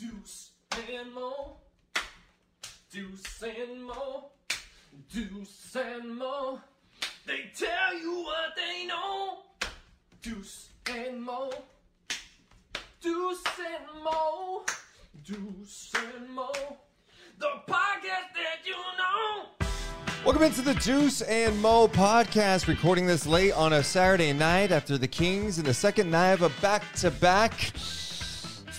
Deuce 0.00 0.52
and 0.72 1.12
Mo. 1.12 1.56
Deuce 2.90 3.42
and 3.42 3.84
Mo. 3.84 4.30
Deuce 5.12 5.76
and 5.76 6.16
Mo. 6.16 6.58
They 7.26 7.50
tell 7.54 7.98
you 8.00 8.22
what 8.22 8.56
they 8.56 8.86
know. 8.86 9.40
Deuce 10.22 10.70
and 10.90 11.22
Mo. 11.22 11.52
Deuce 13.02 13.44
and 13.58 14.02
Mo. 14.02 14.64
Deuce 15.22 15.92
and 15.94 16.30
Mo. 16.30 16.50
The 17.38 17.50
podcast 17.68 18.32
that 18.32 18.64
you 18.64 18.76
know. 18.96 19.68
Welcome 20.24 20.44
into 20.44 20.62
the 20.62 20.76
Deuce 20.76 21.20
and 21.20 21.60
Mo 21.60 21.88
podcast, 21.88 22.68
recording 22.68 23.04
this 23.04 23.26
late 23.26 23.52
on 23.52 23.74
a 23.74 23.82
Saturday 23.82 24.32
night 24.32 24.72
after 24.72 24.96
the 24.96 25.08
Kings 25.08 25.58
in 25.58 25.66
the 25.66 25.74
second 25.74 26.10
night 26.10 26.32
of 26.32 26.40
a 26.40 26.48
back 26.62 26.90
to 26.94 27.10
back 27.10 27.74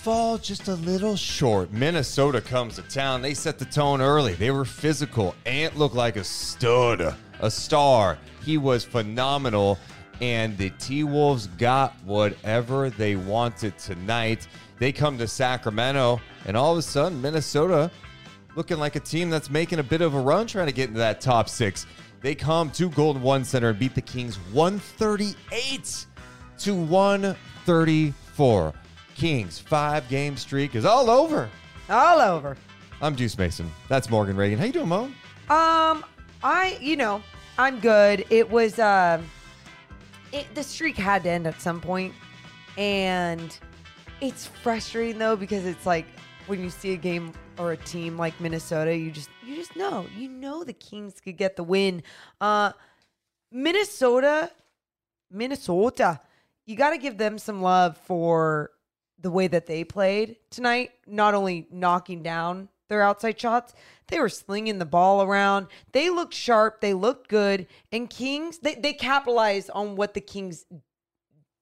fall 0.02 0.36
just 0.36 0.66
a 0.66 0.74
little 0.74 1.14
short. 1.14 1.72
Minnesota 1.72 2.40
comes 2.40 2.74
to 2.74 2.82
town. 2.82 3.22
They 3.22 3.34
set 3.34 3.56
the 3.56 3.64
tone 3.64 4.00
early. 4.00 4.34
They 4.34 4.50
were 4.50 4.64
physical. 4.64 5.32
Ant 5.46 5.78
looked 5.78 5.94
like 5.94 6.16
a 6.16 6.24
stud, 6.24 7.14
a 7.38 7.48
star. 7.48 8.18
He 8.44 8.58
was 8.58 8.82
phenomenal. 8.82 9.78
And 10.20 10.58
the 10.58 10.70
T 10.70 11.04
Wolves 11.04 11.46
got 11.46 11.94
whatever 12.04 12.90
they 12.90 13.14
wanted 13.14 13.78
tonight. 13.78 14.48
They 14.80 14.90
come 14.90 15.18
to 15.18 15.28
Sacramento, 15.28 16.20
and 16.46 16.56
all 16.56 16.72
of 16.72 16.78
a 16.78 16.82
sudden, 16.82 17.22
Minnesota 17.22 17.88
looking 18.56 18.78
like 18.78 18.96
a 18.96 19.00
team 19.00 19.30
that's 19.30 19.50
making 19.50 19.78
a 19.78 19.84
bit 19.84 20.00
of 20.00 20.14
a 20.14 20.20
run 20.20 20.48
trying 20.48 20.66
to 20.66 20.72
get 20.72 20.88
into 20.88 20.98
that 20.98 21.20
top 21.20 21.48
six. 21.48 21.86
They 22.22 22.34
come 22.34 22.72
to 22.72 22.90
Golden 22.90 23.22
One 23.22 23.44
Center 23.44 23.68
and 23.68 23.78
beat 23.78 23.94
the 23.94 24.02
Kings 24.02 24.34
138 24.52 26.06
to 26.58 26.74
134. 26.74 28.74
Kings 29.14 29.58
five 29.58 30.08
game 30.08 30.36
streak 30.36 30.74
is 30.74 30.84
all 30.84 31.10
over. 31.10 31.48
all 31.88 32.20
over. 32.20 32.56
I'm 33.00 33.14
Deuce 33.14 33.36
Mason. 33.36 33.70
That's 33.88 34.08
Morgan 34.10 34.36
Reagan. 34.36 34.58
How 34.58 34.64
you 34.64 34.72
doing, 34.72 34.88
Mo? 34.88 35.04
Um, 35.50 36.04
I, 36.42 36.78
you 36.80 36.96
know, 36.96 37.22
I'm 37.58 37.80
good. 37.80 38.24
It 38.30 38.48
was, 38.48 38.78
uh, 38.78 39.20
it, 40.32 40.52
the 40.54 40.62
streak 40.62 40.96
had 40.96 41.24
to 41.24 41.30
end 41.30 41.46
at 41.46 41.60
some 41.60 41.80
point, 41.80 42.14
and 42.78 43.56
it's 44.20 44.46
frustrating 44.46 45.18
though 45.18 45.36
because 45.36 45.66
it's 45.66 45.84
like 45.84 46.06
when 46.46 46.62
you 46.62 46.70
see 46.70 46.92
a 46.94 46.96
game 46.96 47.32
or 47.58 47.72
a 47.72 47.76
team 47.76 48.16
like 48.16 48.40
Minnesota, 48.40 48.96
you 48.96 49.10
just, 49.10 49.30
you 49.44 49.56
just 49.56 49.76
know, 49.76 50.06
you 50.16 50.28
know, 50.28 50.64
the 50.64 50.72
Kings 50.72 51.20
could 51.20 51.36
get 51.36 51.56
the 51.56 51.64
win. 51.64 52.02
Uh, 52.40 52.72
Minnesota, 53.50 54.50
Minnesota, 55.30 56.20
you 56.66 56.76
got 56.76 56.90
to 56.90 56.98
give 56.98 57.18
them 57.18 57.38
some 57.38 57.60
love 57.60 57.98
for 57.98 58.70
the 59.22 59.30
way 59.30 59.46
that 59.46 59.66
they 59.66 59.84
played 59.84 60.36
tonight, 60.50 60.90
not 61.06 61.34
only 61.34 61.66
knocking 61.70 62.22
down 62.22 62.68
their 62.88 63.02
outside 63.02 63.40
shots, 63.40 63.72
they 64.08 64.20
were 64.20 64.28
slinging 64.28 64.78
the 64.78 64.84
ball 64.84 65.22
around. 65.22 65.68
They 65.92 66.10
looked 66.10 66.34
sharp, 66.34 66.80
they 66.80 66.92
looked 66.92 67.28
good, 67.28 67.66
and 67.90 68.10
Kings 68.10 68.58
they 68.58 68.74
they 68.74 68.92
capitalized 68.92 69.70
on 69.70 69.96
what 69.96 70.14
the 70.14 70.20
Kings 70.20 70.66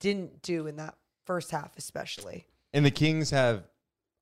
didn't 0.00 0.42
do 0.42 0.66
in 0.66 0.76
that 0.76 0.96
first 1.26 1.50
half 1.50 1.76
especially. 1.76 2.46
And 2.72 2.84
the 2.84 2.90
Kings 2.90 3.30
have, 3.30 3.64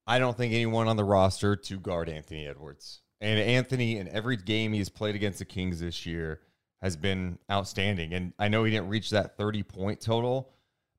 I 0.06 0.18
don't 0.18 0.36
think 0.36 0.52
anyone 0.52 0.88
on 0.88 0.96
the 0.96 1.04
roster 1.04 1.56
to 1.56 1.78
guard 1.78 2.08
Anthony 2.08 2.46
Edwards. 2.46 3.00
And 3.20 3.38
Anthony, 3.38 3.98
in 3.98 4.08
every 4.08 4.36
game 4.36 4.72
he's 4.72 4.88
played 4.88 5.14
against 5.14 5.38
the 5.38 5.44
Kings 5.44 5.80
this 5.80 6.06
year, 6.06 6.40
has 6.82 6.96
been 6.96 7.38
outstanding. 7.50 8.12
And 8.12 8.32
I 8.38 8.48
know 8.48 8.64
he 8.64 8.70
didn't 8.70 8.88
reach 8.88 9.10
that 9.10 9.36
30 9.36 9.62
point 9.64 10.00
total, 10.00 10.50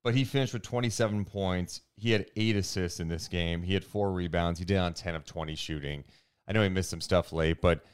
but 0.03 0.15
he 0.15 0.23
finished 0.23 0.53
with 0.53 0.63
27 0.63 1.25
points. 1.25 1.81
He 1.95 2.11
had 2.11 2.27
eight 2.35 2.55
assists 2.55 2.99
in 2.99 3.07
this 3.07 3.27
game. 3.27 3.61
He 3.61 3.73
had 3.73 3.83
four 3.83 4.11
rebounds. 4.11 4.59
He 4.59 4.65
did 4.65 4.77
on 4.77 4.93
10 4.93 5.15
of 5.15 5.25
20 5.25 5.55
shooting. 5.55 6.03
I 6.47 6.53
know 6.53 6.63
he 6.63 6.69
missed 6.69 6.89
some 6.89 7.01
stuff 7.01 7.31
late, 7.31 7.61
but 7.61 7.85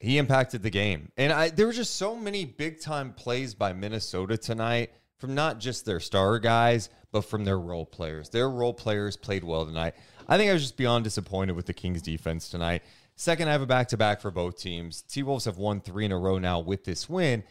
he 0.00 0.18
impacted 0.18 0.62
the 0.62 0.70
game. 0.70 1.10
And 1.16 1.32
I 1.32 1.50
there 1.50 1.66
were 1.66 1.72
just 1.72 1.96
so 1.96 2.16
many 2.16 2.44
big 2.44 2.80
time 2.80 3.12
plays 3.12 3.54
by 3.54 3.72
Minnesota 3.72 4.36
tonight 4.36 4.90
from 5.18 5.34
not 5.34 5.60
just 5.60 5.84
their 5.86 6.00
star 6.00 6.38
guys, 6.38 6.90
but 7.12 7.22
from 7.22 7.44
their 7.44 7.58
role 7.58 7.86
players. 7.86 8.28
Their 8.30 8.50
role 8.50 8.74
players 8.74 9.16
played 9.16 9.44
well 9.44 9.64
tonight. 9.64 9.94
I 10.28 10.36
think 10.36 10.50
I 10.50 10.52
was 10.52 10.62
just 10.62 10.76
beyond 10.76 11.04
disappointed 11.04 11.54
with 11.54 11.66
the 11.66 11.72
Kings 11.72 12.02
defense 12.02 12.48
tonight. 12.48 12.82
Second, 13.16 13.48
I 13.48 13.52
have 13.52 13.62
a 13.62 13.66
back 13.66 13.88
to 13.88 13.96
back 13.96 14.20
for 14.20 14.30
both 14.30 14.58
teams. 14.58 15.02
T 15.02 15.22
Wolves 15.22 15.44
have 15.44 15.56
won 15.56 15.80
three 15.80 16.04
in 16.04 16.12
a 16.12 16.18
row 16.18 16.38
now 16.38 16.58
with 16.58 16.84
this 16.84 17.08
win. 17.08 17.44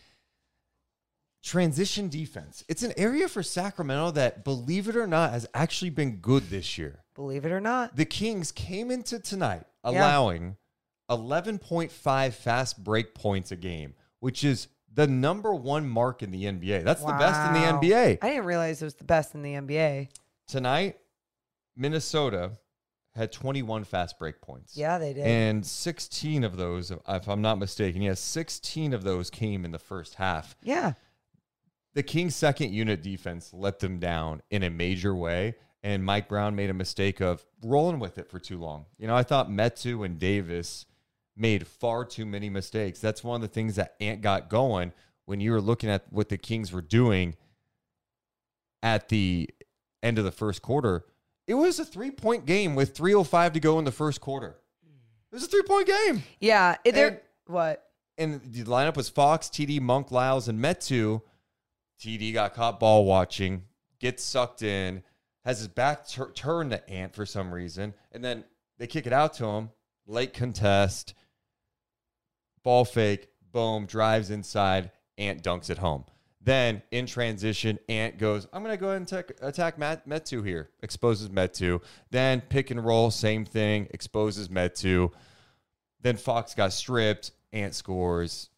Transition 1.43 2.07
defense. 2.07 2.63
It's 2.69 2.83
an 2.83 2.93
area 2.95 3.27
for 3.27 3.43
Sacramento 3.43 4.11
that, 4.11 4.45
believe 4.45 4.87
it 4.87 4.95
or 4.95 5.05
not, 5.05 5.31
has 5.31 5.45
actually 5.53 5.89
been 5.91 6.17
good 6.17 6.49
this 6.49 6.77
year. 6.77 7.03
Believe 7.15 7.45
it 7.45 7.51
or 7.51 7.59
not. 7.59 7.95
The 7.95 8.05
Kings 8.05 8.51
came 8.51 8.89
into 8.89 9.19
tonight 9.19 9.63
allowing 9.83 10.55
11.5 11.11 12.33
fast 12.33 12.83
break 12.83 13.13
points 13.13 13.51
a 13.51 13.57
game, 13.57 13.93
which 14.19 14.43
is 14.43 14.69
the 14.93 15.05
number 15.05 15.53
one 15.53 15.87
mark 15.87 16.23
in 16.23 16.31
the 16.31 16.45
NBA. 16.45 16.83
That's 16.83 17.03
the 17.03 17.11
best 17.13 17.47
in 17.47 17.53
the 17.61 17.67
NBA. 17.87 18.19
I 18.21 18.29
didn't 18.29 18.45
realize 18.45 18.81
it 18.81 18.85
was 18.85 18.95
the 18.95 19.03
best 19.03 19.35
in 19.35 19.41
the 19.41 19.53
NBA. 19.53 20.09
Tonight, 20.47 20.97
Minnesota 21.75 22.51
had 23.15 23.31
21 23.31 23.83
fast 23.83 24.17
break 24.17 24.39
points. 24.41 24.77
Yeah, 24.77 24.97
they 24.97 25.13
did. 25.13 25.25
And 25.25 25.65
16 25.65 26.43
of 26.43 26.57
those, 26.57 26.91
if 26.91 27.27
I'm 27.27 27.41
not 27.41 27.59
mistaken, 27.59 28.01
yes, 28.01 28.19
16 28.19 28.93
of 28.93 29.03
those 29.03 29.29
came 29.29 29.65
in 29.65 29.71
the 29.71 29.79
first 29.79 30.15
half. 30.15 30.55
yeah. 30.63 30.93
The 31.95 32.03
Kings' 32.03 32.35
second 32.35 32.73
unit 32.73 33.01
defense 33.03 33.51
let 33.53 33.79
them 33.79 33.99
down 33.99 34.41
in 34.49 34.63
a 34.63 34.69
major 34.69 35.13
way, 35.13 35.55
and 35.83 36.03
Mike 36.03 36.27
Brown 36.27 36.55
made 36.55 36.69
a 36.69 36.73
mistake 36.73 37.19
of 37.21 37.45
rolling 37.63 37.99
with 37.99 38.17
it 38.17 38.29
for 38.29 38.39
too 38.39 38.57
long. 38.59 38.85
You 38.97 39.07
know, 39.07 39.15
I 39.15 39.23
thought 39.23 39.49
Metu 39.49 40.05
and 40.05 40.17
Davis 40.17 40.85
made 41.35 41.67
far 41.67 42.03
too 42.05 42.25
many 42.25 42.49
mistakes. 42.49 42.99
That's 42.99 43.23
one 43.23 43.35
of 43.35 43.41
the 43.41 43.53
things 43.53 43.75
that 43.75 43.95
Ant 43.99 44.21
got 44.21 44.49
going 44.49 44.91
when 45.25 45.39
you 45.39 45.51
were 45.51 45.61
looking 45.61 45.89
at 45.89 46.11
what 46.11 46.29
the 46.29 46.37
Kings 46.37 46.71
were 46.71 46.81
doing 46.81 47.35
at 48.81 49.09
the 49.09 49.49
end 50.01 50.17
of 50.17 50.25
the 50.25 50.31
first 50.31 50.61
quarter. 50.61 51.05
It 51.47 51.55
was 51.55 51.79
a 51.79 51.85
three 51.85 52.11
point 52.11 52.45
game 52.45 52.75
with 52.75 52.95
3.05 52.95 53.53
to 53.53 53.59
go 53.59 53.79
in 53.79 53.85
the 53.85 53.91
first 53.91 54.21
quarter. 54.21 54.55
It 55.31 55.35
was 55.35 55.43
a 55.43 55.47
three 55.47 55.63
point 55.63 55.87
game. 55.87 56.23
Yeah. 56.39 56.77
They're 56.85 57.07
And- 57.07 57.19
what? 57.47 57.87
And 58.17 58.41
the 58.43 58.63
lineup 58.65 58.95
was 58.95 59.09
Fox, 59.09 59.47
TD, 59.49 59.79
Monk, 59.81 60.11
Lyles, 60.11 60.47
and 60.47 60.59
Metu. 60.63 61.21
TD 61.99 62.33
got 62.33 62.53
caught 62.53 62.79
ball 62.79 63.05
watching, 63.05 63.63
gets 63.99 64.23
sucked 64.23 64.61
in, 64.61 65.03
has 65.45 65.59
his 65.59 65.67
back 65.67 66.07
tur- 66.07 66.31
turned 66.31 66.71
to 66.71 66.89
Ant 66.89 67.15
for 67.15 67.25
some 67.25 67.53
reason, 67.53 67.93
and 68.11 68.23
then 68.23 68.43
they 68.77 68.87
kick 68.87 69.07
it 69.07 69.13
out 69.13 69.33
to 69.35 69.45
him. 69.45 69.69
Late 70.05 70.33
contest, 70.33 71.13
ball 72.63 72.83
fake, 72.83 73.29
boom, 73.51 73.85
drives 73.85 74.29
inside, 74.29 74.91
Ant 75.17 75.41
dunks 75.41 75.69
it 75.69 75.77
home. 75.77 76.03
Then 76.41 76.81
in 76.91 77.05
transition, 77.05 77.79
Ant 77.87 78.17
goes, 78.17 78.47
I'm 78.51 78.63
going 78.63 78.75
to 78.75 78.79
go 78.79 78.89
ahead 78.89 79.09
and 79.09 79.33
attack, 79.41 79.77
Matt, 79.77 80.07
Metu 80.07 80.45
here, 80.45 80.71
exposes 80.81 81.29
Metu. 81.29 81.81
Then 82.11 82.41
pick 82.41 82.69
and 82.69 82.83
roll, 82.83 83.11
same 83.11 83.45
thing, 83.45 83.87
exposes 83.91 84.49
Metu. 84.49 85.13
Then 86.01 86.17
Fox 86.17 86.53
got 86.53 86.73
stripped, 86.73 87.31
Ant 87.53 87.73
scores. 87.73 88.49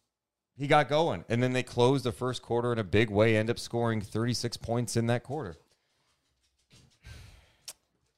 He 0.58 0.66
got 0.66 0.88
going. 0.88 1.24
And 1.28 1.42
then 1.42 1.52
they 1.52 1.62
closed 1.62 2.04
the 2.04 2.12
first 2.12 2.42
quarter 2.42 2.72
in 2.72 2.78
a 2.78 2.84
big 2.84 3.10
way, 3.10 3.36
end 3.36 3.50
up 3.50 3.58
scoring 3.58 4.00
36 4.00 4.56
points 4.56 4.96
in 4.96 5.06
that 5.08 5.22
quarter. 5.22 5.56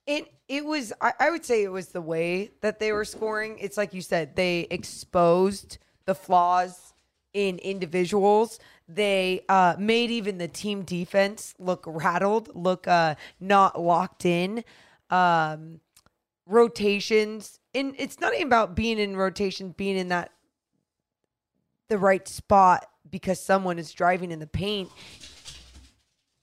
It 0.07 0.33
it 0.49 0.65
was 0.65 0.93
I, 1.03 1.13
I 1.21 1.31
would 1.31 1.45
say 1.45 1.63
it 1.63 1.73
was 1.73 1.89
the 1.89 2.01
way 2.01 2.51
that 2.63 2.79
they 2.79 2.93
were 2.93 3.05
scoring. 3.05 3.59
It's 3.61 3.77
like 3.77 3.93
you 3.93 4.01
said, 4.01 4.37
they 4.37 4.67
exposed 4.71 5.79
the 6.07 6.15
flaws 6.15 6.95
in 7.35 7.59
individuals. 7.59 8.59
They 8.89 9.45
uh, 9.51 9.77
made 9.79 10.11
even 10.11 10.39
the 10.39 10.49
team 10.49 10.83
defense 10.83 11.55
look 11.59 11.85
rattled, 11.87 12.55
look 12.55 12.89
uh, 12.89 13.17
not 13.39 13.79
locked 13.79 14.25
in. 14.25 14.65
Um, 15.11 15.81
rotations, 16.47 17.61
and 17.75 17.95
it's 17.99 18.19
not 18.19 18.35
even 18.35 18.47
about 18.47 18.75
being 18.75 18.99
in 18.99 19.15
rotation, 19.17 19.75
being 19.77 19.99
in 19.99 20.09
that 20.09 20.33
the 21.89 21.99
right 21.99 22.27
spot 22.29 22.87
because 23.11 23.41
someone 23.41 23.79
is 23.79 23.93
driving 23.93 24.31
in 24.31 24.39
the 24.39 24.47
paint. 24.47 24.91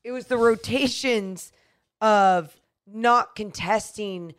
It 0.03 0.11
was 0.11 0.27
the 0.27 0.37
rotations 0.37 1.51
of 2.01 2.55
not 2.87 3.35
contesting 3.35 4.35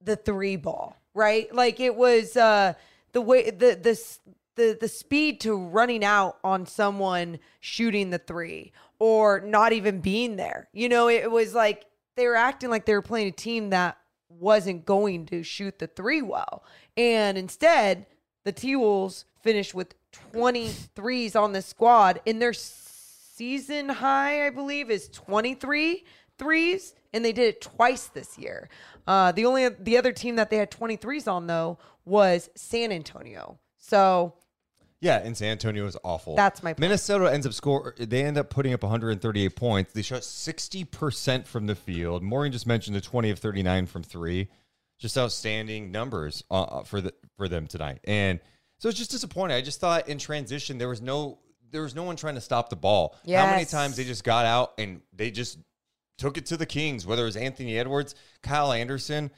the 0.00 0.16
three 0.16 0.56
ball, 0.56 0.96
right? 1.14 1.52
Like 1.54 1.80
it 1.80 1.94
was 1.94 2.36
uh 2.36 2.74
the 3.12 3.20
way 3.20 3.50
the 3.50 3.74
the 3.74 4.18
the 4.56 4.78
the 4.80 4.88
speed 4.88 5.40
to 5.42 5.56
running 5.56 6.04
out 6.04 6.38
on 6.44 6.66
someone 6.66 7.38
shooting 7.60 8.10
the 8.10 8.18
three 8.18 8.72
or 8.98 9.40
not 9.40 9.72
even 9.72 10.00
being 10.00 10.36
there. 10.36 10.68
You 10.72 10.88
know, 10.88 11.08
it 11.08 11.30
was 11.30 11.54
like 11.54 11.84
they 12.16 12.26
were 12.26 12.36
acting 12.36 12.70
like 12.70 12.84
they 12.84 12.94
were 12.94 13.02
playing 13.02 13.28
a 13.28 13.32
team 13.32 13.70
that 13.70 13.96
wasn't 14.28 14.84
going 14.84 15.26
to 15.26 15.42
shoot 15.42 15.78
the 15.78 15.86
three 15.86 16.22
well. 16.22 16.64
And 16.96 17.38
instead, 17.38 18.06
the 18.44 18.52
T 18.52 18.76
Wolves 18.76 19.24
finished 19.40 19.74
with 19.74 19.94
23s 20.34 21.36
on 21.36 21.52
the 21.52 21.62
squad. 21.62 22.20
And 22.26 22.40
their 22.40 22.52
season 22.52 23.88
high, 23.88 24.46
I 24.46 24.50
believe, 24.50 24.90
is 24.90 25.08
23 25.08 26.04
threes. 26.38 26.94
And 27.12 27.24
they 27.24 27.32
did 27.32 27.48
it 27.48 27.60
twice 27.60 28.06
this 28.06 28.38
year. 28.38 28.68
Uh, 29.06 29.32
the 29.32 29.46
only 29.46 29.68
the 29.68 29.96
other 29.96 30.12
team 30.12 30.36
that 30.36 30.50
they 30.50 30.56
had 30.56 30.70
23s 30.70 31.26
on 31.26 31.46
though 31.46 31.78
was 32.04 32.50
San 32.54 32.92
Antonio. 32.92 33.58
So 33.78 34.34
Yeah, 35.00 35.18
and 35.24 35.34
San 35.34 35.52
Antonio 35.52 35.86
is 35.86 35.96
awful. 36.04 36.36
That's 36.36 36.62
my 36.62 36.72
point. 36.72 36.80
Minnesota 36.80 37.32
ends 37.32 37.46
up 37.46 37.54
score. 37.54 37.94
They 37.98 38.24
end 38.24 38.36
up 38.36 38.50
putting 38.50 38.74
up 38.74 38.82
138 38.82 39.56
points. 39.56 39.92
They 39.94 40.02
shot 40.02 40.24
60 40.24 40.84
percent 40.84 41.46
from 41.46 41.66
the 41.66 41.74
field. 41.74 42.22
Maureen 42.22 42.52
just 42.52 42.66
mentioned 42.66 42.96
the 42.96 43.00
20 43.00 43.30
of 43.30 43.38
39 43.38 43.86
from 43.86 44.02
three. 44.02 44.48
Just 44.98 45.16
outstanding 45.16 45.90
numbers 45.90 46.44
uh, 46.50 46.82
for 46.82 47.00
the 47.00 47.14
for 47.38 47.48
them 47.48 47.66
tonight. 47.66 48.00
And 48.04 48.40
so 48.78 48.88
it's 48.88 48.98
just 48.98 49.10
disappointing. 49.10 49.56
I 49.56 49.60
just 49.60 49.80
thought 49.80 50.08
in 50.08 50.18
transition 50.18 50.78
there 50.78 50.88
was 50.88 51.02
no 51.02 51.38
there 51.70 51.82
was 51.82 51.94
no 51.94 52.02
one 52.02 52.16
trying 52.16 52.34
to 52.34 52.40
stop 52.40 52.70
the 52.70 52.76
ball. 52.76 53.14
How 53.44 53.50
many 53.50 53.64
times 53.66 53.96
they 53.96 54.04
just 54.04 54.24
got 54.24 54.46
out 54.46 54.72
and 54.78 55.02
they 55.12 55.30
just 55.30 55.58
took 56.18 56.36
it 56.36 56.46
to 56.46 56.56
the 56.56 56.66
Kings, 56.66 57.06
whether 57.06 57.22
it 57.22 57.26
was 57.26 57.36
Anthony 57.36 57.78
Edwards, 57.78 58.14
Kyle 58.42 58.72
Anderson. 58.72 59.30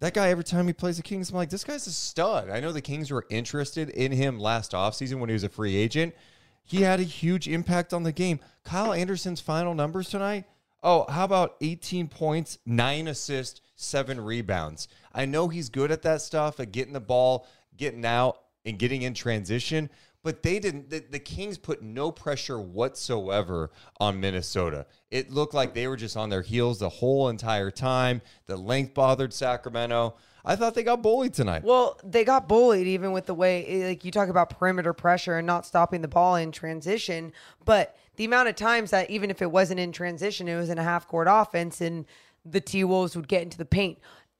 That 0.00 0.14
guy, 0.14 0.28
every 0.28 0.44
time 0.44 0.68
he 0.68 0.72
plays 0.72 0.98
the 0.98 1.02
Kings, 1.02 1.30
I'm 1.30 1.36
like, 1.36 1.50
this 1.50 1.64
guy's 1.64 1.86
a 1.88 1.92
stud. 1.92 2.50
I 2.50 2.60
know 2.60 2.70
the 2.70 2.80
Kings 2.80 3.10
were 3.10 3.26
interested 3.30 3.90
in 3.90 4.12
him 4.12 4.38
last 4.38 4.70
offseason 4.72 5.18
when 5.18 5.28
he 5.28 5.32
was 5.32 5.42
a 5.42 5.48
free 5.48 5.74
agent. 5.74 6.14
He 6.62 6.82
had 6.82 7.00
a 7.00 7.04
huge 7.04 7.48
impact 7.48 7.92
on 7.92 8.04
the 8.04 8.12
game. 8.12 8.38
Kyle 8.62 8.92
Anderson's 8.92 9.40
final 9.40 9.74
numbers 9.74 10.10
tonight. 10.10 10.44
Oh, 10.82 11.06
how 11.08 11.24
about 11.24 11.56
18 11.60 12.06
points, 12.06 12.58
nine 12.64 13.08
assists, 13.08 13.60
seven 13.74 14.20
rebounds? 14.20 14.86
I 15.12 15.24
know 15.24 15.48
he's 15.48 15.68
good 15.68 15.90
at 15.90 16.02
that 16.02 16.20
stuff, 16.20 16.60
at 16.60 16.70
getting 16.70 16.92
the 16.92 17.00
ball, 17.00 17.48
getting 17.76 18.04
out, 18.04 18.38
and 18.64 18.78
getting 18.78 19.02
in 19.02 19.14
transition. 19.14 19.90
But 20.24 20.42
they 20.42 20.58
didn't. 20.58 20.90
The, 20.90 21.04
the 21.10 21.20
Kings 21.20 21.58
put 21.58 21.80
no 21.80 22.10
pressure 22.10 22.58
whatsoever 22.58 23.70
on 24.00 24.18
Minnesota. 24.20 24.86
It 25.10 25.30
looked 25.30 25.54
like 25.54 25.74
they 25.74 25.86
were 25.86 25.96
just 25.96 26.16
on 26.16 26.28
their 26.28 26.42
heels 26.42 26.80
the 26.80 26.88
whole 26.88 27.28
entire 27.28 27.70
time. 27.70 28.20
The 28.46 28.56
length 28.56 28.94
bothered 28.94 29.32
Sacramento. 29.32 30.16
I 30.44 30.56
thought 30.56 30.74
they 30.74 30.82
got 30.82 31.02
bullied 31.02 31.34
tonight. 31.34 31.62
Well, 31.62 32.00
they 32.02 32.24
got 32.24 32.48
bullied 32.48 32.86
even 32.86 33.12
with 33.12 33.26
the 33.26 33.34
way, 33.34 33.88
like 33.88 34.04
you 34.04 34.10
talk 34.10 34.28
about 34.28 34.50
perimeter 34.50 34.92
pressure 34.92 35.36
and 35.36 35.46
not 35.46 35.66
stopping 35.66 36.00
the 36.00 36.08
ball 36.08 36.36
in 36.36 36.52
transition. 36.52 37.32
But 37.64 37.96
the 38.16 38.24
amount 38.24 38.48
of 38.48 38.56
times 38.56 38.90
that 38.90 39.10
even 39.10 39.30
if 39.30 39.42
it 39.42 39.50
wasn't 39.50 39.78
in 39.78 39.92
transition, 39.92 40.48
it 40.48 40.56
was 40.56 40.70
in 40.70 40.78
a 40.78 40.82
half 40.82 41.06
court 41.06 41.28
offense 41.30 41.80
and 41.80 42.06
the 42.44 42.60
T 42.60 42.82
Wolves 42.82 43.14
would 43.14 43.28
get 43.28 43.42
into 43.42 43.58
the 43.58 43.64
paint. 43.64 43.98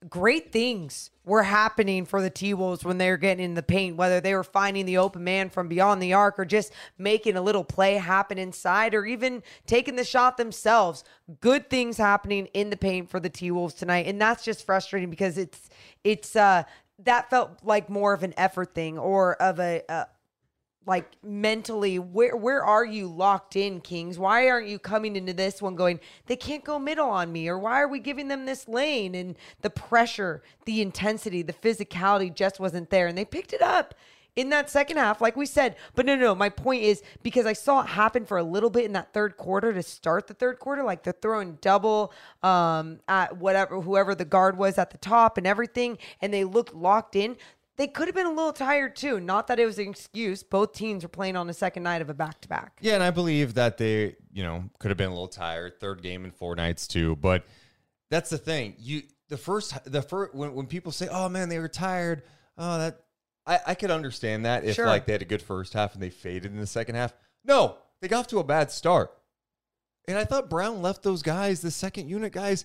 Great 0.08 0.52
things 0.52 1.10
were 1.24 1.42
happening 1.42 2.04
for 2.06 2.22
the 2.22 2.30
T 2.30 2.54
Wolves 2.54 2.84
when 2.84 2.98
they 2.98 3.10
were 3.10 3.16
getting 3.16 3.44
in 3.44 3.54
the 3.54 3.64
paint, 3.64 3.96
whether 3.96 4.20
they 4.20 4.32
were 4.32 4.44
finding 4.44 4.86
the 4.86 4.98
open 4.98 5.24
man 5.24 5.50
from 5.50 5.66
beyond 5.66 6.00
the 6.00 6.12
arc 6.12 6.38
or 6.38 6.44
just 6.44 6.72
making 6.98 7.36
a 7.36 7.42
little 7.42 7.64
play 7.64 7.94
happen 7.94 8.38
inside 8.38 8.94
or 8.94 9.04
even 9.04 9.42
taking 9.66 9.96
the 9.96 10.04
shot 10.04 10.36
themselves. 10.36 11.02
Good 11.40 11.68
things 11.68 11.96
happening 11.96 12.46
in 12.54 12.70
the 12.70 12.76
paint 12.76 13.10
for 13.10 13.18
the 13.18 13.28
T 13.28 13.50
Wolves 13.50 13.74
tonight. 13.74 14.06
And 14.06 14.20
that's 14.20 14.44
just 14.44 14.64
frustrating 14.64 15.10
because 15.10 15.36
it's, 15.36 15.68
it's, 16.04 16.36
uh, 16.36 16.62
that 17.00 17.28
felt 17.28 17.58
like 17.64 17.90
more 17.90 18.12
of 18.12 18.22
an 18.22 18.34
effort 18.36 18.74
thing 18.74 18.98
or 18.98 19.34
of 19.42 19.58
a, 19.58 19.82
uh, 19.88 20.04
like 20.88 21.12
mentally 21.22 21.98
where 21.98 22.34
where 22.34 22.64
are 22.64 22.84
you 22.84 23.06
locked 23.06 23.54
in 23.54 23.80
kings? 23.80 24.18
Why 24.18 24.48
aren't 24.48 24.68
you 24.68 24.78
coming 24.78 25.14
into 25.14 25.34
this 25.34 25.60
one 25.60 25.76
going 25.76 26.00
they 26.26 26.36
can't 26.36 26.64
go 26.64 26.78
middle 26.78 27.10
on 27.10 27.30
me 27.30 27.46
or 27.48 27.58
why 27.58 27.80
are 27.80 27.88
we 27.88 28.00
giving 28.00 28.28
them 28.28 28.46
this 28.46 28.66
lane? 28.66 29.14
And 29.14 29.36
the 29.60 29.70
pressure 29.70 30.42
the 30.64 30.80
intensity 30.80 31.42
the 31.42 31.52
physicality 31.52 32.34
just 32.34 32.58
wasn't 32.58 32.90
there. 32.90 33.06
And 33.06 33.18
they 33.18 33.26
picked 33.26 33.52
it 33.52 33.62
up 33.62 33.94
in 34.34 34.50
that 34.50 34.70
second 34.70 34.96
half 34.96 35.20
like 35.20 35.36
we 35.36 35.44
said. 35.44 35.76
But 35.94 36.06
no 36.06 36.16
no 36.16 36.22
no 36.22 36.34
my 36.34 36.48
point 36.48 36.82
is 36.82 37.02
because 37.22 37.44
i 37.44 37.52
saw 37.52 37.82
it 37.82 37.88
happen 37.88 38.24
for 38.24 38.38
a 38.38 38.42
little 38.42 38.70
bit 38.70 38.86
in 38.86 38.94
that 38.94 39.12
third 39.12 39.36
quarter 39.36 39.74
to 39.74 39.82
start 39.82 40.26
the 40.26 40.34
third 40.34 40.58
quarter 40.58 40.82
like 40.82 41.02
they're 41.02 41.12
throwing 41.20 41.58
double 41.60 42.14
um 42.42 43.00
at 43.08 43.36
whatever 43.36 43.80
whoever 43.82 44.14
the 44.14 44.24
guard 44.24 44.56
was 44.56 44.78
at 44.78 44.90
the 44.90 44.98
top 44.98 45.36
and 45.36 45.46
everything 45.46 45.98
and 46.22 46.32
they 46.32 46.44
looked 46.44 46.74
locked 46.74 47.14
in 47.14 47.36
they 47.78 47.86
could 47.86 48.08
have 48.08 48.14
been 48.14 48.26
a 48.26 48.32
little 48.32 48.52
tired 48.52 48.96
too. 48.96 49.20
Not 49.20 49.46
that 49.46 49.58
it 49.58 49.64
was 49.64 49.78
an 49.78 49.88
excuse. 49.88 50.42
Both 50.42 50.72
teams 50.72 51.04
were 51.04 51.08
playing 51.08 51.36
on 51.36 51.46
the 51.46 51.54
second 51.54 51.84
night 51.84 52.02
of 52.02 52.10
a 52.10 52.14
back 52.14 52.40
to 52.42 52.48
back. 52.48 52.76
Yeah, 52.80 52.94
and 52.94 53.02
I 53.02 53.10
believe 53.10 53.54
that 53.54 53.78
they, 53.78 54.16
you 54.32 54.42
know, 54.42 54.64
could 54.80 54.90
have 54.90 54.98
been 54.98 55.08
a 55.08 55.12
little 55.14 55.28
tired. 55.28 55.78
Third 55.80 56.02
game 56.02 56.24
in 56.24 56.32
four 56.32 56.56
nights 56.56 56.86
too, 56.88 57.16
but 57.16 57.44
that's 58.10 58.30
the 58.30 58.38
thing. 58.38 58.74
You 58.78 59.02
the 59.28 59.36
first 59.36 59.72
the 59.90 60.02
first 60.02 60.34
when, 60.34 60.54
when 60.54 60.66
people 60.66 60.90
say, 60.92 61.08
"Oh 61.08 61.28
man, 61.28 61.48
they 61.48 61.58
were 61.60 61.68
tired," 61.68 62.24
oh 62.58 62.78
that 62.78 63.04
I 63.46 63.60
I 63.68 63.74
could 63.74 63.92
understand 63.92 64.44
that 64.44 64.64
if 64.64 64.74
Sure. 64.74 64.86
like 64.86 65.06
they 65.06 65.12
had 65.12 65.22
a 65.22 65.26
good 65.26 65.42
first 65.42 65.72
half 65.72 65.94
and 65.94 66.02
they 66.02 66.10
faded 66.10 66.50
in 66.52 66.58
the 66.58 66.66
second 66.66 66.96
half. 66.96 67.14
No, 67.44 67.76
they 68.00 68.08
got 68.08 68.20
off 68.20 68.26
to 68.28 68.40
a 68.40 68.44
bad 68.44 68.72
start, 68.72 69.12
and 70.08 70.18
I 70.18 70.24
thought 70.24 70.50
Brown 70.50 70.82
left 70.82 71.04
those 71.04 71.22
guys, 71.22 71.60
the 71.60 71.70
second 71.70 72.08
unit 72.08 72.32
guys 72.32 72.64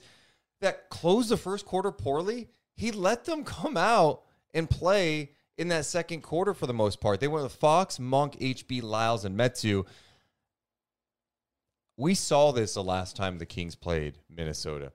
that 0.61 0.89
closed 0.89 1.29
the 1.29 1.37
first 1.37 1.65
quarter 1.65 1.91
poorly. 1.91 2.47
He 2.75 2.91
let 2.91 3.25
them 3.25 3.43
come 3.43 3.77
out 3.77 4.23
and 4.53 4.69
play 4.69 5.31
in 5.57 5.67
that 5.69 5.85
second 5.85 6.21
quarter 6.21 6.53
for 6.53 6.67
the 6.67 6.73
most 6.73 6.99
part. 6.99 7.19
They 7.19 7.27
went 7.27 7.43
with 7.43 7.53
Fox, 7.55 7.99
Monk, 7.99 8.37
HB, 8.39 8.81
Lyles, 8.83 9.25
and 9.25 9.37
Metu. 9.37 9.85
We 11.97 12.15
saw 12.15 12.51
this 12.51 12.73
the 12.73 12.83
last 12.83 13.15
time 13.15 13.37
the 13.37 13.45
Kings 13.45 13.75
played 13.75 14.17
Minnesota. 14.29 14.91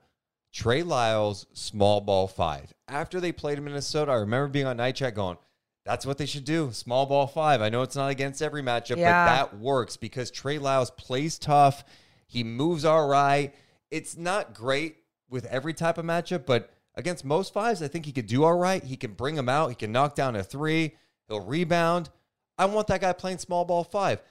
Trey 0.51 0.83
Lyles, 0.83 1.45
small 1.53 2.01
ball 2.01 2.27
five. 2.27 2.73
After 2.87 3.19
they 3.19 3.31
played 3.31 3.61
Minnesota, 3.61 4.11
I 4.11 4.15
remember 4.15 4.47
being 4.47 4.65
on 4.65 4.77
night 4.77 4.95
chat 4.95 5.15
going, 5.15 5.37
that's 5.85 6.05
what 6.05 6.17
they 6.17 6.25
should 6.25 6.43
do. 6.43 6.71
Small 6.73 7.05
ball 7.05 7.27
five. 7.27 7.61
I 7.61 7.69
know 7.69 7.83
it's 7.83 7.95
not 7.95 8.09
against 8.09 8.41
every 8.41 8.61
matchup, 8.61 8.97
Yeah. 8.97 9.25
but 9.25 9.35
that 9.51 9.59
works 9.59 9.95
because 9.95 10.29
Trey 10.29 10.57
Lyles 10.59 10.91
plays 10.91 11.39
tough. 11.39 11.83
He 12.27 12.43
moves 12.43 12.83
all 12.83 13.07
right. 13.07 13.53
It's 13.91 14.17
not 14.17 14.53
great 14.53 14.97
with 15.29 15.45
every 15.45 15.73
type 15.73 15.97
of 15.97 16.05
matchup, 16.05 16.45
but 16.45 16.71
against 16.99 17.25
most 17.25 17.53
fives, 17.53 17.81
I 17.81 17.87
think 17.87 18.05
he 18.05 18.11
could 18.11 18.27
do 18.27 18.43
all 18.43 18.57
right. 18.57 18.83
He 18.83 18.97
can 18.97 19.13
bring 19.13 19.35
them 19.35 19.49
out. 19.49 19.69
He 19.69 19.75
can 19.75 19.91
knock 19.91 20.15
down 20.15 20.35
a 20.35 20.43
three. 20.43 20.95
He'll 21.27 21.39
rebound. 21.39 22.09
I 22.57 22.65
want 22.65 22.87
that 22.87 23.01
guy 23.01 23.13
playing 23.13 23.39
small 23.39 23.65
ball 23.65 23.83
five. 23.83 24.21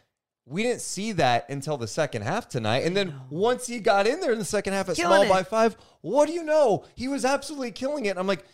We 0.45 0.63
didn't 0.63 0.81
see 0.81 1.13
that 1.13 1.49
until 1.51 1.77
the 1.77 1.89
second 1.89 2.23
half 2.23 2.49
tonight. 2.49 2.85
And 2.85 2.97
then 2.97 3.15
once 3.29 3.67
he 3.67 3.81
got 3.81 4.07
in 4.07 4.21
there 4.21 4.33
in 4.33 4.39
the 4.39 4.45
second 4.45 4.73
half 4.73 4.89
at 4.89 4.97
Killing 4.97 5.11
small 5.11 5.23
it. 5.23 5.29
by 5.29 5.43
five, 5.43 5.77
what 6.01 6.27
do 6.27 6.33
you 6.33 6.43
know? 6.45 6.85
He 6.95 7.09
was 7.09 7.25
absolutely 7.25 7.71
killing 7.71 8.07
it. 8.07 8.17
I'm 8.17 8.27
like, 8.27 8.45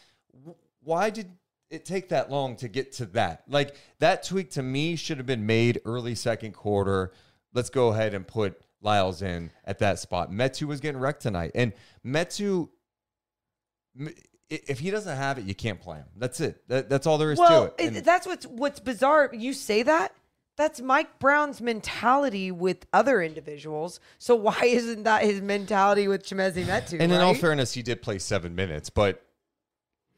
why 0.82 1.10
did 1.10 1.30
it 1.70 1.84
take 1.84 2.08
that 2.08 2.30
long 2.30 2.56
to 2.56 2.68
get 2.68 2.92
to 2.94 3.06
that? 3.06 3.44
Like 3.48 3.76
that 4.00 4.24
tweak 4.24 4.50
to 4.52 4.62
me 4.62 4.96
should 4.96 5.18
have 5.18 5.26
been 5.26 5.46
made 5.46 5.80
early 5.84 6.14
second 6.14 6.52
quarter. 6.52 7.12
Let's 7.52 7.70
go 7.70 7.88
ahead 7.88 8.14
and 8.14 8.26
put 8.26 8.60
Lyles 8.80 9.22
in 9.22 9.50
at 9.64 9.78
that 9.78 9.98
spot. 9.98 10.30
Metu 10.30 10.64
was 10.64 10.80
getting 10.80 11.00
wrecked 11.00 11.22
tonight. 11.22 11.52
And 11.54 11.72
Metu 12.04 12.68
if 14.50 14.78
he 14.78 14.90
doesn't 14.90 15.16
have 15.16 15.38
it, 15.38 15.44
you 15.44 15.54
can't 15.54 15.80
play 15.80 15.98
him. 15.98 16.06
That's 16.16 16.40
it. 16.40 16.66
That, 16.68 16.88
that's 16.88 17.06
all 17.06 17.18
there 17.18 17.32
is 17.32 17.38
Well, 17.38 17.68
to 17.68 17.84
it. 17.84 17.96
And- 17.96 18.04
that's 18.04 18.26
what's 18.26 18.46
what's 18.46 18.80
bizarre. 18.80 19.30
You 19.32 19.52
say 19.52 19.82
that. 19.82 20.14
That's 20.56 20.80
Mike 20.80 21.18
Brown's 21.18 21.60
mentality 21.60 22.52
with 22.52 22.86
other 22.92 23.20
individuals. 23.20 23.98
So 24.18 24.34
why 24.46 24.60
isn't 24.64 25.02
that 25.04 25.24
his 25.24 25.40
mentality 25.40 26.06
with 26.06 26.24
Chimezie 26.24 26.64
Metu? 26.64 27.00
And 27.00 27.10
in 27.12 27.20
all 27.20 27.34
fairness, 27.34 27.72
he 27.72 27.82
did 27.82 28.02
play 28.02 28.18
seven 28.18 28.54
minutes, 28.54 28.88
but 28.90 29.24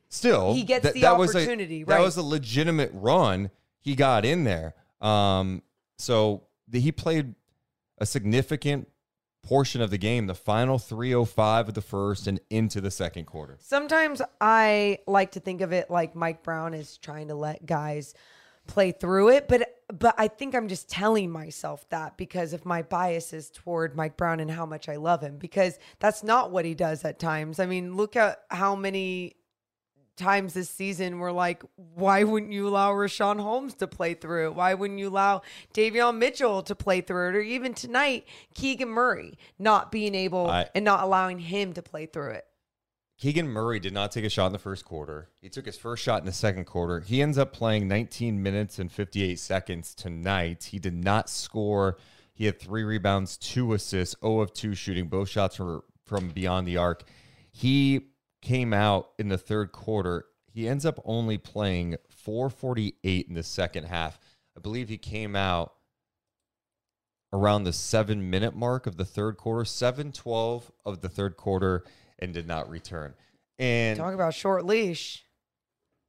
still, 0.09 0.55
He 0.55 0.63
gets 0.63 0.83
that- 0.85 0.95
the 0.95 1.01
that 1.03 1.19
was 1.19 1.35
a- 1.35 1.39
opportunity, 1.39 1.85
That 1.85 2.01
was 2.01 2.17
a 2.17 2.23
legitimate 2.23 2.91
run. 2.95 3.51
He 3.81 3.95
got 3.95 4.25
in 4.25 4.45
there. 4.45 4.75
Um, 5.01 5.63
so 5.99 6.43
the, 6.69 6.81
he 6.81 6.93
played 6.93 7.35
a 7.99 8.05
significant 8.05 8.89
portion 9.47 9.81
of 9.81 9.91
the 9.91 9.99
game, 9.99 10.27
the 10.27 10.35
final 10.35 10.79
305 10.79 11.69
of 11.69 11.75
the 11.75 11.81
first 11.81 12.27
and 12.27 12.41
into 12.51 12.81
the 12.81 12.91
second 12.91 13.27
quarter. 13.27 13.57
Sometimes 13.61 14.21
I 14.41 14.99
like 15.07 15.33
to 15.33 15.41
think 15.41 15.61
of 15.61 15.73
it 15.73 15.91
like 15.91 16.17
Mike 16.17 16.43
Brown 16.43 16.75
is 16.75 16.99
trying 16.99 17.29
to 17.29 17.35
let 17.35 17.65
guys 17.65 18.15
play 18.67 18.93
through 18.93 19.31
it, 19.31 19.49
but 19.49 19.73
but 19.89 20.17
I 20.19 20.27
think 20.27 20.57
I'm 20.57 20.67
just 20.67 20.91
telling 20.91 21.31
myself 21.31 21.89
that 21.91 22.17
because 22.17 22.53
of 22.53 22.67
my 22.67 22.83
biases 22.83 23.51
toward 23.51 23.95
Mike 23.95 24.17
Brown 24.17 24.41
and 24.41 24.51
how 24.51 24.67
much 24.67 24.89
I 24.89 24.97
love 24.97 25.21
him 25.21 25.39
because 25.39 25.79
that's 26.01 26.25
not 26.25 26.51
what 26.51 26.65
he 26.65 26.75
does 26.75 27.05
at 27.05 27.21
times. 27.21 27.61
I 27.61 27.67
mean, 27.67 27.97
look 27.97 28.17
at 28.17 28.43
how 28.51 28.75
many 28.75 29.37
times 30.17 30.55
this 30.55 30.71
season 30.71 31.19
we're 31.19 31.33
like, 31.33 31.63
why 31.77 32.25
wouldn't 32.25 32.53
you 32.53 32.69
allow 32.69 32.93
Richaun 32.93 33.41
Holmes 33.41 33.75
to 33.75 33.87
play 33.87 34.15
through 34.15 34.47
it? 34.49 34.55
Why 34.55 34.75
wouldn't 34.75 34.99
you 34.99 35.09
allow 35.09 35.43
Davion 35.75 36.19
Mitchell 36.19 36.63
to 36.63 36.75
play 36.75 37.01
through 37.01 37.31
it? 37.31 37.37
Or 37.37 37.41
even 37.41 37.75
tonight, 37.75 38.27
Keegan 38.55 38.89
Murray 38.89 39.39
not 39.59 39.93
being 39.93 40.15
able 40.15 40.49
I- 40.49 40.69
and 40.75 40.85
not 40.85 41.03
allowing 41.03 41.39
him 41.39 41.73
to 41.75 41.83
play 41.83 42.07
through 42.07 42.31
it. 42.33 42.47
Keegan 43.19 43.49
Murray 43.49 43.81
did 43.81 43.95
not 43.95 44.13
take 44.13 44.25
a 44.25 44.29
shot 44.29 44.47
in 44.49 44.53
the 44.53 44.59
first 44.59 44.85
quarter. 44.85 45.31
He 45.41 45.49
took 45.49 45.65
his 45.65 45.79
first 45.79 46.03
shot 46.03 46.21
in 46.21 46.27
the 46.27 46.33
second 46.33 46.67
quarter. 46.67 47.01
He 47.01 47.23
ends 47.23 47.39
up 47.39 47.53
playing 47.53 47.89
19 47.89 48.43
minutes 48.43 48.79
and 48.79 48.93
58 48.93 49.39
seconds 49.39 49.95
tonight. 49.95 50.65
He 50.65 50.79
did 50.79 50.93
not 50.95 51.31
score. 51.31 51.97
He 52.35 52.45
had 52.45 52.61
three 52.61 52.85
rebounds, 52.85 53.39
two 53.39 53.73
assists, 53.73 54.17
0 54.21 54.41
of 54.41 54.53
2 54.53 54.75
shooting, 54.75 55.09
both 55.09 55.31
shots 55.31 55.59
were 55.59 55.83
from 56.05 56.29
beyond 56.29 56.67
the 56.69 56.77
arc. 56.77 57.05
He 57.51 58.09
came 58.47 58.73
out 58.73 59.11
in 59.19 59.29
the 59.29 59.37
third 59.37 59.73
quarter. 59.73 60.27
He 60.47 60.69
ends 60.69 60.87
up 60.87 61.01
only 61.05 61.37
playing 61.37 61.97
448 62.09 63.27
in 63.27 63.35
the 63.35 63.43
second 63.43 63.85
half. 63.85 64.21
I 64.57 64.61
believe 64.61 64.89
he 64.89 64.99
came 64.99 65.35
out 65.35 65.75
around 67.33 67.65
the 67.65 67.73
seven 67.73 68.31
minute 68.31 68.55
mark 68.55 68.87
of 68.87 68.97
the 68.97 69.05
third 69.05 69.37
quarter, 69.37 69.65
7 69.65 70.13
12 70.13 70.71
of 70.85 71.01
the 71.01 71.09
third 71.09 71.37
quarter, 71.37 71.83
and 72.21 72.33
did 72.33 72.47
not 72.47 72.71
return. 72.71 73.15
And 73.59 73.99
Talk 73.99 74.15
about 74.15 74.33
short 74.33 74.65
leash. 74.65 75.25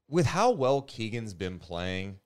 with 0.08 0.28
how 0.28 0.52
well 0.52 0.84
Keegan's 0.84 1.34
been 1.34 1.58
playing, 1.58 2.20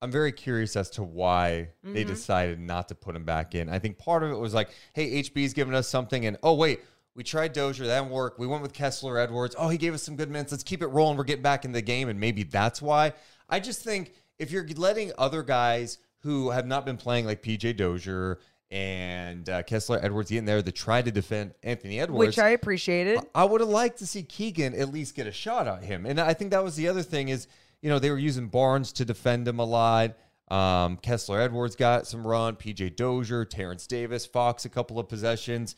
I'm 0.00 0.10
very 0.10 0.32
curious 0.32 0.76
as 0.76 0.88
to 0.90 1.02
why 1.02 1.72
they 1.84 2.04
mm-hmm. 2.04 2.08
decided 2.08 2.58
not 2.58 2.88
to 2.88 2.94
put 2.94 3.14
him 3.14 3.24
back 3.24 3.54
in. 3.54 3.68
I 3.68 3.80
think 3.80 3.98
part 3.98 4.22
of 4.22 4.30
it 4.30 4.38
was 4.38 4.54
like, 4.54 4.70
hey, 4.94 5.22
HB's 5.22 5.52
giving 5.52 5.74
us 5.74 5.88
something, 5.88 6.24
and 6.24 6.38
oh, 6.42 6.54
wait, 6.54 6.80
we 7.14 7.24
tried 7.24 7.52
Dozier, 7.52 7.86
that 7.86 8.00
didn't 8.00 8.12
work. 8.12 8.38
We 8.38 8.46
went 8.46 8.62
with 8.62 8.72
Kessler 8.72 9.18
Edwards. 9.18 9.54
Oh, 9.58 9.68
he 9.68 9.78
gave 9.78 9.94
us 9.94 10.02
some 10.02 10.16
good 10.16 10.30
minutes. 10.30 10.52
Let's 10.52 10.64
keep 10.64 10.82
it 10.82 10.86
rolling. 10.88 11.16
We're 11.16 11.24
getting 11.24 11.42
back 11.42 11.64
in 11.64 11.72
the 11.72 11.82
game, 11.82 12.08
and 12.08 12.20
maybe 12.20 12.44
that's 12.44 12.80
why. 12.80 13.12
I 13.48 13.60
just 13.60 13.82
think 13.82 14.12
if 14.38 14.50
you're 14.50 14.66
letting 14.76 15.12
other 15.18 15.42
guys 15.42 15.98
who 16.20 16.50
have 16.50 16.66
not 16.66 16.86
been 16.86 16.96
playing, 16.96 17.26
like 17.26 17.42
PJ 17.42 17.76
Dozier 17.76 18.38
and 18.70 19.48
uh, 19.48 19.62
Kessler 19.64 19.98
Edwards, 20.00 20.30
get 20.30 20.38
in 20.38 20.44
there 20.44 20.62
to 20.62 20.72
try 20.72 21.02
to 21.02 21.10
defend 21.10 21.54
Anthony 21.62 21.98
Edwards, 21.98 22.28
Which 22.28 22.38
I 22.38 22.50
appreciated. 22.50 23.18
I 23.34 23.44
would 23.44 23.60
have 23.60 23.70
liked 23.70 23.98
to 23.98 24.06
see 24.06 24.22
Keegan 24.22 24.74
at 24.74 24.92
least 24.92 25.14
get 25.16 25.26
a 25.26 25.32
shot 25.32 25.66
at 25.66 25.82
him. 25.82 26.06
And 26.06 26.20
I 26.20 26.34
think 26.34 26.52
that 26.52 26.62
was 26.62 26.76
the 26.76 26.88
other 26.88 27.02
thing 27.02 27.28
is, 27.28 27.48
you 27.82 27.88
know, 27.88 27.98
they 27.98 28.10
were 28.10 28.18
using 28.18 28.46
Barnes 28.46 28.92
to 28.92 29.04
defend 29.04 29.48
him 29.48 29.58
a 29.58 29.64
lot. 29.64 30.16
Um, 30.48 30.96
Kessler 30.98 31.40
Edwards 31.40 31.76
got 31.76 32.06
some 32.06 32.26
run, 32.26 32.56
PJ 32.56 32.96
Dozier, 32.96 33.44
Terence 33.44 33.86
Davis, 33.86 34.26
Fox 34.26 34.64
a 34.64 34.68
couple 34.68 34.98
of 34.98 35.08
possessions. 35.08 35.76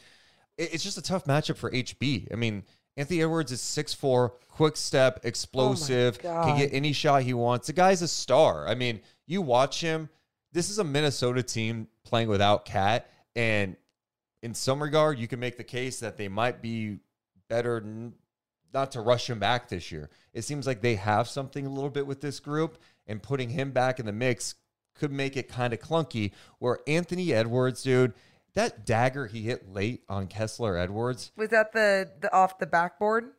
It- 0.56 0.74
It's 0.74 0.84
just 0.84 0.98
a 0.98 1.02
tough 1.02 1.24
matchup 1.24 1.56
for 1.56 1.70
HB. 1.70 2.28
I 2.32 2.36
mean, 2.36 2.64
Anthony 2.96 3.22
Edwards 3.22 3.52
is 3.52 3.60
6'4, 3.62 4.32
quick 4.48 4.76
step, 4.76 5.20
explosive, 5.24 6.18
oh 6.24 6.44
can 6.44 6.58
get 6.58 6.72
any 6.74 6.92
shot 6.92 7.22
he 7.22 7.32
wants. 7.34 7.66
The 7.68 7.72
guy's 7.72 8.02
a 8.02 8.08
star. 8.08 8.66
I 8.68 8.74
mean, 8.74 9.00
you 9.26 9.40
watch 9.42 9.80
him. 9.80 10.08
This 10.52 10.68
is 10.68 10.78
a 10.78 10.84
Minnesota 10.84 11.42
team 11.42 11.88
playing 12.04 12.28
without 12.28 12.66
KAT, 12.66 13.08
and 13.34 13.76
in 14.42 14.52
some 14.54 14.82
regard, 14.82 15.18
you 15.18 15.26
can 15.26 15.40
make 15.40 15.56
the 15.56 15.64
case 15.64 16.00
that 16.00 16.18
they 16.18 16.28
might 16.28 16.60
be 16.60 16.98
better 17.48 17.82
not 18.74 18.92
to 18.92 19.00
rush 19.00 19.28
him 19.30 19.38
back 19.38 19.68
this 19.68 19.90
year. 19.90 20.10
It 20.34 20.42
seems 20.42 20.66
like 20.66 20.82
they 20.82 20.96
have 20.96 21.28
something 21.28 21.64
a 21.64 21.70
little 21.70 21.90
bit 21.90 22.06
with 22.06 22.20
this 22.20 22.40
group, 22.40 22.76
and 23.06 23.22
putting 23.22 23.48
him 23.50 23.70
back 23.70 23.98
in 23.98 24.04
the 24.06 24.12
mix 24.12 24.54
could 24.94 25.10
make 25.12 25.36
it 25.38 25.48
kind 25.48 25.72
of 25.72 25.80
clunky. 25.80 26.32
Where 26.58 26.80
Anthony 26.86 27.32
Edwards, 27.32 27.82
dude, 27.82 28.12
that 28.54 28.84
dagger 28.84 29.26
he 29.26 29.42
hit 29.42 29.68
late 29.72 30.02
on 30.08 30.26
Kessler 30.26 30.76
Edwards, 30.76 31.32
Was 31.36 31.50
that 31.50 31.72
the, 31.72 32.10
the 32.20 32.32
off 32.32 32.58
the 32.58 32.66
backboard? 32.66 33.32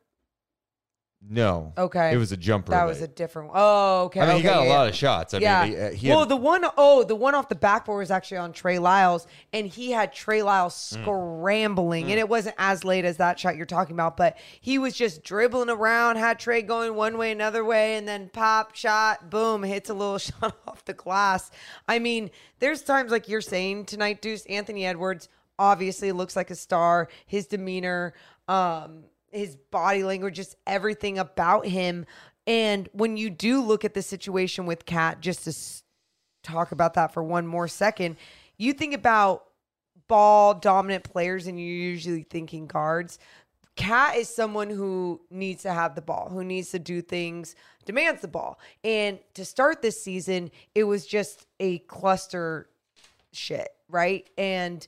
No, 1.30 1.74
Okay. 1.78 2.14
it 2.14 2.18
was 2.18 2.32
a 2.32 2.38
jumper. 2.38 2.72
That 2.72 2.86
was 2.86 3.02
a 3.02 3.08
different 3.08 3.50
one. 3.50 3.58
Oh, 3.60 4.04
okay. 4.06 4.20
I 4.20 4.26
mean, 4.28 4.42
he 4.42 4.48
okay, 4.48 4.56
got 4.56 4.66
a 4.66 4.70
lot 4.70 4.84
yeah. 4.84 4.90
of 4.90 4.96
shots. 4.96 5.34
I 5.34 5.38
yeah. 5.38 5.64
mean, 5.64 5.72
he, 5.72 5.78
uh, 5.80 5.92
he 5.92 6.10
well, 6.10 6.20
had, 6.20 6.30
the 6.30 6.36
one 6.36 6.66
oh, 6.78 7.04
the 7.04 7.16
one 7.16 7.34
off 7.34 7.50
the 7.50 7.56
backboard 7.56 8.00
was 8.00 8.12
actually 8.12 8.38
on 8.38 8.52
Trey 8.54 8.78
Lyles, 8.78 9.26
and 9.54 9.66
he 9.66 9.92
had 9.92 10.14
Trey 10.14 10.44
Lyles 10.44 10.74
Mm. 10.74 11.02
scrambling, 11.02 12.12
and 12.12 12.20
it 12.20 12.28
wasn't 12.28 12.56
as 12.58 12.84
late 12.84 13.06
as 13.06 13.18
that 13.18 13.40
shot 13.40 13.56
you're 13.56 13.66
talking 13.66 13.94
about, 13.96 14.18
but 14.18 14.38
he 14.62 14.78
was 14.78 14.94
just 14.96 15.24
dribbling 15.24 15.70
around, 15.70 16.18
had 16.18 16.40
Trey 16.40 16.62
going 16.62 16.96
one 16.96 17.18
way, 17.18 17.32
another 17.32 17.64
way, 17.64 17.96
and 17.96 18.08
then 18.08 18.30
pop 18.30 18.76
shot, 18.76 19.30
boom, 19.30 19.64
hits 19.64 19.90
a 19.90 19.94
little 19.94 20.18
shot 20.20 20.56
off 20.68 20.84
the 20.86 20.94
glass. 20.94 21.52
I 21.88 22.00
mean, 22.00 22.32
there's 22.60 22.82
times 22.82 23.12
like 23.12 23.28
you're 23.30 23.42
saying 23.42 23.86
tonight, 23.86 24.22
Deuce 24.22 24.46
Anthony 24.48 24.86
Edwards 24.86 25.30
obviously 25.60 26.12
looks 26.12 26.36
like 26.36 26.50
a 26.50 26.56
star. 26.56 27.08
His 27.26 27.48
demeanor, 27.48 28.14
um, 28.48 29.04
his 29.34 29.56
body 29.56 30.04
language, 30.04 30.36
just 30.36 30.56
everything 30.68 31.20
about 31.20 31.66
him. 31.66 32.06
And 32.46 32.90
when 32.94 33.18
you 33.18 33.30
do 33.30 33.62
look 33.62 33.86
at 33.86 33.94
the 33.94 34.02
situation 34.02 34.66
with 34.66 34.86
KAT, 34.86 35.22
just 35.22 35.46
to 35.46 35.50
s- 35.52 35.84
talk 36.44 36.72
about 36.72 36.94
that 36.96 37.14
for 37.14 37.24
one 37.24 37.48
more 37.48 37.68
second, 37.68 38.18
you 38.58 38.74
think 38.74 38.94
about 38.94 39.46
ball 40.08 40.54
dominant 40.54 41.04
players 41.04 41.48
and 41.48 41.60
you're 41.60 41.68
usually 41.68 42.24
thinking 42.24 42.68
guards. 42.68 43.18
KAT 43.76 44.18
is 44.18 44.30
someone 44.30 44.70
who 44.70 45.22
needs 45.32 45.64
to 45.64 45.74
have 45.74 45.96
the 45.96 46.02
ball, 46.02 46.30
who 46.30 46.44
needs 46.44 46.70
to 46.72 46.80
do 46.80 47.02
things, 47.02 47.56
demands 47.86 48.22
the 48.22 48.28
ball. 48.28 48.60
And 48.84 49.20
to 49.34 49.46
start 49.46 49.82
this 49.82 50.02
season, 50.02 50.52
it 50.76 50.84
was 50.84 51.08
just 51.08 51.48
a 51.60 51.80
cluster 51.80 52.68
shit, 53.32 53.70
right? 53.90 54.30
And 54.38 54.86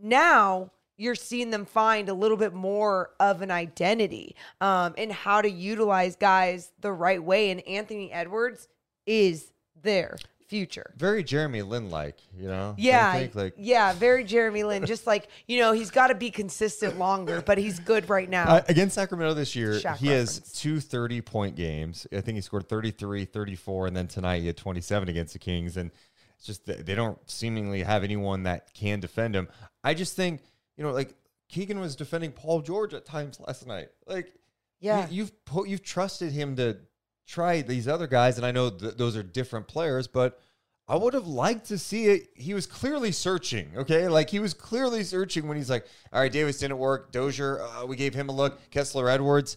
now 0.00 0.70
you're 0.98 1.14
seeing 1.14 1.50
them 1.50 1.64
find 1.64 2.08
a 2.08 2.14
little 2.14 2.36
bit 2.36 2.52
more 2.52 3.10
of 3.18 3.40
an 3.40 3.50
identity 3.50 4.36
um, 4.60 4.94
and 4.98 5.10
how 5.10 5.40
to 5.40 5.48
utilize 5.48 6.16
guys 6.16 6.72
the 6.80 6.92
right 6.92 7.22
way. 7.22 7.50
And 7.50 7.66
Anthony 7.66 8.12
Edwards 8.12 8.68
is 9.06 9.52
their 9.80 10.18
future. 10.48 10.92
very 10.96 11.22
Jeremy 11.22 11.62
Lin 11.62 11.90
like, 11.90 12.16
you 12.36 12.48
know? 12.48 12.74
Yeah, 12.78 13.12
think? 13.12 13.34
like 13.34 13.54
yeah, 13.58 13.92
very 13.92 14.24
Jeremy 14.24 14.64
Lin. 14.64 14.86
Just 14.86 15.06
like 15.06 15.28
you 15.46 15.60
know, 15.60 15.72
he's 15.72 15.90
got 15.90 16.08
to 16.08 16.14
be 16.14 16.30
consistent 16.30 16.98
longer, 16.98 17.42
but 17.42 17.58
he's 17.58 17.78
good 17.78 18.08
right 18.08 18.28
now. 18.28 18.56
Uh, 18.56 18.62
against 18.68 18.94
Sacramento 18.96 19.34
this 19.34 19.54
year, 19.54 19.74
he 19.98 20.08
has 20.08 20.38
reference. 20.38 20.52
two 20.60 20.80
30 20.80 21.20
point 21.20 21.56
games. 21.56 22.06
I 22.12 22.20
think 22.20 22.36
he 22.36 22.40
scored 22.40 22.68
33, 22.68 23.24
34, 23.24 23.86
and 23.86 23.96
then 23.96 24.08
tonight 24.08 24.40
he 24.40 24.46
had 24.46 24.56
27 24.56 25.08
against 25.08 25.34
the 25.34 25.38
Kings. 25.38 25.76
And 25.76 25.90
it's 26.36 26.46
just 26.46 26.66
they 26.66 26.94
don't 26.94 27.18
seemingly 27.30 27.82
have 27.82 28.02
anyone 28.02 28.44
that 28.44 28.72
can 28.74 29.00
defend 29.00 29.36
him. 29.36 29.48
I 29.84 29.94
just 29.94 30.16
think, 30.16 30.40
you 30.78 30.84
know, 30.84 30.92
like 30.92 31.14
Keegan 31.50 31.80
was 31.80 31.96
defending 31.96 32.32
Paul 32.32 32.62
George 32.62 32.94
at 32.94 33.04
times 33.04 33.38
last 33.46 33.66
night. 33.66 33.88
Like, 34.06 34.32
Yeah. 34.80 35.06
you, 35.10 35.24
have 35.24 35.44
put, 35.44 35.68
you've 35.68 35.82
trusted 35.82 36.32
him 36.32 36.56
to 36.56 36.78
try 37.26 37.60
these 37.60 37.86
other 37.88 38.06
guys. 38.06 38.38
And 38.38 38.46
I 38.46 38.52
know 38.52 38.70
th- 38.70 38.94
those 38.96 39.16
are 39.16 39.22
different 39.22 39.66
players, 39.66 40.06
but 40.06 40.40
I 40.86 40.96
would 40.96 41.12
have 41.12 41.26
liked 41.26 41.66
to 41.66 41.76
see 41.76 42.06
it. 42.06 42.28
He 42.34 42.54
was 42.54 42.66
clearly 42.66 43.12
searching, 43.12 43.70
okay? 43.76 44.08
Like 44.08 44.30
he 44.30 44.38
was 44.38 44.54
clearly 44.54 45.04
searching 45.04 45.46
when 45.48 45.56
he's 45.58 45.68
like, 45.68 45.84
all 46.12 46.20
right, 46.20 46.32
Davis 46.32 46.58
didn't 46.60 46.78
work. 46.78 47.12
Dozier, 47.12 47.60
uh, 47.60 47.84
we 47.84 47.96
gave 47.96 48.14
him 48.14 48.28
a 48.30 48.32
look. 48.32 48.70
Kessler 48.70 49.10
Edwards. 49.10 49.56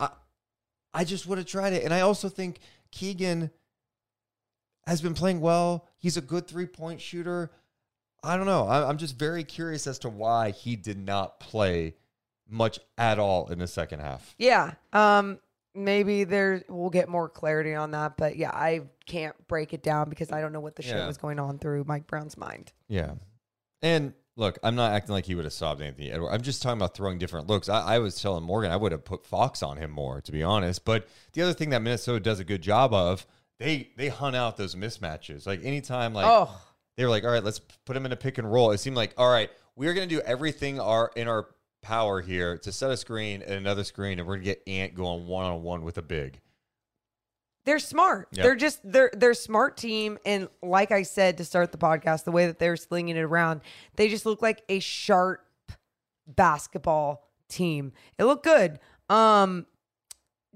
I, 0.00 0.08
I 0.94 1.04
just 1.04 1.26
would 1.26 1.38
have 1.38 1.46
tried 1.46 1.74
it. 1.74 1.84
And 1.84 1.92
I 1.94 2.00
also 2.00 2.28
think 2.28 2.58
Keegan 2.90 3.50
has 4.86 5.00
been 5.00 5.14
playing 5.14 5.40
well. 5.40 5.86
He's 5.98 6.16
a 6.16 6.20
good 6.20 6.48
three 6.48 6.66
point 6.66 7.00
shooter. 7.00 7.52
I 8.22 8.36
don't 8.36 8.46
know. 8.46 8.68
I'm 8.68 8.98
just 8.98 9.18
very 9.18 9.44
curious 9.44 9.86
as 9.86 9.98
to 10.00 10.08
why 10.08 10.50
he 10.50 10.76
did 10.76 10.98
not 10.98 11.40
play 11.40 11.94
much 12.48 12.78
at 12.98 13.18
all 13.18 13.48
in 13.48 13.58
the 13.58 13.66
second 13.66 14.00
half. 14.00 14.34
Yeah. 14.38 14.74
Um 14.92 15.38
maybe 15.74 16.24
there 16.24 16.62
we'll 16.68 16.90
get 16.90 17.08
more 17.08 17.28
clarity 17.28 17.74
on 17.74 17.92
that, 17.92 18.16
but 18.16 18.36
yeah, 18.36 18.50
I 18.50 18.82
can't 19.06 19.34
break 19.48 19.72
it 19.72 19.82
down 19.82 20.10
because 20.10 20.30
I 20.30 20.40
don't 20.40 20.52
know 20.52 20.60
what 20.60 20.76
the 20.76 20.82
shit 20.82 21.06
was 21.06 21.16
going 21.16 21.38
on 21.38 21.58
through 21.58 21.84
Mike 21.86 22.06
Brown's 22.06 22.36
mind. 22.36 22.72
Yeah. 22.88 23.14
And 23.80 24.12
look, 24.36 24.58
I'm 24.62 24.74
not 24.74 24.92
acting 24.92 25.12
like 25.12 25.26
he 25.26 25.34
would 25.34 25.44
have 25.44 25.52
sobbed 25.52 25.82
Anthony 25.82 26.10
Edwards. 26.10 26.34
I'm 26.34 26.42
just 26.42 26.62
talking 26.62 26.78
about 26.78 26.94
throwing 26.94 27.18
different 27.18 27.48
looks. 27.48 27.68
I, 27.68 27.94
I 27.94 27.98
was 27.98 28.20
telling 28.20 28.44
Morgan 28.44 28.70
I 28.70 28.76
would 28.76 28.92
have 28.92 29.04
put 29.04 29.26
Fox 29.26 29.62
on 29.62 29.76
him 29.76 29.90
more, 29.90 30.20
to 30.20 30.32
be 30.32 30.42
honest. 30.42 30.84
But 30.84 31.08
the 31.32 31.42
other 31.42 31.52
thing 31.52 31.70
that 31.70 31.82
Minnesota 31.82 32.20
does 32.20 32.40
a 32.40 32.44
good 32.44 32.62
job 32.62 32.94
of, 32.94 33.26
they 33.58 33.90
they 33.96 34.08
hunt 34.08 34.36
out 34.36 34.56
those 34.56 34.74
mismatches. 34.74 35.46
Like 35.46 35.64
anytime, 35.64 36.14
like 36.14 36.26
oh, 36.26 36.50
they 36.96 37.04
were 37.04 37.10
like, 37.10 37.24
all 37.24 37.30
right, 37.30 37.44
let's 37.44 37.58
put 37.58 37.96
him 37.96 38.06
in 38.06 38.12
a 38.12 38.16
pick 38.16 38.38
and 38.38 38.50
roll. 38.50 38.70
It 38.70 38.78
seemed 38.78 38.96
like, 38.96 39.14
all 39.16 39.30
right, 39.30 39.50
we're 39.76 39.94
gonna 39.94 40.06
do 40.06 40.20
everything 40.20 40.78
our 40.80 41.10
in 41.16 41.28
our 41.28 41.48
power 41.82 42.20
here 42.20 42.58
to 42.58 42.70
set 42.72 42.90
a 42.90 42.96
screen 42.96 43.42
and 43.42 43.54
another 43.54 43.84
screen, 43.84 44.18
and 44.18 44.28
we're 44.28 44.36
gonna 44.36 44.44
get 44.44 44.62
Ant 44.66 44.94
going 44.94 45.26
one 45.26 45.44
on 45.46 45.62
one 45.62 45.82
with 45.82 45.98
a 45.98 46.02
big. 46.02 46.40
they're 47.64 47.78
smart. 47.78 48.28
Yep. 48.32 48.42
They're 48.44 48.56
just 48.56 48.80
they're 48.84 49.10
they're 49.14 49.34
smart 49.34 49.76
team 49.76 50.18
and 50.26 50.48
like 50.62 50.90
I 50.92 51.02
said 51.02 51.38
to 51.38 51.44
start 51.44 51.72
the 51.72 51.78
podcast, 51.78 52.24
the 52.24 52.32
way 52.32 52.46
that 52.46 52.58
they're 52.58 52.76
slinging 52.76 53.16
it 53.16 53.22
around, 53.22 53.60
they 53.96 54.08
just 54.08 54.26
look 54.26 54.42
like 54.42 54.62
a 54.68 54.80
sharp 54.80 55.44
basketball 56.26 57.28
team. 57.48 57.92
It 58.18 58.24
looked 58.24 58.44
good. 58.44 58.78
Um 59.08 59.66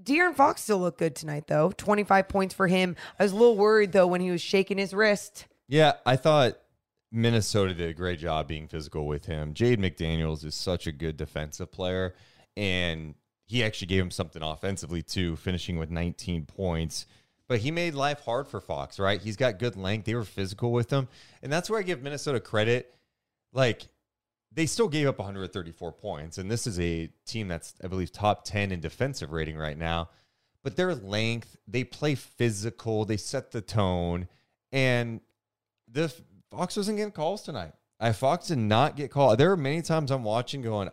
De'Aaron 0.02 0.34
Fox 0.34 0.62
still 0.62 0.78
looked 0.78 0.98
good 0.98 1.16
tonight 1.16 1.46
though. 1.46 1.72
25 1.76 2.28
points 2.28 2.54
for 2.54 2.66
him. 2.66 2.96
I 3.18 3.22
was 3.22 3.32
a 3.32 3.36
little 3.36 3.56
worried 3.56 3.92
though 3.92 4.06
when 4.06 4.20
he 4.20 4.30
was 4.30 4.42
shaking 4.42 4.78
his 4.78 4.92
wrist. 4.92 5.46
Yeah, 5.68 5.94
I 6.04 6.16
thought 6.16 6.58
Minnesota 7.10 7.74
did 7.74 7.90
a 7.90 7.94
great 7.94 8.18
job 8.18 8.48
being 8.48 8.68
physical 8.68 9.06
with 9.06 9.26
him. 9.26 9.54
Jaden 9.54 9.78
McDaniels 9.78 10.44
is 10.44 10.54
such 10.54 10.86
a 10.86 10.92
good 10.92 11.16
defensive 11.16 11.72
player, 11.72 12.14
and 12.56 13.14
he 13.46 13.64
actually 13.64 13.86
gave 13.86 14.02
him 14.02 14.10
something 14.10 14.42
offensively 14.42 15.02
too, 15.02 15.36
finishing 15.36 15.78
with 15.78 15.90
19 15.90 16.46
points. 16.46 17.06
But 17.48 17.60
he 17.60 17.70
made 17.70 17.94
life 17.94 18.20
hard 18.20 18.48
for 18.48 18.60
Fox, 18.60 18.98
right? 18.98 19.20
He's 19.20 19.36
got 19.36 19.60
good 19.60 19.76
length. 19.76 20.04
They 20.04 20.16
were 20.16 20.24
physical 20.24 20.72
with 20.72 20.90
him. 20.90 21.06
And 21.42 21.52
that's 21.52 21.70
where 21.70 21.78
I 21.78 21.84
give 21.84 22.02
Minnesota 22.02 22.40
credit. 22.40 22.92
Like, 23.52 23.86
they 24.50 24.66
still 24.66 24.88
gave 24.88 25.06
up 25.06 25.18
134 25.18 25.92
points. 25.92 26.38
And 26.38 26.50
this 26.50 26.66
is 26.66 26.80
a 26.80 27.08
team 27.24 27.46
that's, 27.46 27.74
I 27.84 27.86
believe, 27.86 28.10
top 28.10 28.44
10 28.44 28.72
in 28.72 28.80
defensive 28.80 29.30
rating 29.30 29.56
right 29.56 29.78
now. 29.78 30.10
But 30.64 30.74
their 30.74 30.96
length, 30.96 31.56
they 31.68 31.84
play 31.84 32.16
physical, 32.16 33.04
they 33.04 33.16
set 33.16 33.52
the 33.52 33.60
tone. 33.60 34.26
And 34.72 35.20
the 35.96 36.12
Fox 36.50 36.76
wasn't 36.76 36.98
getting 36.98 37.12
calls 37.12 37.42
tonight. 37.42 37.72
I 37.98 38.12
Fox 38.12 38.48
did 38.48 38.58
not 38.58 38.94
get 38.96 39.10
called. 39.10 39.38
There 39.38 39.48
were 39.48 39.56
many 39.56 39.82
times 39.82 40.10
I'm 40.10 40.22
watching 40.22 40.62
going, 40.62 40.90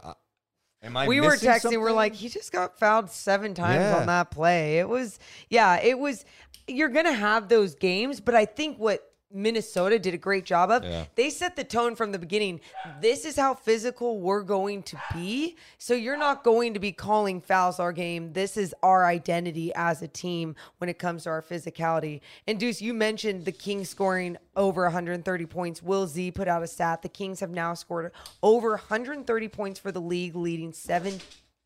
am 0.82 0.98
I 0.98 1.08
we 1.08 1.20
were 1.20 1.36
texting. 1.36 1.80
We're 1.80 1.92
like, 1.92 2.14
he 2.16 2.30
just 2.30 2.52
got 2.52 2.80
fouled 2.80 3.10
seven 3.10 3.54
times 3.54 3.82
Yeah. 3.82 3.98
on 3.98 4.08
that 4.08 4.32
play. 4.32 4.80
It 4.80 4.88
was, 4.88 5.20
yeah, 5.50 5.80
it 5.82 6.00
was. 6.00 6.26
You're 6.68 6.90
gonna 6.90 7.14
have 7.14 7.50
those 7.50 7.76
games, 7.76 8.22
but 8.22 8.36
I 8.36 8.46
think 8.46 8.78
what 8.80 9.02
Minnesota 9.34 9.98
did 9.98 10.14
a 10.14 10.18
great 10.18 10.46
job 10.46 10.70
of. 10.70 10.84
Yeah. 10.84 11.06
They 11.16 11.30
set 11.30 11.56
the 11.56 11.64
tone 11.64 11.96
from 11.96 12.12
the 12.12 12.20
beginning. 12.20 12.62
This 13.02 13.26
is 13.26 13.36
how 13.36 13.56
physical 13.56 14.20
we're 14.20 14.44
going 14.44 14.84
to 14.84 14.98
be. 15.14 15.58
So 15.78 15.94
you're 15.94 16.18
not 16.18 16.44
going 16.44 16.74
to 16.76 16.80
be 16.80 16.92
calling 16.92 17.42
fouls 17.42 17.80
our 17.80 17.92
game. 17.92 18.34
This 18.34 18.58
is 18.58 18.76
our 18.84 19.06
identity 19.06 19.74
as 19.76 20.02
a 20.02 20.08
team 20.08 20.56
when 20.78 20.90
it 20.90 21.00
comes 21.00 21.24
to 21.24 21.30
our 21.30 21.42
physicality. 21.42 22.22
And 22.48 22.60
Deuce, 22.60 22.82
you 22.82 22.94
mentioned 22.94 23.46
the 23.46 23.52
Kings 23.52 23.90
scoring 23.90 24.38
over 24.56 24.84
130 24.84 25.46
points. 25.48 25.82
Will 25.82 26.08
Z 26.08 26.32
put 26.32 26.48
out 26.48 26.64
a 26.64 26.68
stat. 26.68 27.02
The 27.02 27.10
Kings 27.10 27.40
have 27.40 27.52
now 27.52 27.74
scored 27.74 28.12
over 28.42 28.72
130 28.72 29.48
points 29.48 29.80
for 29.80 29.92
the 29.92 30.02
league, 30.02 30.36
leading 30.36 30.74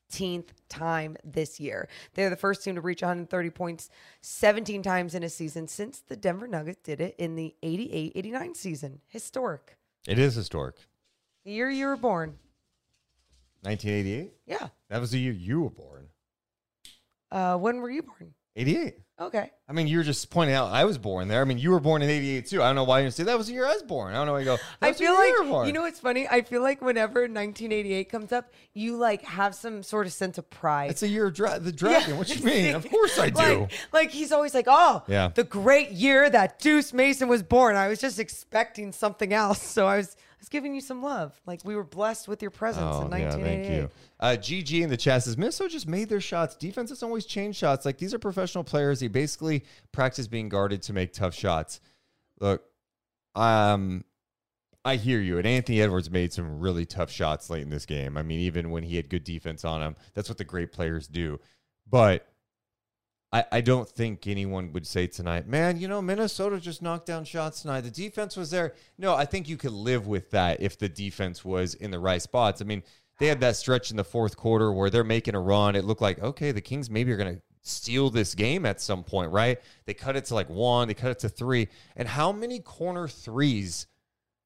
17th 0.09 0.47
time 0.69 1.17
this 1.23 1.59
year. 1.59 1.87
They're 2.13 2.29
the 2.29 2.35
first 2.35 2.63
team 2.63 2.75
to 2.75 2.81
reach 2.81 3.01
130 3.01 3.49
points 3.49 3.89
17 4.21 4.81
times 4.81 5.15
in 5.15 5.23
a 5.23 5.29
season 5.29 5.67
since 5.67 5.99
the 5.99 6.15
Denver 6.15 6.47
Nuggets 6.47 6.81
did 6.83 7.01
it 7.01 7.15
in 7.17 7.35
the 7.35 7.55
88 7.63 8.13
89 8.15 8.55
season. 8.55 9.01
Historic. 9.07 9.77
It 10.07 10.19
is 10.19 10.35
historic. 10.35 10.75
The 11.45 11.51
year 11.51 11.69
you 11.69 11.87
were 11.87 11.97
born. 11.97 12.37
1988. 13.61 14.33
Yeah. 14.45 14.67
That 14.89 15.01
was 15.01 15.11
the 15.11 15.19
year 15.19 15.33
you 15.33 15.61
were 15.61 15.69
born. 15.69 16.07
Uh, 17.31 17.57
when 17.57 17.77
were 17.77 17.89
you 17.89 18.03
born? 18.03 18.33
88. 18.57 18.95
Okay. 19.19 19.49
I 19.67 19.73
mean, 19.73 19.87
you 19.87 19.97
were 19.97 20.03
just 20.03 20.29
pointing 20.29 20.55
out 20.55 20.71
I 20.71 20.85
was 20.85 20.99
born 20.99 21.27
there. 21.27 21.41
I 21.41 21.43
mean, 21.45 21.57
you 21.57 21.71
were 21.71 21.79
born 21.79 22.03
in 22.03 22.09
'88 22.09 22.45
too. 22.45 22.61
I 22.61 22.67
don't 22.67 22.75
know 22.75 22.83
why 22.83 22.99
you 22.99 23.05
didn't 23.05 23.15
say 23.15 23.23
that 23.23 23.35
was 23.37 23.47
the 23.47 23.53
year 23.53 23.65
I 23.65 23.73
was 23.73 23.81
born. 23.81 24.13
I 24.13 24.17
don't 24.17 24.27
know 24.27 24.33
why 24.33 24.39
you 24.39 24.45
go. 24.45 24.57
I 24.81 24.93
feel 24.93 25.13
like 25.13 25.33
you 25.33 25.65
you 25.65 25.73
know 25.73 25.81
what's 25.81 25.99
funny. 25.99 26.27
I 26.29 26.41
feel 26.43 26.61
like 26.61 26.81
whenever 26.83 27.21
1988 27.21 28.09
comes 28.09 28.31
up, 28.31 28.51
you 28.75 28.95
like 28.95 29.23
have 29.23 29.55
some 29.55 29.81
sort 29.81 30.05
of 30.05 30.13
sense 30.13 30.37
of 30.37 30.47
pride. 30.51 30.91
it's 30.91 31.01
a 31.01 31.07
year 31.07 31.25
of 31.27 31.33
dra- 31.33 31.57
the 31.59 31.71
dragon. 31.71 32.17
What 32.17 32.29
you 32.35 32.43
mean? 32.43 32.75
Of 32.75 32.87
course 32.91 33.17
I 33.17 33.29
do. 33.31 33.61
Like, 33.61 33.71
like 33.91 34.11
he's 34.11 34.31
always 34.31 34.53
like, 34.53 34.65
oh, 34.67 35.01
Yeah. 35.07 35.29
the 35.33 35.43
great 35.43 35.91
year 35.91 36.29
that 36.29 36.59
Deuce 36.59 36.93
Mason 36.93 37.27
was 37.27 37.41
born. 37.41 37.75
I 37.75 37.87
was 37.87 37.99
just 37.99 38.19
expecting 38.19 38.91
something 38.91 39.33
else, 39.33 39.63
so 39.63 39.87
I 39.87 39.97
was, 39.97 40.15
was 40.39 40.50
giving 40.50 40.75
you 40.75 40.82
some 40.82 41.01
love. 41.01 41.39
Like 41.46 41.62
we 41.65 41.75
were 41.75 41.84
blessed 41.84 42.27
with 42.27 42.41
your 42.41 42.51
presence 42.51 42.86
Oh, 42.86 43.06
in 43.06 43.12
yeah, 43.12 43.27
1988. 43.29 43.67
thank 43.67 43.82
you. 43.82 43.89
Uh, 44.20 44.27
GG 44.39 44.82
in 44.84 44.89
the 44.89 44.98
chat 44.98 45.24
says 45.24 45.38
Minnesota 45.38 45.70
just 45.70 45.88
made 45.88 46.10
their 46.10 46.22
shots. 46.22 46.56
Defense 46.56 46.89
has 46.89 47.03
always 47.03 47.25
changed 47.25 47.58
shots. 47.58 47.86
Like 47.86 47.98
these 47.98 48.13
are 48.13 48.20
professional 48.20 48.63
players. 48.63 49.00
They 49.00 49.08
basically 49.08 49.65
practice 49.91 50.27
being 50.27 50.50
guarded 50.50 50.82
to 50.84 50.94
make 50.94 51.13
tough 51.13 51.34
shots. 51.34 51.79
Look, 52.39 52.63
um, 53.36 54.03
I 54.86 54.96
hear 54.96 55.20
you. 55.20 55.38
And 55.38 55.46
Anthony 55.48 55.82
Edwards 55.82 56.10
made 56.10 56.32
some 56.34 56.60
really 56.60 56.86
tough 56.86 57.12
shots 57.12 57.50
late 57.50 57.63
in 57.63 57.70
this 57.70 57.86
game. 57.86 58.15
I 58.17 58.22
mean, 58.24 58.39
even 58.39 58.70
when 58.70 58.84
he 58.84 58.96
had 58.96 59.10
good 59.10 59.24
defense 59.24 59.65
on 59.65 59.82
him, 59.82 59.96
that's 60.13 60.29
what 60.29 60.38
the 60.38 60.46
great 60.46 60.72
players 60.72 61.08
do. 61.08 61.39
But 61.89 62.27
I, 63.38 63.46
I 63.51 63.62
don't 63.62 63.88
think 63.88 64.25
anyone 64.25 64.74
would 64.74 64.88
say 64.88 65.06
tonight, 65.06 65.48
man, 65.48 65.79
you 65.79 65.88
know, 65.88 66.01
Minnesota 66.01 66.60
just 66.60 66.82
knocked 66.82 67.06
down 67.06 67.24
shots 67.24 67.62
tonight. 67.62 67.82
The 67.82 67.91
defense 67.91 68.36
was 68.36 68.50
there. 68.50 68.74
No, 68.98 69.13
I 69.13 69.25
think 69.25 69.48
you 69.48 69.58
could 69.58 69.74
live 69.74 70.08
with 70.08 70.32
that 70.32 70.60
if 70.60 70.79
the 70.79 70.89
defense 70.89 71.46
was 71.46 71.75
in 71.75 71.91
the 71.91 72.00
right 72.00 72.20
spots. 72.20 72.63
I 72.63 72.65
mean, 72.65 72.82
they 73.20 73.27
had 73.27 73.39
that 73.41 73.56
stretch 73.56 73.91
in 73.91 73.98
the 73.98 74.03
fourth 74.03 74.36
quarter 74.38 74.72
where 74.72 74.89
they're 74.89 75.03
making 75.03 75.36
a 75.36 75.39
run. 75.39 75.75
It 75.75 75.86
looked 75.86 76.01
like, 76.01 76.20
okay, 76.20 76.51
the 76.51 76.62
Kings 76.62 76.89
maybe 76.89 77.12
are 77.12 77.17
going 77.17 77.36
to 77.36 77.41
steal 77.62 78.10
this 78.10 78.34
game 78.34 78.65
at 78.65 78.82
some 78.82 79.03
point, 79.03 79.32
right? 79.32 79.60
They 79.86 79.94
cut 79.94 80.15
it 80.15 80.25
to 80.25 80.34
like 80.34 80.50
one, 80.50 80.88
they 80.88 80.96
cut 80.96 81.12
it 81.12 81.20
to 81.20 81.29
three. 81.29 81.67
And 81.96 82.08
how 82.08 82.32
many 82.32 82.60
corner 82.60 83.08
threes 83.08 83.86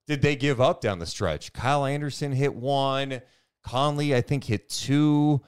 did 0.06 0.22
they 0.22 0.36
give 0.36 0.60
up 0.60 0.82
down 0.82 1.00
the 1.00 1.06
stretch? 1.06 1.54
Kyle 1.54 1.86
Anderson 1.86 2.34
hit 2.34 2.54
one. 2.54 3.22
Conley, 3.64 4.14
I 4.14 4.20
think, 4.20 4.44
hit 4.44 4.68
two. 4.68 5.42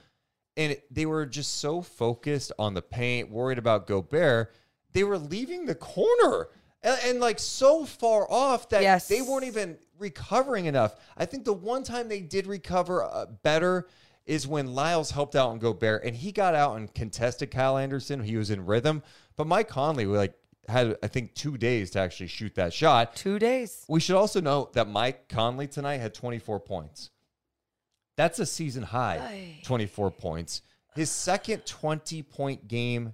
And 0.56 0.74
it- 0.74 0.86
they 0.94 1.06
were 1.06 1.26
just 1.26 1.56
so 1.60 1.82
focused 1.82 2.52
on 2.60 2.74
the 2.74 2.82
paint, 2.82 3.32
worried 3.32 3.58
about 3.58 3.88
Gobert. 3.88 4.54
They 4.92 5.04
were 5.04 5.18
leaving 5.18 5.66
the 5.66 5.76
corner 5.76 6.50
and, 6.84 7.00
and 7.06 7.20
like 7.20 7.40
so 7.40 7.86
far 7.86 8.30
off 8.32 8.70
that 8.70 8.84
Yes. 8.84 9.08
they 9.08 9.22
weren't 9.22 9.46
even 9.46 9.78
recovering 9.98 10.66
enough. 10.66 10.96
I 11.18 11.26
think 11.26 11.46
the 11.46 11.54
one 11.54 11.84
time 11.84 12.08
they 12.10 12.22
did 12.22 12.46
recover 12.46 13.04
uh, 13.04 13.26
better 13.26 13.88
is 14.26 14.48
when 14.48 14.74
Lyles 14.74 15.12
helped 15.12 15.36
out 15.36 15.50
on 15.50 15.60
Gobert 15.60 16.04
and 16.04 16.16
he 16.16 16.32
got 16.32 16.56
out 16.56 16.78
and 16.78 16.94
contested 16.94 17.52
Kyle 17.52 17.78
Anderson. 17.78 18.24
He 18.24 18.38
was 18.38 18.50
in 18.52 18.66
rhythm. 18.66 19.02
But 19.36 19.48
Mike 19.48 19.68
Conley 19.68 20.06
like 20.06 20.34
had 20.70 20.98
I 21.04 21.08
think 21.08 21.34
two 21.34 21.58
days 21.58 21.92
to 21.92 22.00
actually 22.00 22.28
shoot 22.28 22.56
that 22.56 22.72
shot. 22.74 23.16
Two 23.16 23.40
days. 23.40 23.84
We 23.90 24.00
should 24.00 24.16
also 24.16 24.40
note 24.40 24.74
that 24.74 24.88
Mike 24.88 25.28
Conley 25.28 25.68
tonight 25.68 25.98
had 25.98 26.14
24 26.14 26.60
points. 26.62 27.10
That's 28.18 28.40
a 28.40 28.46
season 28.46 28.84
high, 28.84 29.18
Aye. 29.18 29.60
24 29.64 30.12
points. 30.12 30.62
His 30.96 31.10
second 31.10 31.66
20 31.66 32.22
point 32.24 32.68
game 32.68 33.14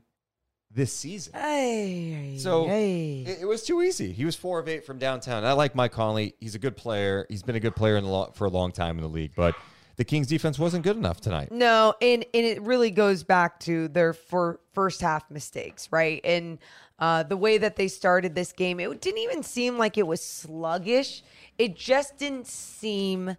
this 0.71 0.93
season. 0.93 1.33
Hey, 1.33 2.37
So 2.39 2.67
hey. 2.67 3.23
it, 3.25 3.39
it 3.41 3.45
was 3.45 3.63
too 3.63 3.81
easy. 3.81 4.11
He 4.11 4.25
was 4.25 4.35
four 4.35 4.59
of 4.59 4.67
eight 4.67 4.85
from 4.85 4.99
downtown. 4.99 5.43
I 5.45 5.53
like 5.53 5.73
Mike 5.75 5.93
Conley. 5.93 6.35
He's 6.39 6.55
a 6.55 6.59
good 6.59 6.75
player. 6.77 7.25
He's 7.29 7.41
been 7.41 7.55
a 7.55 7.59
good 7.59 7.75
player 7.75 7.97
in 7.97 8.03
the 8.03 8.09
lo- 8.09 8.31
for 8.35 8.45
a 8.45 8.49
long 8.49 8.71
time 8.71 8.97
in 8.97 9.03
the 9.03 9.09
league, 9.09 9.31
but 9.35 9.55
the 9.95 10.03
Kings 10.03 10.27
defense 10.27 10.59
wasn't 10.59 10.83
good 10.83 10.95
enough 10.97 11.19
tonight. 11.21 11.51
No, 11.51 11.93
and 12.01 12.23
and 12.33 12.45
it 12.45 12.61
really 12.61 12.91
goes 12.91 13.23
back 13.23 13.59
to 13.61 13.87
their 13.87 14.13
for 14.13 14.59
first 14.73 15.01
half 15.01 15.29
mistakes, 15.31 15.89
right? 15.91 16.21
And 16.23 16.59
uh, 16.99 17.23
the 17.23 17.35
way 17.37 17.57
that 17.57 17.75
they 17.75 17.87
started 17.87 18.35
this 18.35 18.51
game, 18.51 18.79
it 18.79 19.01
didn't 19.01 19.19
even 19.19 19.41
seem 19.43 19.77
like 19.77 19.97
it 19.97 20.05
was 20.05 20.21
sluggish. 20.23 21.23
It 21.57 21.75
just 21.75 22.17
didn't 22.17 22.45
seem 22.47 23.35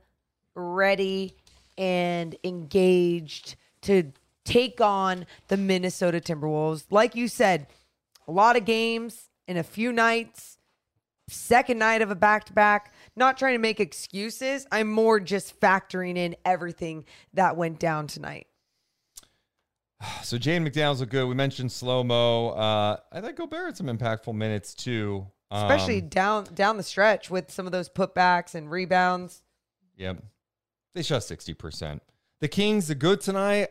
ready 0.55 1.37
and 1.81 2.37
engaged 2.45 3.57
to 3.83 4.13
take 4.45 4.81
on 4.81 5.27
the 5.49 5.57
Minnesota 5.57 6.21
Timberwolves. 6.21 6.85
Like 6.91 7.17
you 7.17 7.27
said, 7.27 7.67
a 8.29 8.33
lot 8.33 8.57
of 8.57 8.65
games 8.65 9.31
in 9.49 9.57
a 9.57 9.63
few 9.65 9.91
nights 9.91 10.59
second 11.31 11.79
night 11.79 12.03
of 12.03 12.11
a 12.11 12.15
back 12.15 12.45
to 12.45 12.53
back. 12.53 12.93
Not 13.17 13.39
trying 13.39 13.55
to 13.55 13.59
make 13.59 13.81
excuses. 13.81 14.67
I'm 14.71 14.91
more 14.91 15.21
just 15.21 15.59
factoring 15.61 16.17
in 16.17 16.37
everything 16.45 17.05
that 17.35 17.57
went 17.57 17.79
down 17.79 18.07
tonight. 18.07 18.47
So 20.23 20.39
Jaden 20.39 20.67
McDaniels 20.67 21.01
look 21.01 21.11
good. 21.11 21.27
We 21.29 21.35
mentioned 21.35 21.73
slow 21.73 22.03
mo. 22.03 22.51
Uh, 22.51 22.97
I 23.13 23.21
thought 23.21 23.37
Gobert 23.37 23.67
had 23.67 23.77
some 23.77 23.87
impactful 23.87 24.35
minutes 24.35 24.75
too. 24.75 25.27
Um, 25.51 25.65
Especially 25.65 26.01
down 26.01 26.45
down 26.55 26.77
the 26.77 26.83
stretch 26.83 27.31
with 27.31 27.51
some 27.51 27.67
of 27.67 27.73
those 27.73 27.89
putbacks 27.89 28.55
and 28.55 28.71
rebounds. 28.71 29.43
Yep. 29.97 30.23
They 30.95 31.03
shot 31.03 31.23
60%. 31.23 32.01
The 32.41 32.49
Kings, 32.49 32.89
the 32.89 32.95
good 32.95 33.21
tonight. 33.21 33.69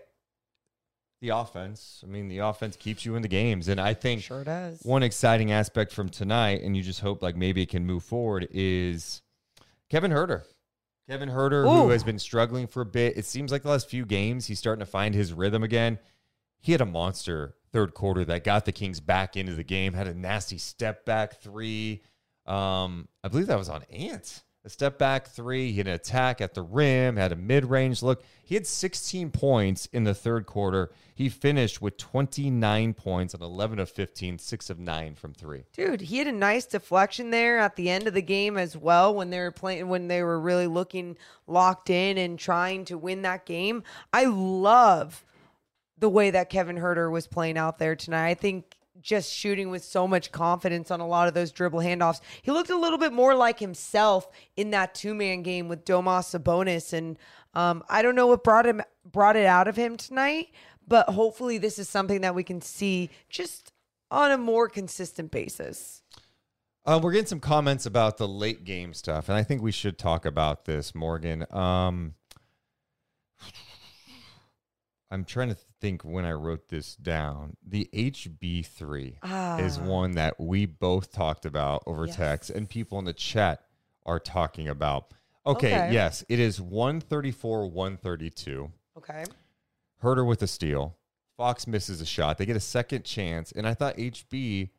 The 1.21 1.29
offense. 1.29 2.01
I 2.03 2.07
mean, 2.09 2.29
the 2.29 2.37
offense 2.39 2.77
keeps 2.77 3.03
you 3.05 3.15
in 3.15 3.21
the 3.21 3.27
games. 3.27 3.67
And 3.67 3.79
I 3.81 3.93
think 3.93 4.21
Sure 4.23 4.43
does. 4.45 4.79
one 4.83 5.03
exciting 5.03 5.51
aspect 5.51 5.91
from 5.91 6.07
tonight, 6.09 6.61
and 6.63 6.77
you 6.77 6.83
just 6.83 7.01
hope 7.01 7.21
like 7.21 7.35
maybe 7.35 7.61
it 7.61 7.69
can 7.69 7.85
move 7.85 8.03
forward, 8.03 8.47
is 8.51 9.21
Kevin 9.89 10.11
Huerter. 10.11 10.43
Kevin 11.09 11.29
Huerter, 11.29 11.65
Ooh. 11.65 11.83
who 11.83 11.89
has 11.89 12.03
been 12.03 12.19
struggling 12.19 12.67
for 12.67 12.81
a 12.81 12.85
bit. 12.85 13.17
It 13.17 13.25
seems 13.25 13.51
like 13.51 13.63
the 13.63 13.69
last 13.69 13.89
few 13.89 14.05
games, 14.05 14.45
he's 14.45 14.59
starting 14.59 14.79
to 14.79 14.85
find 14.89 15.13
his 15.15 15.33
rhythm 15.33 15.63
again. 15.63 15.99
He 16.61 16.71
had 16.71 16.81
a 16.81 16.85
monster 16.85 17.55
third 17.71 17.93
quarter 17.93 18.23
that 18.25 18.43
got 18.43 18.65
the 18.65 18.71
Kings 18.71 18.99
back 18.99 19.35
into 19.35 19.55
the 19.55 19.63
game, 19.63 19.93
had 19.93 20.07
a 20.07 20.13
nasty 20.13 20.57
step 20.57 21.05
back 21.05 21.41
three. 21.41 22.01
Um, 22.45 23.07
I 23.23 23.27
believe 23.27 23.47
that 23.47 23.57
was 23.57 23.69
on 23.69 23.83
Ant. 23.91 24.43
Step 24.69 24.97
back 24.97 25.27
three. 25.27 25.71
He 25.71 25.77
had 25.79 25.87
an 25.87 25.93
attack 25.93 26.41
at 26.41 26.53
the 26.53 26.61
rim, 26.61 27.15
had 27.15 27.31
a 27.31 27.35
mid 27.35 27.65
range 27.65 28.01
look. 28.03 28.23
He 28.43 28.55
had 28.55 28.65
16 28.65 29.31
points 29.31 29.87
in 29.87 30.03
the 30.03 30.13
third 30.13 30.45
quarter. 30.45 30.91
He 31.13 31.27
finished 31.29 31.81
with 31.81 31.97
29 31.97 32.93
points 32.93 33.35
on 33.35 33.41
11 33.41 33.79
of 33.79 33.89
15, 33.89 34.39
6 34.39 34.69
of 34.69 34.79
9 34.79 35.15
from 35.15 35.33
three. 35.33 35.65
Dude, 35.73 36.01
he 36.01 36.19
had 36.19 36.27
a 36.27 36.31
nice 36.31 36.65
deflection 36.65 37.31
there 37.31 37.59
at 37.59 37.75
the 37.75 37.89
end 37.89 38.07
of 38.07 38.13
the 38.13 38.21
game 38.21 38.57
as 38.57 38.77
well 38.77 39.13
when 39.13 39.29
they 39.29 39.39
were 39.39 39.51
playing 39.51 39.89
when 39.89 40.07
they 40.07 40.23
were 40.23 40.39
really 40.39 40.67
looking 40.67 41.17
locked 41.47 41.89
in 41.89 42.17
and 42.17 42.39
trying 42.39 42.85
to 42.85 42.97
win 42.97 43.23
that 43.23 43.45
game. 43.45 43.83
I 44.13 44.25
love 44.25 45.25
the 45.97 46.09
way 46.09 46.31
that 46.31 46.49
Kevin 46.49 46.77
Huerter 46.77 47.11
was 47.11 47.27
playing 47.27 47.57
out 47.57 47.77
there 47.77 47.95
tonight. 47.95 48.29
I 48.29 48.33
think 48.33 48.77
just 49.01 49.33
shooting 49.33 49.69
with 49.69 49.83
so 49.83 50.07
much 50.07 50.31
confidence 50.31 50.91
on 50.91 50.99
a 50.99 51.07
lot 51.07 51.27
of 51.27 51.33
those 51.33 51.51
dribble 51.51 51.79
handoffs. 51.79 52.21
He 52.41 52.51
looked 52.51 52.69
a 52.69 52.77
little 52.77 52.97
bit 52.97 53.13
more 53.13 53.35
like 53.35 53.59
himself 53.59 54.27
in 54.55 54.71
that 54.71 54.95
two 54.95 55.13
man 55.13 55.43
game 55.43 55.67
with 55.67 55.85
Domas 55.85 56.37
Sabonis, 56.37 56.93
and 56.93 57.17
um, 57.53 57.83
I 57.89 58.01
don't 58.01 58.15
know 58.15 58.27
what 58.27 58.43
brought 58.43 58.65
him 58.65 58.81
brought 59.05 59.35
it 59.35 59.45
out 59.45 59.67
of 59.67 59.75
him 59.75 59.97
tonight, 59.97 60.49
but 60.87 61.09
hopefully 61.09 61.57
this 61.57 61.79
is 61.79 61.89
something 61.89 62.21
that 62.21 62.35
we 62.35 62.43
can 62.43 62.61
see 62.61 63.09
just 63.29 63.71
on 64.11 64.31
a 64.31 64.37
more 64.37 64.67
consistent 64.67 65.31
basis. 65.31 66.01
Uh, 66.85 66.99
we're 67.01 67.11
getting 67.11 67.27
some 67.27 67.39
comments 67.39 67.85
about 67.85 68.17
the 68.17 68.27
late 68.27 68.63
game 68.63 68.93
stuff, 68.93 69.29
and 69.29 69.37
I 69.37 69.43
think 69.43 69.61
we 69.61 69.71
should 69.71 69.97
talk 69.97 70.25
about 70.25 70.65
this, 70.65 70.95
Morgan. 70.95 71.45
Um, 71.51 72.15
I'm 75.11 75.25
trying 75.25 75.49
to 75.49 75.57
think 75.81 76.03
when 76.03 76.23
I 76.25 76.33
wrote 76.33 76.69
this 76.69 76.95
down. 76.95 77.57
The 77.65 77.89
HB3 77.93 79.17
is 79.59 79.77
Ah. 79.79 79.83
one 79.83 80.11
that 80.11 80.39
we 80.39 80.65
both 80.65 81.11
talked 81.11 81.45
about 81.45 81.83
over 81.87 82.05
Yes. 82.05 82.15
text, 82.15 82.49
and 82.51 82.69
people 82.69 82.99
in 82.99 83.05
the 83.05 83.13
chat 83.13 83.65
are 84.05 84.19
talking 84.19 84.67
about. 84.67 85.11
Okay, 85.45 85.73
Okay. 85.75 85.93
yes, 85.93 86.23
it 86.29 86.39
is 86.39 86.61
134 86.61 87.67
132. 87.67 88.71
Okay. 88.97 89.23
Huerter 90.03 90.25
with 90.27 90.41
a 90.43 90.47
steal. 90.47 90.95
Fox 91.37 91.65
misses 91.65 92.01
a 92.01 92.05
shot. 92.05 92.37
They 92.37 92.45
get 92.45 92.55
a 92.57 92.59
second 92.61 93.03
chance, 93.03 93.51
and 93.51 93.65
I 93.67 93.73
thought 93.73 93.97
HB 93.97 94.69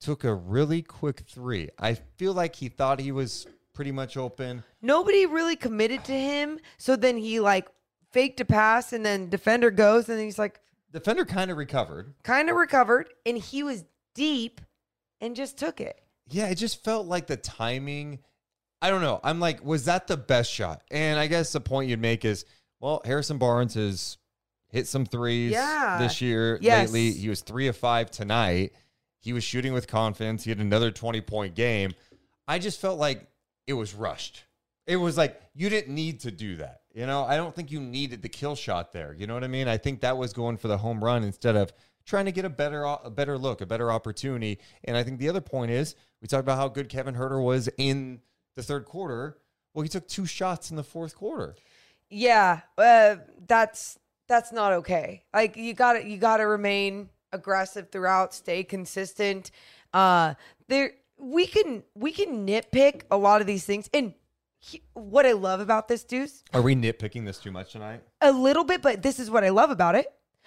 took 0.00 0.24
a 0.24 0.34
really 0.34 0.82
quick 0.82 1.20
three. 1.20 1.70
I 1.78 1.94
feel 1.94 2.34
like 2.34 2.56
he 2.56 2.68
thought 2.68 3.00
he 3.00 3.12
was 3.12 3.46
pretty 3.72 3.92
much 3.92 4.16
open. 4.16 4.62
Nobody 4.82 5.24
really 5.26 5.56
committed 5.56 6.04
to 6.04 6.12
him. 6.12 6.58
So 6.78 6.96
then 6.96 7.16
he 7.16 7.40
like 7.40 7.68
faked 8.14 8.40
a 8.40 8.44
pass 8.44 8.92
and 8.94 9.04
then 9.04 9.28
defender 9.28 9.70
goes 9.70 10.08
and 10.08 10.20
he's 10.20 10.38
like 10.38 10.60
Defender 10.92 11.24
kind 11.24 11.50
of 11.50 11.56
recovered. 11.56 12.14
kind 12.22 12.48
of 12.48 12.54
recovered 12.56 13.08
and 13.26 13.36
he 13.36 13.62
was 13.64 13.84
deep 14.14 14.60
and 15.20 15.34
just 15.34 15.58
took 15.58 15.80
it. 15.80 16.00
Yeah, 16.30 16.46
it 16.46 16.54
just 16.54 16.84
felt 16.84 17.06
like 17.06 17.26
the 17.26 17.36
timing. 17.36 18.20
I 18.80 18.90
don't 18.90 19.00
know. 19.02 19.18
I'm 19.24 19.40
like, 19.40 19.64
was 19.64 19.86
that 19.86 20.06
the 20.06 20.16
best 20.16 20.50
shot? 20.52 20.82
And 20.92 21.18
I 21.18 21.26
guess 21.26 21.52
the 21.52 21.60
point 21.60 21.88
you'd 21.90 22.00
make 22.00 22.24
is, 22.24 22.44
well, 22.80 23.02
Harrison 23.04 23.38
Barnes 23.38 23.74
has 23.74 24.18
hit 24.70 24.86
some 24.86 25.04
threes 25.04 25.52
Yeah. 25.52 25.98
this 25.98 26.20
year. 26.20 26.58
Yes. 26.62 26.92
Lately, 26.92 27.12
he 27.18 27.28
was 27.28 27.40
three 27.40 27.66
of 27.66 27.76
five 27.76 28.10
tonight. 28.10 28.72
He 29.20 29.32
was 29.32 29.42
shooting 29.42 29.72
with 29.72 29.86
confidence. 29.88 30.44
He 30.44 30.50
had 30.50 30.60
another 30.60 30.90
20 30.92 31.20
point 31.22 31.54
game. 31.54 31.92
I 32.46 32.58
just 32.60 32.80
felt 32.80 32.98
like 33.00 33.26
it 33.66 33.72
was 33.72 33.94
rushed. 33.94 34.44
It 34.86 34.96
was 34.96 35.16
like 35.16 35.40
you 35.54 35.68
didn't 35.70 35.94
need 35.94 36.20
to 36.20 36.30
do 36.30 36.56
that. 36.56 36.82
You 36.94 37.06
know, 37.06 37.24
I 37.24 37.36
don't 37.36 37.54
think 37.54 37.72
you 37.72 37.80
needed 37.80 38.22
the 38.22 38.28
kill 38.28 38.54
shot 38.54 38.92
there. 38.92 39.12
You 39.18 39.26
know 39.26 39.34
what 39.34 39.42
I 39.42 39.48
mean? 39.48 39.66
I 39.66 39.76
think 39.76 40.00
that 40.00 40.16
was 40.16 40.32
going 40.32 40.56
for 40.56 40.68
the 40.68 40.78
home 40.78 41.02
run 41.02 41.24
instead 41.24 41.56
of 41.56 41.72
trying 42.06 42.26
to 42.26 42.32
get 42.32 42.44
a 42.44 42.50
better 42.50 42.84
a 42.84 43.10
better 43.10 43.36
look, 43.36 43.60
a 43.60 43.66
better 43.66 43.90
opportunity. 43.90 44.60
And 44.84 44.96
I 44.96 45.02
think 45.02 45.18
the 45.18 45.28
other 45.28 45.40
point 45.40 45.72
is 45.72 45.96
we 46.22 46.28
talked 46.28 46.42
about 46.42 46.56
how 46.56 46.68
good 46.68 46.88
Kevin 46.88 47.16
Huerter 47.16 47.42
was 47.42 47.68
in 47.78 48.20
the 48.54 48.62
third 48.62 48.84
quarter. 48.84 49.38
Well, 49.74 49.82
he 49.82 49.88
took 49.88 50.06
two 50.06 50.24
shots 50.24 50.70
in 50.70 50.76
the 50.76 50.84
fourth 50.84 51.16
quarter. 51.16 51.56
Yeah, 52.08 52.60
uh, 52.78 53.16
that's 53.44 53.98
that's 54.28 54.52
not 54.52 54.72
okay. 54.74 55.24
Like 55.34 55.56
you 55.56 55.74
got 55.74 55.94
to 55.94 56.06
you 56.06 56.16
got 56.16 56.36
to 56.36 56.46
remain 56.46 57.10
aggressive 57.32 57.90
throughout, 57.90 58.32
stay 58.32 58.62
consistent. 58.62 59.50
Uh, 59.92 60.34
there 60.68 60.92
we 61.18 61.46
can 61.46 61.82
we 61.96 62.12
can 62.12 62.46
nitpick 62.46 63.02
a 63.10 63.16
lot 63.16 63.40
of 63.40 63.48
these 63.48 63.64
things, 63.64 63.90
and 63.92 64.14
he, 64.64 64.82
what 64.94 65.26
I 65.26 65.32
love 65.32 65.60
about 65.60 65.88
this 65.88 66.04
Deuce, 66.04 66.42
Are 66.54 66.62
we 66.62 66.74
nitpicking 66.74 67.26
this 67.26 67.38
too 67.38 67.50
much 67.50 67.72
tonight? 67.72 68.02
a 68.20 68.32
little 68.32 68.64
bit, 68.64 68.80
but 68.80 69.02
this 69.02 69.18
is 69.18 69.30
what 69.30 69.44
I 69.44 69.50
love 69.50 69.70
about 69.70 69.94
it 69.94 70.06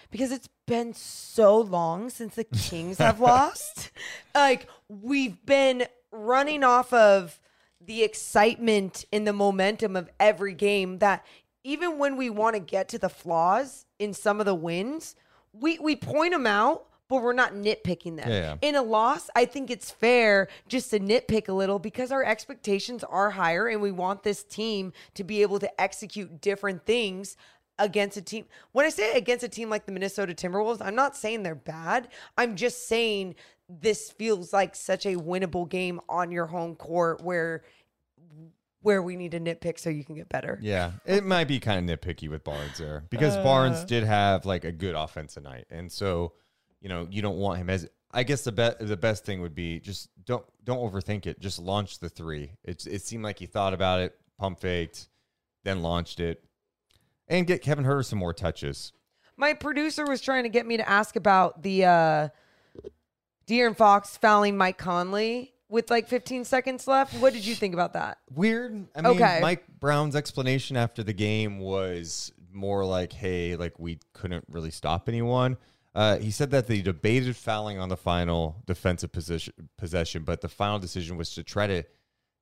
because 0.10 0.32
it's 0.32 0.49
been 0.65 0.93
so 0.93 1.60
long 1.60 2.10
since 2.10 2.36
the 2.36 2.43
Kings 2.69 2.97
have 2.97 3.19
lost. 3.19 3.91
Like 4.34 4.67
we've 4.88 5.45
been 5.45 5.86
running 6.12 6.63
off 6.63 6.91
of 6.93 7.39
the 7.80 8.03
excitement 8.03 9.06
and 9.13 9.27
the 9.27 9.34
momentum 9.34 9.95
of 9.95 10.10
every 10.19 10.53
game 10.53 10.97
that 10.99 11.23
even 11.63 11.99
when 11.99 12.17
we 12.17 12.30
want 12.30 12.56
to 12.56 12.60
get 12.60 12.89
to 12.89 12.97
the 12.97 13.10
flaws 13.10 13.86
in 13.99 14.13
some 14.13 14.39
of 14.39 14.45
the 14.45 14.56
wins, 14.56 15.15
we 15.53 15.77
we 15.80 15.95
point 15.95 16.32
them 16.34 16.47
out, 16.47 16.86
but 17.10 17.22
we're 17.22 17.34
not 17.34 17.54
nitpicking 17.54 18.17
them. 18.17 18.30
Yeah, 18.30 18.39
yeah. 18.39 18.56
In 18.62 18.76
a 18.76 18.82
loss, 18.82 19.30
I 19.36 19.46
think 19.46 19.70
it's 19.70 19.91
fair 19.91 20.48
just 20.67 20.91
to 20.91 21.00
nitpick 21.00 21.48
a 21.48 21.54
little 21.54 21.80
because 21.80 22.12
our 22.12 22.24
expectations 22.24 23.04
are 23.04 23.30
higher 23.32 23.67
and 23.67 23.82
we 23.82 23.91
want 23.91 24.24
this 24.24 24.43
team 24.43 24.93
to 25.13 25.24
be 25.24 25.41
able 25.41 25.60
to 25.60 25.82
execute 25.82 26.41
different 26.41 26.86
things 26.86 27.38
against 27.80 28.17
a 28.17 28.22
team. 28.22 28.46
When 28.72 28.86
I 28.86 28.89
say 28.89 29.13
against 29.17 29.43
a 29.43 29.50
team 29.50 29.70
like 29.70 29.86
the 29.86 29.91
Minnesota 29.91 30.34
Timberwolves, 30.34 30.82
I'm 30.82 30.96
not 30.96 31.15
saying 31.15 31.43
they're 31.43 31.56
bad. 31.56 32.10
I'm 32.38 32.56
just 32.56 32.88
saying 32.88 33.36
this 33.70 34.12
feels 34.12 34.54
like 34.54 34.76
such 34.76 35.06
a 35.06 35.15
winnable 35.15 35.67
game 35.70 36.00
on 36.10 36.32
your 36.32 36.48
home 36.48 36.76
court 36.76 37.22
where 37.22 37.63
where 38.82 39.02
we 39.02 39.15
need 39.17 39.32
to 39.32 39.39
nitpick 39.39 39.78
so 39.80 39.89
you 39.89 40.04
can 40.04 40.15
get 40.15 40.30
better. 40.30 40.58
Yeah, 40.62 40.93
it 41.06 41.26
might 41.26 41.48
be 41.48 41.60
kind 41.60 41.89
of 41.89 42.00
nitpicky 42.00 42.30
with 42.30 42.43
Barnes 42.43 42.78
there 42.78 43.04
because 43.10 43.36
Barnes 43.38 43.78
uh. 43.78 43.86
did 43.86 44.04
have 44.04 44.46
like 44.46 44.63
a 44.63 44.72
good 44.72 44.96
offense 44.96 45.34
tonight, 45.34 45.65
and 45.70 45.91
so 45.91 46.34
you 46.88 46.93
know 46.93 47.06
you 47.12 47.21
don't 47.21 47.36
want 47.38 47.60
him 47.60 47.69
as. 47.69 47.89
I 48.13 48.23
guess 48.23 48.45
the 48.45 48.54
be- 48.54 48.86
the 48.86 48.95
best 48.95 49.26
thing 49.26 49.41
would 49.41 49.54
be 49.54 49.82
just 49.82 50.08
don't 50.23 50.45
don't 50.63 50.78
overthink 50.80 51.26
it. 51.28 51.41
Just 51.41 51.60
launch 51.60 52.00
the 52.00 52.08
three. 52.08 52.52
It 52.63 52.88
it 52.88 53.02
seemed 53.02 53.26
like 53.26 53.38
he 53.39 53.45
thought 53.45 53.73
about 53.73 54.00
it, 54.00 54.15
pump 54.39 54.62
faked, 54.62 55.10
then 55.65 55.82
launched 55.82 56.21
it, 56.21 56.41
and 57.28 57.45
get 57.45 57.62
Kevin 57.62 57.84
Huerter 57.84 58.06
some 58.06 58.19
more 58.19 58.34
touches. 58.34 58.93
My 59.36 59.54
producer 59.54 60.06
was 60.06 60.21
trying 60.21 60.43
to 60.43 60.50
get 60.50 60.65
me 60.65 60.78
to 60.78 60.88
ask 60.89 61.17
about 61.17 61.62
the 61.63 61.84
uh 61.84 62.30
De'Aaron 63.47 63.76
Fox 63.76 64.15
fouling 64.15 64.56
Mike 64.56 64.78
Conley 64.78 65.54
with 65.67 65.89
like 65.91 66.08
15 66.08 66.45
seconds 66.45 66.88
left. 66.88 67.13
What 67.15 67.34
did 67.34 67.45
you 67.45 67.56
think 67.56 67.73
about 67.73 67.91
that? 67.93 68.19
Weird. 68.34 68.88
I 68.95 69.02
mean, 69.02 69.12
Okay. 69.15 69.39
Mike 69.41 69.65
Brown's 69.82 70.15
explanation 70.15 70.78
after 70.78 71.04
the 71.04 71.13
game 71.13 71.60
was 71.60 72.32
more 72.54 72.86
like, 72.86 73.12
"Hey, 73.12 73.58
like 73.58 73.78
we 73.78 74.00
couldn't 74.13 74.45
really 74.50 74.71
stop 74.71 75.10
anyone." 75.10 75.58
Uh, 75.97 76.19
he 76.19 76.29
said 76.29 76.51
that 76.51 76.67
they 76.67 76.79
debated 76.79 77.36
fouling 77.36 77.79
on 77.79 77.89
the 77.89 77.97
final 77.97 78.62
defensive 78.67 79.12
position 79.12 79.51
possession, 79.79 80.23
but 80.23 80.41
the 80.41 80.47
final 80.47 80.77
decision 80.77 81.17
was 81.17 81.33
to 81.33 81.41
try 81.41 81.65
to 81.65 81.81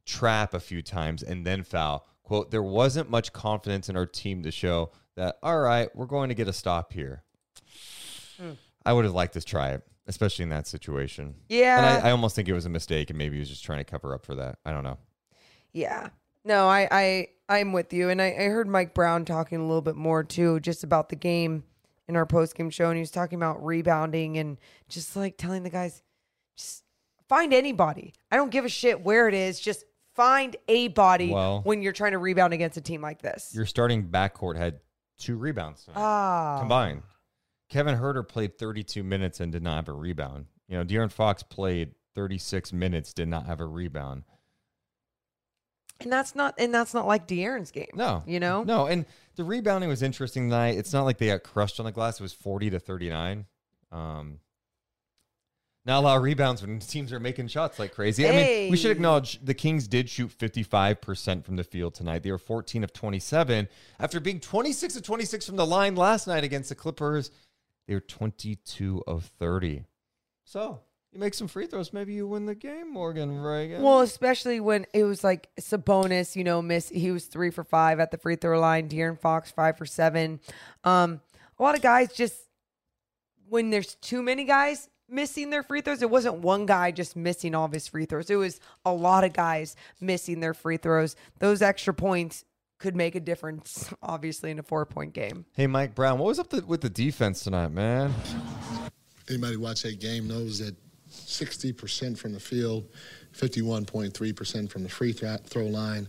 trap 0.06 0.54
a 0.54 0.60
few 0.60 0.82
times 0.82 1.24
and 1.24 1.48
then 1.48 1.64
foul. 1.64 2.06
"Quote: 2.24 2.52
There 2.52 2.62
wasn't 2.62 3.10
much 3.10 3.32
confidence 3.32 3.88
in 3.88 3.96
our 3.96 4.06
team 4.06 4.44
to 4.44 4.52
show 4.52 4.92
that. 5.16 5.38
All 5.42 5.58
right, 5.58 5.88
we're 5.96 6.06
going 6.06 6.28
to 6.28 6.36
get 6.36 6.50
a 6.50 6.54
stop 6.54 6.92
here." 6.92 7.24
I 8.86 8.92
would 8.92 9.06
have 9.06 9.14
liked 9.14 9.36
to 9.36 9.42
try 9.42 9.70
it, 9.70 9.84
especially 10.06 10.44
in 10.44 10.50
that 10.50 10.68
situation. 10.68 11.36
Yeah. 11.48 11.78
and 11.78 12.06
I, 12.06 12.10
I 12.10 12.12
almost 12.12 12.36
think 12.36 12.50
it 12.50 12.54
was 12.54 12.66
a 12.66 12.70
mistake, 12.70 13.10
and 13.10 13.18
maybe 13.18 13.38
he 13.38 13.40
was 13.40 13.48
just 13.48 13.64
trying 13.64 13.80
to 13.80 13.86
cover 13.86 14.14
up 14.14 14.26
for 14.26 14.36
that. 14.36 14.60
I 14.66 14.74
don't 14.74 14.84
know. 14.84 14.98
Yeah. 15.72 16.10
No, 16.44 16.68
I 16.68 16.90
I 16.92 17.28
I'm 17.48 17.72
with 17.72 17.94
you, 17.94 18.10
and 18.10 18.22
I, 18.22 18.36
I 18.38 18.44
heard 18.50 18.68
Mike 18.68 18.94
Brown 18.94 19.24
talking 19.24 19.60
a 19.60 19.66
little 19.66 19.82
bit 19.82 19.96
more 19.96 20.26
too, 20.26 20.60
just 20.60 20.84
about 20.84 21.08
the 21.08 21.16
game 21.16 21.64
in 22.08 22.16
our 22.16 22.26
post 22.26 22.56
game 22.56 22.70
show, 22.70 22.86
and 22.90 22.96
he 22.98 23.02
was 23.02 23.12
talking 23.12 23.38
about 23.38 23.64
rebounding 23.66 24.38
and 24.38 24.58
just 24.90 25.16
like 25.16 25.38
telling 25.38 25.64
the 25.64 25.70
guys, 25.70 26.04
just 26.58 26.84
find 27.28 27.54
anybody. 27.54 28.14
I 28.32 28.36
don't 28.36 28.52
give 28.52 28.66
a 28.66 28.70
shit 28.70 29.02
where 29.04 29.28
it 29.28 29.34
is, 29.34 29.60
just 29.60 29.84
find 30.16 30.56
a 30.68 30.88
body 30.90 31.32
Well- 31.32 31.62
when 31.64 31.82
you're 31.82 31.94
trying 31.94 32.12
to 32.14 32.20
rebound 32.20 32.54
against 32.54 32.78
a 32.78 32.82
team 32.82 33.02
like 33.02 33.22
this. 33.22 33.54
Your 33.56 33.66
starting 33.66 34.08
backcourt 34.08 34.56
had 34.58 34.80
two 35.18 35.36
rebounds 35.38 35.88
Ah, 35.96 36.58
combined. 36.60 37.02
Kevin 37.70 37.98
Huerter 37.98 38.28
played 38.28 38.58
32 38.60 39.04
minutes 39.04 39.40
and 39.40 39.52
did 39.52 39.64
not 39.64 39.76
have 39.78 39.90
a 39.90 39.94
rebound. 39.94 40.46
You 40.68 40.78
know, 40.78 40.84
De'Aaron 40.86 41.12
Fox 41.12 41.42
played 41.44 41.96
36 42.14 42.72
minutes, 42.72 43.14
did 43.14 43.28
not 43.28 43.46
have 43.48 43.60
a 43.60 43.66
rebound. 43.66 44.24
and 46.02 46.12
that's 46.12 46.36
not 46.36 46.54
and 46.58 46.74
that's 46.74 46.94
not 46.94 47.08
like 47.08 47.28
De'Aaron's 47.28 47.72
game. 47.72 47.88
No, 47.94 48.24
you 48.28 48.40
know, 48.40 48.64
no. 48.64 48.86
And 48.88 49.06
the 49.36 49.44
rebounding 49.44 49.90
was 49.90 50.02
interesting 50.02 50.50
tonight. 50.50 50.78
It's 50.78 50.94
not 50.94 51.04
like 51.04 51.18
they 51.18 51.28
got 51.28 51.44
crushed 51.44 51.80
on 51.80 51.86
the 51.86 51.92
glass. 51.92 52.20
It 52.20 52.24
was 52.24 52.34
40 52.34 52.72
to 52.72 52.80
39. 52.80 53.46
Um, 53.92 54.40
not 55.86 56.00
a 56.00 56.02
lot 56.02 56.18
of 56.18 56.24
rebounds 56.24 56.62
when 56.62 56.80
teams 56.80 57.14
are 57.14 57.20
making 57.20 57.48
shots 57.48 57.78
like 57.78 57.94
crazy. 57.94 58.28
I 58.28 58.32
mean, 58.32 58.72
we 58.72 58.78
should 58.78 58.92
acknowledge 58.92 59.40
the 59.44 59.54
Kings 59.54 59.88
did 59.88 60.10
shoot 60.10 60.32
55% 60.38 61.46
from 61.46 61.56
the 61.56 61.64
field 61.64 61.94
tonight. 61.94 62.24
They 62.24 62.32
were 62.32 62.38
14 62.38 62.84
of 62.84 62.92
27 62.92 63.68
after 64.00 64.20
being 64.20 64.40
26 64.40 64.96
of 64.96 65.04
26 65.04 65.46
from 65.46 65.56
the 65.58 65.66
line 65.66 65.96
last 65.96 66.28
night 66.28 66.44
against 66.44 66.70
the 66.70 66.76
Clippers. 66.76 67.30
They 67.88 67.94
were 67.94 68.00
22 68.00 69.04
of 69.06 69.26
30. 69.38 69.86
So 70.44 70.80
you 71.16 71.20
make 71.22 71.34
some 71.34 71.48
free 71.48 71.66
throws, 71.66 71.94
maybe 71.94 72.14
you 72.14 72.28
win 72.28 72.46
the 72.46 72.56
game, 72.56 72.92
Morgan 72.92 73.40
Reagan. 73.42 73.82
Well, 73.82 74.02
especially 74.02 74.60
when 74.60 74.86
it 74.94 75.06
was 75.06 75.24
like 75.24 75.50
Sabonis, 75.60 76.36
you 76.36 76.44
know, 76.44 76.62
miss 76.62 76.90
he 76.90 77.12
was 77.12 77.26
three 77.26 77.50
for 77.50 77.64
five 77.64 78.00
at 78.00 78.12
the 78.12 78.18
free 78.18 78.36
throw 78.36 78.60
line. 78.60 78.90
De'Aaron 78.90 79.20
Fox 79.20 79.50
five 79.50 79.78
for 79.78 79.86
seven. 79.86 80.40
Um, 80.84 81.22
a 81.58 81.64
lot 81.64 81.76
of 81.76 81.82
guys 81.82 82.14
just 82.14 82.36
when 83.48 83.70
there's 83.70 83.96
too 83.96 84.22
many 84.22 84.44
guys 84.44 84.90
missing 85.08 85.50
their 85.52 85.64
free 85.64 85.82
throws, 85.82 86.02
it 86.02 86.10
wasn't 86.10 86.36
one 86.36 86.66
guy 86.66 86.92
just 86.92 87.16
missing 87.16 87.56
all 87.56 87.66
of 87.66 87.72
his 87.72 87.88
free 87.88 88.06
throws. 88.06 88.30
It 88.30 88.36
was 88.36 88.60
a 88.84 88.92
lot 88.92 89.24
of 89.24 89.34
guys 89.34 89.76
missing 90.02 90.40
their 90.42 90.54
free 90.54 90.78
throws. 90.78 91.16
Those 91.40 91.62
extra 91.62 91.94
points 91.94 92.44
could 92.78 92.96
make 92.96 93.16
a 93.16 93.22
difference, 93.22 93.94
obviously, 94.02 94.52
in 94.52 94.60
a 94.60 94.64
four 94.64 94.86
point 94.86 95.14
game. 95.14 95.46
hey, 95.54 95.68
Mike 95.68 95.96
Brown, 95.96 96.20
what 96.20 96.28
was 96.28 96.40
up 96.40 96.50
the, 96.50 96.66
with 96.66 96.82
the 96.82 96.90
defense 96.90 97.44
tonight, 97.44 97.70
man? 97.70 98.14
Anybody 99.30 99.56
watch 99.58 99.84
that 99.84 100.00
game 100.00 100.28
knows 100.28 100.60
that 100.60 100.76
60% 101.26 102.18
from 102.18 102.34
the 102.34 102.40
field, 102.40 102.88
51.3% 103.36 104.70
from 104.70 104.84
the 104.84 104.90
free 104.90 105.12
throw, 105.12 105.66
line, 105.66 106.08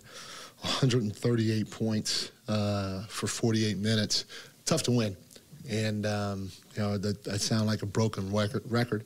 138 0.61 1.71
points 1.71 2.31
uh, 2.49 3.05
for 3.07 3.27
48 3.27 3.79
minutes. 3.79 4.25
Tough 4.65 4.83
to 4.85 4.91
win. 4.91 5.17
And, 5.69 6.07
um, 6.07 6.51
you 6.75 6.83
know, 6.83 6.99
that, 6.99 7.25
that 7.25 7.41
sound 7.41 7.67
like 7.67 7.83
a 7.83 7.87
broken 7.87 8.33
record. 8.33 8.63
record. 8.71 9.05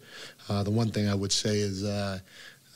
Uh, 0.48 0.62
the 0.62 0.70
one 0.70 0.90
thing 0.90 1.08
I 1.08 1.14
would 1.14 1.32
say 1.32 1.58
is 1.58 1.84
uh, 1.84 2.18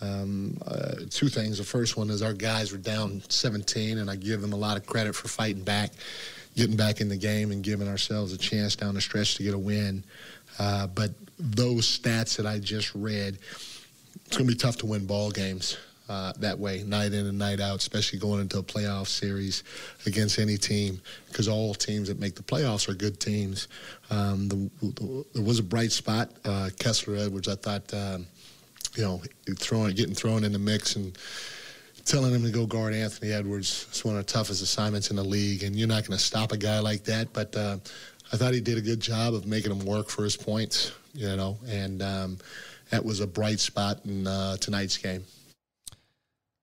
um, 0.00 0.56
uh, 0.66 0.96
two 1.10 1.28
things. 1.28 1.58
The 1.58 1.64
first 1.64 1.96
one 1.96 2.10
is 2.10 2.22
our 2.22 2.32
guys 2.32 2.72
were 2.72 2.78
down 2.78 3.22
17, 3.28 3.98
and 3.98 4.10
I 4.10 4.16
give 4.16 4.40
them 4.40 4.52
a 4.52 4.56
lot 4.56 4.76
of 4.76 4.86
credit 4.86 5.14
for 5.14 5.28
fighting 5.28 5.62
back, 5.62 5.92
getting 6.56 6.76
back 6.76 7.00
in 7.00 7.08
the 7.08 7.16
game, 7.16 7.50
and 7.50 7.62
giving 7.62 7.88
ourselves 7.88 8.32
a 8.32 8.38
chance 8.38 8.76
down 8.76 8.94
the 8.94 9.00
stretch 9.00 9.36
to 9.36 9.42
get 9.42 9.54
a 9.54 9.58
win. 9.58 10.04
Uh, 10.58 10.86
but 10.86 11.10
those 11.38 11.86
stats 11.86 12.36
that 12.36 12.46
I 12.46 12.58
just 12.58 12.94
read, 12.94 13.38
it's 14.26 14.36
going 14.36 14.48
to 14.48 14.52
be 14.52 14.58
tough 14.58 14.76
to 14.78 14.86
win 14.86 15.06
ball 15.06 15.30
games 15.30 15.76
uh, 16.08 16.32
that 16.38 16.58
way, 16.58 16.82
night 16.84 17.12
in 17.12 17.26
and 17.26 17.38
night 17.38 17.60
out, 17.60 17.78
especially 17.78 18.18
going 18.18 18.40
into 18.40 18.58
a 18.58 18.62
playoff 18.62 19.06
series 19.06 19.64
against 20.06 20.38
any 20.38 20.56
team, 20.56 21.00
because 21.28 21.48
all 21.48 21.74
teams 21.74 22.08
that 22.08 22.20
make 22.20 22.34
the 22.34 22.42
playoffs 22.42 22.88
are 22.88 22.94
good 22.94 23.18
teams. 23.20 23.68
Um, 24.10 24.48
the, 24.48 24.70
the, 24.82 25.24
there 25.34 25.42
was 25.42 25.58
a 25.58 25.62
bright 25.62 25.92
spot. 25.92 26.30
Uh, 26.44 26.70
Kessler 26.78 27.16
Edwards, 27.16 27.48
I 27.48 27.54
thought. 27.54 27.92
Um, 27.94 28.26
you 28.96 29.02
know, 29.02 29.20
throwing, 29.56 29.94
getting 29.94 30.14
thrown 30.14 30.44
in 30.44 30.52
the 30.52 30.58
mix 30.58 30.96
and 30.96 31.16
telling 32.04 32.32
him 32.32 32.42
to 32.42 32.50
go 32.50 32.66
guard 32.66 32.94
Anthony 32.94 33.32
Edwards. 33.32 33.86
It's 33.88 34.04
one 34.04 34.16
of 34.16 34.26
the 34.26 34.32
toughest 34.32 34.62
assignments 34.62 35.10
in 35.10 35.16
the 35.16 35.24
league, 35.24 35.62
and 35.62 35.74
you're 35.74 35.88
not 35.88 36.06
going 36.06 36.16
to 36.16 36.24
stop 36.24 36.52
a 36.52 36.56
guy 36.56 36.78
like 36.78 37.04
that. 37.04 37.32
But 37.32 37.56
uh, 37.56 37.78
I 38.34 38.36
thought 38.36 38.52
he 38.52 38.60
did 38.60 38.78
a 38.78 38.80
good 38.80 38.98
job 38.98 39.32
of 39.32 39.46
making 39.46 39.70
him 39.70 39.86
work 39.86 40.08
for 40.08 40.24
his 40.24 40.36
points, 40.36 40.90
you 41.12 41.36
know, 41.36 41.56
and 41.68 42.02
um, 42.02 42.38
that 42.90 43.04
was 43.04 43.20
a 43.20 43.28
bright 43.28 43.60
spot 43.60 44.00
in 44.04 44.26
uh, 44.26 44.56
tonight's 44.56 44.96
game. 44.96 45.22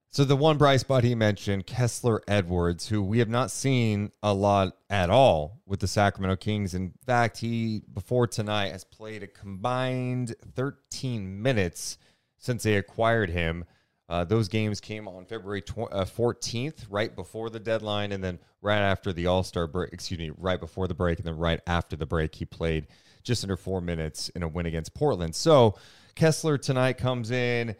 So 0.09 0.25
the 0.25 0.35
one 0.35 0.57
bright 0.57 0.81
spot 0.81 1.05
he 1.05 1.15
mentioned, 1.15 1.65
Kessler 1.65 2.23
Edwards, 2.27 2.89
who 2.89 3.01
we 3.01 3.19
have 3.19 3.29
not 3.29 3.51
seen 3.51 4.11
a 4.21 4.33
lot 4.33 4.75
at 4.89 5.09
all 5.09 5.61
with 5.65 5.79
the 5.79 5.87
Sacramento 5.87 6.35
Kings. 6.35 6.73
In 6.73 6.91
fact, 7.05 7.37
he 7.37 7.83
before 7.93 8.27
tonight 8.27 8.73
has 8.73 8.83
played 8.83 9.23
a 9.23 9.27
combined 9.27 10.35
13 10.53 11.41
minutes 11.41 11.97
since 12.37 12.63
they 12.63 12.75
acquired 12.75 13.29
him. 13.29 13.63
Uh, 14.11 14.25
those 14.25 14.49
games 14.49 14.81
came 14.81 15.07
on 15.07 15.23
February 15.23 15.61
tw- 15.61 15.87
uh, 15.89 16.03
14th, 16.03 16.85
right 16.89 17.15
before 17.15 17.49
the 17.49 17.61
deadline, 17.61 18.11
and 18.11 18.21
then 18.21 18.37
right 18.61 18.81
after 18.81 19.13
the 19.13 19.25
All 19.27 19.41
Star 19.41 19.67
break. 19.67 19.93
Excuse 19.93 20.19
me, 20.19 20.31
right 20.37 20.59
before 20.59 20.89
the 20.89 20.93
break, 20.93 21.17
and 21.19 21.25
then 21.25 21.37
right 21.37 21.61
after 21.65 21.95
the 21.95 22.05
break, 22.05 22.35
he 22.35 22.43
played 22.43 22.87
just 23.23 23.41
under 23.41 23.55
four 23.55 23.79
minutes 23.79 24.27
in 24.29 24.43
a 24.43 24.49
win 24.49 24.65
against 24.65 24.93
Portland. 24.93 25.33
So 25.33 25.75
Kessler 26.15 26.57
tonight 26.57 26.97
comes 26.97 27.31
in, 27.31 27.77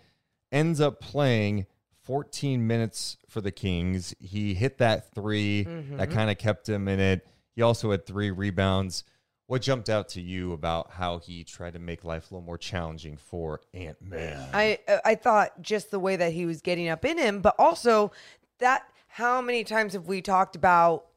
ends 0.53 0.79
up 0.79 1.01
playing 1.01 1.65
14 2.03 2.65
minutes 2.65 3.17
for 3.27 3.41
the 3.41 3.51
Kings. 3.51 4.15
He 4.19 4.53
hit 4.53 4.77
that 4.77 5.13
3 5.13 5.63
that 5.97 6.11
kind 6.11 6.31
of 6.31 6.37
kept 6.37 6.69
him 6.69 6.87
in 6.87 7.01
it. 7.01 7.27
He 7.57 7.61
also 7.61 7.91
had 7.91 8.05
three 8.05 8.31
rebounds. 8.31 9.03
What 9.51 9.63
jumped 9.63 9.89
out 9.89 10.07
to 10.11 10.21
you 10.21 10.53
about 10.53 10.91
how 10.91 11.17
he 11.17 11.43
tried 11.43 11.73
to 11.73 11.79
make 11.79 12.05
life 12.05 12.31
a 12.31 12.33
little 12.33 12.45
more 12.45 12.57
challenging 12.57 13.17
for 13.17 13.59
Ant 13.73 14.01
Man? 14.01 14.47
I 14.53 14.79
uh, 14.87 14.99
I 15.03 15.15
thought 15.15 15.61
just 15.61 15.91
the 15.91 15.99
way 15.99 16.15
that 16.15 16.31
he 16.31 16.45
was 16.45 16.61
getting 16.61 16.87
up 16.87 17.03
in 17.03 17.17
him, 17.17 17.41
but 17.41 17.55
also 17.59 18.13
that 18.59 18.83
how 19.09 19.41
many 19.41 19.65
times 19.65 19.91
have 19.91 20.07
we 20.07 20.21
talked 20.21 20.55
about 20.55 21.07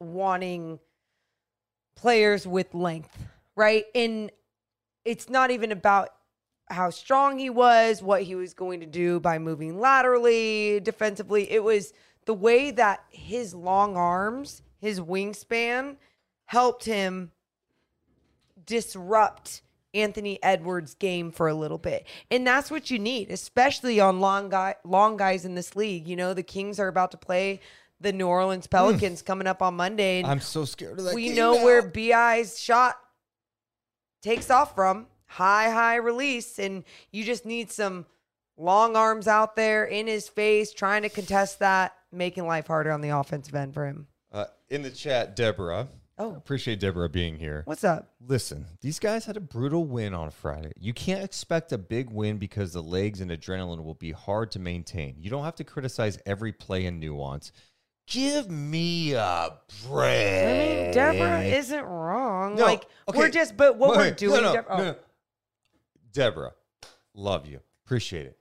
wanting 0.00 0.78
players 1.94 2.46
with 2.46 2.72
length, 2.72 3.18
right? 3.54 3.84
And 3.94 4.32
it's 5.04 5.28
not 5.28 5.50
even 5.50 5.70
about 5.70 6.08
how 6.70 6.88
strong 6.88 7.38
he 7.38 7.50
was, 7.50 8.02
what 8.02 8.22
he 8.22 8.34
was 8.34 8.54
going 8.54 8.80
to 8.80 8.86
do 8.86 9.20
by 9.20 9.38
moving 9.38 9.78
laterally, 9.78 10.80
defensively. 10.80 11.52
It 11.52 11.62
was 11.62 11.92
the 12.24 12.32
way 12.32 12.70
that 12.70 13.04
his 13.10 13.54
long 13.54 13.94
arms, 13.94 14.62
his 14.80 15.00
wingspan 15.00 15.96
helped 16.46 16.86
him 16.86 17.30
disrupt 18.66 19.62
Anthony 19.94 20.42
Edwards' 20.42 20.94
game 20.94 21.30
for 21.30 21.48
a 21.48 21.54
little 21.54 21.78
bit. 21.78 22.06
And 22.30 22.46
that's 22.46 22.70
what 22.70 22.90
you 22.90 22.98
need, 22.98 23.30
especially 23.30 24.00
on 24.00 24.20
long 24.20 24.48
guy 24.48 24.74
long 24.84 25.16
guys 25.16 25.44
in 25.44 25.54
this 25.54 25.76
league. 25.76 26.08
You 26.08 26.16
know, 26.16 26.34
the 26.34 26.42
Kings 26.42 26.80
are 26.80 26.88
about 26.88 27.12
to 27.12 27.16
play 27.16 27.60
the 28.00 28.12
New 28.12 28.26
Orleans 28.26 28.66
Pelicans 28.66 29.22
coming 29.22 29.46
up 29.46 29.62
on 29.62 29.74
Monday. 29.74 30.18
And 30.18 30.26
I'm 30.26 30.40
so 30.40 30.64
scared 30.64 30.98
of 30.98 31.04
that. 31.04 31.14
we 31.14 31.28
game 31.28 31.36
know 31.36 31.54
now. 31.54 31.64
where 31.64 31.82
BI's 31.82 32.60
shot 32.60 32.96
takes 34.22 34.50
off 34.50 34.74
from. 34.74 35.06
High, 35.26 35.70
high 35.70 35.96
release. 35.96 36.58
And 36.58 36.84
you 37.12 37.24
just 37.24 37.46
need 37.46 37.70
some 37.70 38.06
long 38.56 38.96
arms 38.96 39.26
out 39.26 39.56
there 39.56 39.84
in 39.84 40.06
his 40.06 40.28
face, 40.28 40.72
trying 40.72 41.02
to 41.02 41.08
contest 41.08 41.58
that, 41.60 41.94
making 42.12 42.46
life 42.46 42.66
harder 42.66 42.92
on 42.92 43.00
the 43.00 43.08
offensive 43.10 43.54
end 43.54 43.74
for 43.74 43.86
him. 43.86 44.06
Uh, 44.32 44.46
in 44.68 44.82
the 44.82 44.90
chat, 44.90 45.34
Deborah. 45.36 45.88
Oh. 46.16 46.36
appreciate 46.36 46.78
Deborah 46.78 47.08
being 47.08 47.36
here. 47.36 47.62
What's 47.64 47.82
up? 47.82 48.14
Listen, 48.24 48.66
these 48.80 48.98
guys 48.98 49.26
had 49.26 49.36
a 49.36 49.40
brutal 49.40 49.84
win 49.84 50.14
on 50.14 50.30
Friday. 50.30 50.72
You 50.78 50.92
can't 50.92 51.24
expect 51.24 51.72
a 51.72 51.78
big 51.78 52.10
win 52.10 52.38
because 52.38 52.72
the 52.72 52.82
legs 52.82 53.20
and 53.20 53.30
adrenaline 53.30 53.82
will 53.82 53.94
be 53.94 54.12
hard 54.12 54.52
to 54.52 54.60
maintain. 54.60 55.16
You 55.18 55.30
don't 55.30 55.44
have 55.44 55.56
to 55.56 55.64
criticize 55.64 56.18
every 56.24 56.52
play 56.52 56.86
and 56.86 57.00
nuance. 57.00 57.50
Give 58.06 58.48
me 58.48 59.14
a 59.14 59.58
break. 59.88 60.46
I 60.46 60.52
mean, 60.52 60.92
Deborah 60.92 61.42
isn't 61.42 61.84
wrong. 61.84 62.54
No, 62.54 62.64
like 62.64 62.86
okay. 63.08 63.18
we're 63.18 63.30
just, 63.30 63.56
but 63.56 63.76
what 63.76 63.90
Wait, 63.90 63.96
we're 63.96 64.10
doing, 64.14 64.42
no, 64.42 64.52
no, 64.52 64.64
oh. 64.68 64.96
Deborah, 66.12 66.52
love 67.14 67.46
you, 67.46 67.60
appreciate 67.84 68.26
it. 68.26 68.38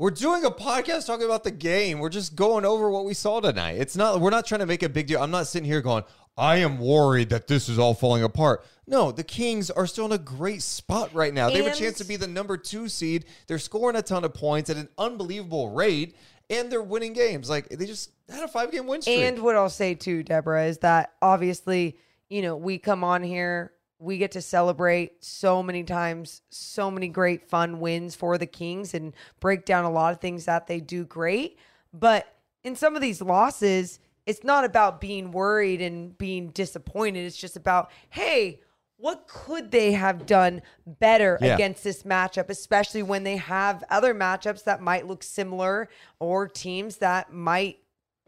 We're 0.00 0.10
doing 0.10 0.46
a 0.46 0.50
podcast 0.50 1.06
talking 1.06 1.26
about 1.26 1.44
the 1.44 1.50
game. 1.50 1.98
We're 1.98 2.08
just 2.08 2.34
going 2.34 2.64
over 2.64 2.90
what 2.90 3.04
we 3.04 3.12
saw 3.12 3.38
tonight. 3.40 3.72
It's 3.72 3.96
not. 3.96 4.18
We're 4.18 4.30
not 4.30 4.46
trying 4.46 4.60
to 4.60 4.66
make 4.66 4.82
a 4.82 4.88
big 4.88 5.06
deal. 5.06 5.22
I'm 5.22 5.30
not 5.30 5.46
sitting 5.46 5.66
here 5.66 5.82
going, 5.82 6.04
I 6.36 6.56
am 6.56 6.78
worried 6.78 7.30
that 7.30 7.48
this 7.48 7.68
is 7.68 7.78
all 7.78 7.94
falling 7.94 8.22
apart. 8.22 8.64
No, 8.86 9.12
the 9.12 9.22
Kings 9.22 9.70
are 9.70 9.86
still 9.86 10.06
in 10.06 10.12
a 10.12 10.18
great 10.18 10.62
spot 10.62 11.14
right 11.14 11.32
now. 11.32 11.48
They 11.48 11.62
have 11.62 11.74
a 11.74 11.76
chance 11.76 11.98
to 11.98 12.04
be 12.04 12.16
the 12.16 12.26
number 12.26 12.56
two 12.56 12.88
seed. 12.88 13.26
They're 13.46 13.58
scoring 13.58 13.96
a 13.96 14.02
ton 14.02 14.24
of 14.24 14.34
points 14.34 14.70
at 14.70 14.76
an 14.76 14.88
unbelievable 14.98 15.70
rate, 15.70 16.16
and 16.48 16.72
they're 16.72 16.82
winning 16.82 17.12
games. 17.12 17.48
Like 17.48 17.68
they 17.68 17.86
just 17.86 18.10
had 18.28 18.42
a 18.42 18.48
five 18.48 18.72
game 18.72 18.86
win 18.86 19.02
streak. 19.02 19.18
And 19.18 19.40
what 19.40 19.54
I'll 19.54 19.70
say 19.70 19.94
too, 19.94 20.22
Deborah, 20.22 20.64
is 20.64 20.78
that 20.78 21.12
obviously, 21.22 21.98
you 22.28 22.42
know, 22.42 22.56
we 22.56 22.78
come 22.78 23.04
on 23.04 23.22
here, 23.22 23.72
we 24.00 24.18
get 24.18 24.32
to 24.32 24.42
celebrate 24.42 25.22
so 25.22 25.62
many 25.62 25.84
times, 25.84 26.42
so 26.50 26.90
many 26.90 27.08
great 27.08 27.48
fun 27.48 27.80
wins 27.80 28.14
for 28.14 28.38
the 28.38 28.46
Kings 28.46 28.94
and 28.94 29.14
break 29.40 29.64
down 29.64 29.84
a 29.84 29.90
lot 29.90 30.12
of 30.12 30.20
things 30.20 30.46
that 30.46 30.66
they 30.66 30.80
do 30.80 31.04
great. 31.04 31.58
But 31.92 32.26
in 32.64 32.74
some 32.76 32.96
of 32.96 33.02
these 33.02 33.20
losses, 33.20 34.00
it's 34.26 34.44
not 34.44 34.64
about 34.64 35.00
being 35.00 35.30
worried 35.32 35.80
and 35.80 36.16
being 36.16 36.48
disappointed. 36.50 37.24
It's 37.24 37.36
just 37.36 37.56
about, 37.56 37.90
hey, 38.10 38.60
what 38.96 39.26
could 39.26 39.70
they 39.70 39.92
have 39.92 40.26
done 40.26 40.60
better 40.86 41.38
Yeah. 41.40 41.54
against 41.54 41.82
this 41.82 42.02
matchup, 42.02 42.50
especially 42.50 43.02
when 43.02 43.24
they 43.24 43.36
have 43.36 43.82
other 43.88 44.14
matchups 44.14 44.64
that 44.64 44.82
might 44.82 45.06
look 45.06 45.22
similar 45.22 45.88
or 46.18 46.46
teams 46.46 46.98
that 46.98 47.32
might 47.32 47.78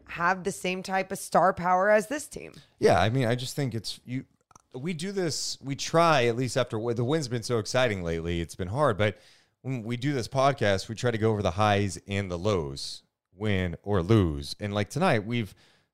have 0.07 0.43
the 0.43 0.51
same 0.51 0.81
type 0.83 1.11
of 1.11 1.19
star 1.19 1.53
power 1.53 1.89
as 1.89 2.07
this 2.07 2.27
team. 2.27 2.53
Yeah, 2.79 2.99
I 2.99 3.09
mean, 3.09 3.25
I 3.25 3.35
just 3.35 3.55
think 3.55 3.73
it's 3.75 3.99
you. 4.05 4.25
We 4.73 4.93
do 4.93 5.11
this. 5.11 5.59
We 5.61 5.75
try 5.75 6.25
at 6.25 6.35
least 6.35 6.57
after 6.57 6.77
the 6.93 7.03
win's 7.03 7.27
been 7.27 7.43
so 7.43 7.59
exciting 7.59 8.03
lately. 8.03 8.41
It's 8.41 8.55
been 8.55 8.69
hard, 8.69 8.97
but 8.97 9.19
when 9.61 9.83
we 9.83 9.95
do 9.95 10.11
this 10.11 10.27
podcast, 10.27 10.89
we 10.89 10.95
try 10.95 11.11
to 11.11 11.17
go 11.19 11.29
over 11.29 11.43
the 11.43 11.51
highs 11.51 11.99
and 12.07 12.29
the 12.31 12.37
lows, 12.39 13.03
win 13.35 13.77
or 13.83 14.01
lose. 14.01 14.55
And 14.59 14.73
like 14.73 14.89
tonight, 14.89 15.25
we've 15.25 15.53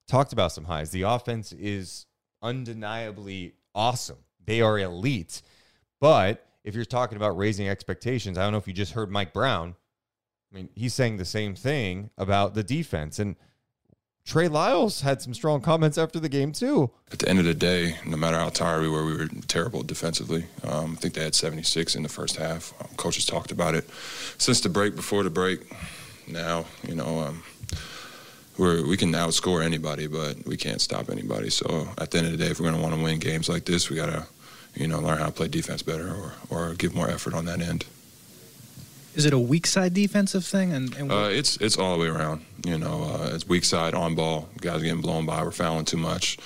talked 0.10 0.34
about 0.34 0.52
some 0.52 0.66
highs. 0.66 0.90
The 0.90 1.04
offense 1.04 1.54
is 1.54 2.06
undeniably 2.42 3.54
awesome. 3.74 4.18
They 4.46 4.62
are 4.62 4.78
elite. 4.80 5.42
But 6.02 6.46
if 6.64 6.76
you're 6.76 6.86
talking 6.86 7.16
about 7.16 7.38
raising 7.38 7.70
expectations, 7.70 8.38
I 8.38 8.44
don't 8.44 8.52
know 8.52 8.58
if 8.58 8.68
you 8.68 8.74
just 8.74 8.94
heard 8.94 9.10
Mike 9.12 9.34
Brown. 9.34 9.76
I 10.52 10.56
mean, 10.56 10.70
he's 10.76 10.94
saying 10.94 11.18
the 11.18 11.26
same 11.26 11.56
thing 11.56 12.10
about 12.18 12.54
the 12.56 12.64
defense 12.64 13.20
and. 13.20 13.36
Trey 14.26 14.48
Lyles 14.48 15.02
had 15.02 15.24
some 15.24 15.34
strong 15.34 15.60
comments 15.60 15.98
after 15.98 16.20
the 16.20 16.30
game 16.30 16.52
too. 16.52 16.92
At 17.12 17.18
the 17.18 17.30
end 17.30 17.40
of 17.40 17.46
the 17.46 17.54
day, 17.56 17.96
no 18.06 18.16
matter 18.16 18.38
how 18.38 18.50
tired 18.50 18.84
we 18.84 18.90
were, 18.90 19.04
we 19.04 19.18
were 19.18 19.28
terrible 19.48 19.82
defensively. 19.82 20.46
Um, 20.64 20.92
I 20.92 20.96
think 21.00 21.16
they 21.16 21.24
had 21.24 21.34
76 21.34 21.96
in 21.96 22.04
the 22.04 22.10
first 22.10 22.36
half. 22.36 22.72
Um, 22.80 22.90
coaches 22.96 23.26
talked 23.26 23.52
about 23.52 23.74
it 23.74 23.90
since 24.38 24.62
the 24.62 24.70
break, 24.70 24.96
before 24.96 25.24
the 25.24 25.32
break. 25.32 25.62
Now, 26.28 26.66
you 26.88 26.94
know, 26.94 27.22
um, 27.22 27.44
we're, 28.60 28.86
we 28.86 28.98
can 28.98 29.12
outscore 29.14 29.64
anybody, 29.64 30.08
but 30.08 30.46
we 30.46 30.58
can't 30.58 30.82
stop 30.82 31.10
anybody. 31.10 31.50
So 31.50 31.88
at 31.98 32.12
the 32.12 32.18
end 32.20 32.28
of 32.28 32.34
the 32.34 32.38
day, 32.38 32.52
if 32.52 32.60
we're 32.60 32.70
going 32.70 32.76
to 32.76 32.82
want 32.82 32.94
to 32.96 33.02
win 33.02 33.18
games 33.20 33.48
like 33.50 33.66
this, 33.66 33.90
we 33.90 33.96
got 33.96 34.08
to, 34.08 34.28
you 34.76 34.88
know, 34.88 35.00
learn 35.00 35.18
how 35.18 35.28
to 35.28 35.32
play 35.32 35.48
defense 35.48 35.82
better 35.82 36.14
or, 36.14 36.34
or 36.50 36.74
give 36.76 36.94
more 36.94 37.10
effort 37.10 37.34
on 37.34 37.46
that 37.46 37.62
end. 37.62 37.86
Is 39.16 39.26
it 39.26 39.34
a 39.34 39.40
weak 39.40 39.66
side 39.66 39.94
defensive 39.94 40.46
thing? 40.46 40.72
And, 40.72 40.96
and 40.96 41.12
Uh, 41.12 41.30
it's 41.32 41.58
it's 41.58 41.78
all 41.78 41.98
the 41.98 42.00
way 42.00 42.08
around. 42.08 42.46
You 42.64 42.78
know, 42.78 43.04
uh, 43.04 43.32
it's 43.34 43.48
weak 43.48 43.66
side 43.66 43.94
on 43.96 44.14
ball. 44.16 44.48
Guys 44.62 44.84
getting 44.84 45.02
blown 45.02 45.26
by. 45.26 45.42
We're 45.44 45.52
fouling 45.52 45.86
too 45.86 45.98
much. 45.98 46.38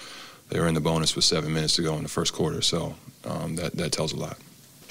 They 0.50 0.60
were 0.60 0.68
in 0.68 0.74
the 0.74 0.82
bonus 0.82 1.16
with 1.16 1.26
seven 1.26 1.54
minutes 1.54 1.76
to 1.76 1.82
go 1.82 1.96
in 1.98 2.04
the 2.04 2.10
first 2.10 2.34
quarter, 2.34 2.62
so 2.62 2.96
um, 3.26 3.58
that 3.58 3.76
that 3.76 3.92
tells 3.92 4.14
a 4.14 4.16
lot. 4.16 4.38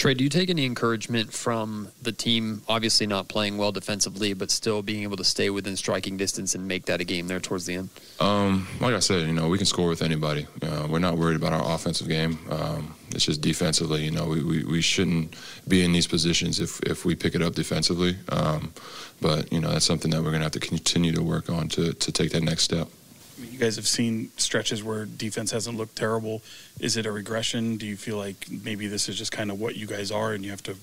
Trey, 0.02 0.14
do 0.14 0.24
you 0.24 0.30
take 0.30 0.50
any 0.50 0.66
encouragement 0.66 1.32
from 1.32 1.86
the 2.02 2.10
team 2.10 2.62
obviously 2.66 3.06
not 3.06 3.28
playing 3.28 3.56
well 3.56 3.70
defensively, 3.70 4.34
but 4.34 4.50
still 4.50 4.82
being 4.82 5.04
able 5.04 5.16
to 5.16 5.22
stay 5.22 5.48
within 5.48 5.76
striking 5.76 6.16
distance 6.16 6.56
and 6.56 6.66
make 6.66 6.86
that 6.86 7.00
a 7.00 7.04
game 7.04 7.28
there 7.28 7.38
towards 7.38 7.66
the 7.66 7.76
end? 7.76 7.88
Um, 8.18 8.66
like 8.80 8.94
I 8.94 8.98
said, 8.98 9.28
you 9.28 9.32
know, 9.32 9.46
we 9.48 9.58
can 9.58 9.64
score 9.64 9.86
with 9.86 10.02
anybody. 10.02 10.48
Uh, 10.60 10.88
we're 10.90 10.98
not 10.98 11.18
worried 11.18 11.36
about 11.36 11.52
our 11.52 11.72
offensive 11.76 12.08
game. 12.08 12.36
Um, 12.50 12.96
it's 13.10 13.26
just 13.26 13.42
defensively, 13.42 14.04
you 14.04 14.10
know, 14.10 14.26
we, 14.26 14.42
we, 14.42 14.64
we 14.64 14.80
shouldn't 14.80 15.36
be 15.68 15.84
in 15.84 15.92
these 15.92 16.08
positions 16.08 16.58
if, 16.58 16.80
if 16.80 17.04
we 17.04 17.14
pick 17.14 17.36
it 17.36 17.40
up 17.40 17.54
defensively. 17.54 18.16
Um, 18.30 18.72
but, 19.20 19.52
you 19.52 19.60
know, 19.60 19.70
that's 19.70 19.86
something 19.86 20.10
that 20.10 20.16
we're 20.16 20.30
going 20.30 20.40
to 20.40 20.46
have 20.46 20.52
to 20.54 20.58
continue 20.58 21.12
to 21.12 21.22
work 21.22 21.48
on 21.48 21.68
to, 21.68 21.92
to 21.92 22.10
take 22.10 22.32
that 22.32 22.42
next 22.42 22.64
step. 22.64 22.88
I 23.36 23.40
mean, 23.40 23.52
you 23.52 23.58
guys 23.58 23.76
have 23.76 23.86
seen 23.86 24.30
stretches 24.36 24.82
where 24.82 25.04
defense 25.04 25.50
hasn't 25.50 25.76
looked 25.76 25.96
terrible. 25.96 26.42
Is 26.80 26.96
it 26.96 27.06
a 27.06 27.12
regression? 27.12 27.76
Do 27.76 27.86
you 27.86 27.96
feel 27.96 28.16
like 28.16 28.46
maybe 28.64 28.86
this 28.86 29.08
is 29.08 29.16
just 29.16 29.32
kind 29.32 29.50
of 29.50 29.60
what 29.60 29.76
you 29.76 29.86
guys 29.86 30.10
are 30.10 30.32
and 30.32 30.44
you 30.44 30.50
have 30.50 30.62
to 30.64 30.76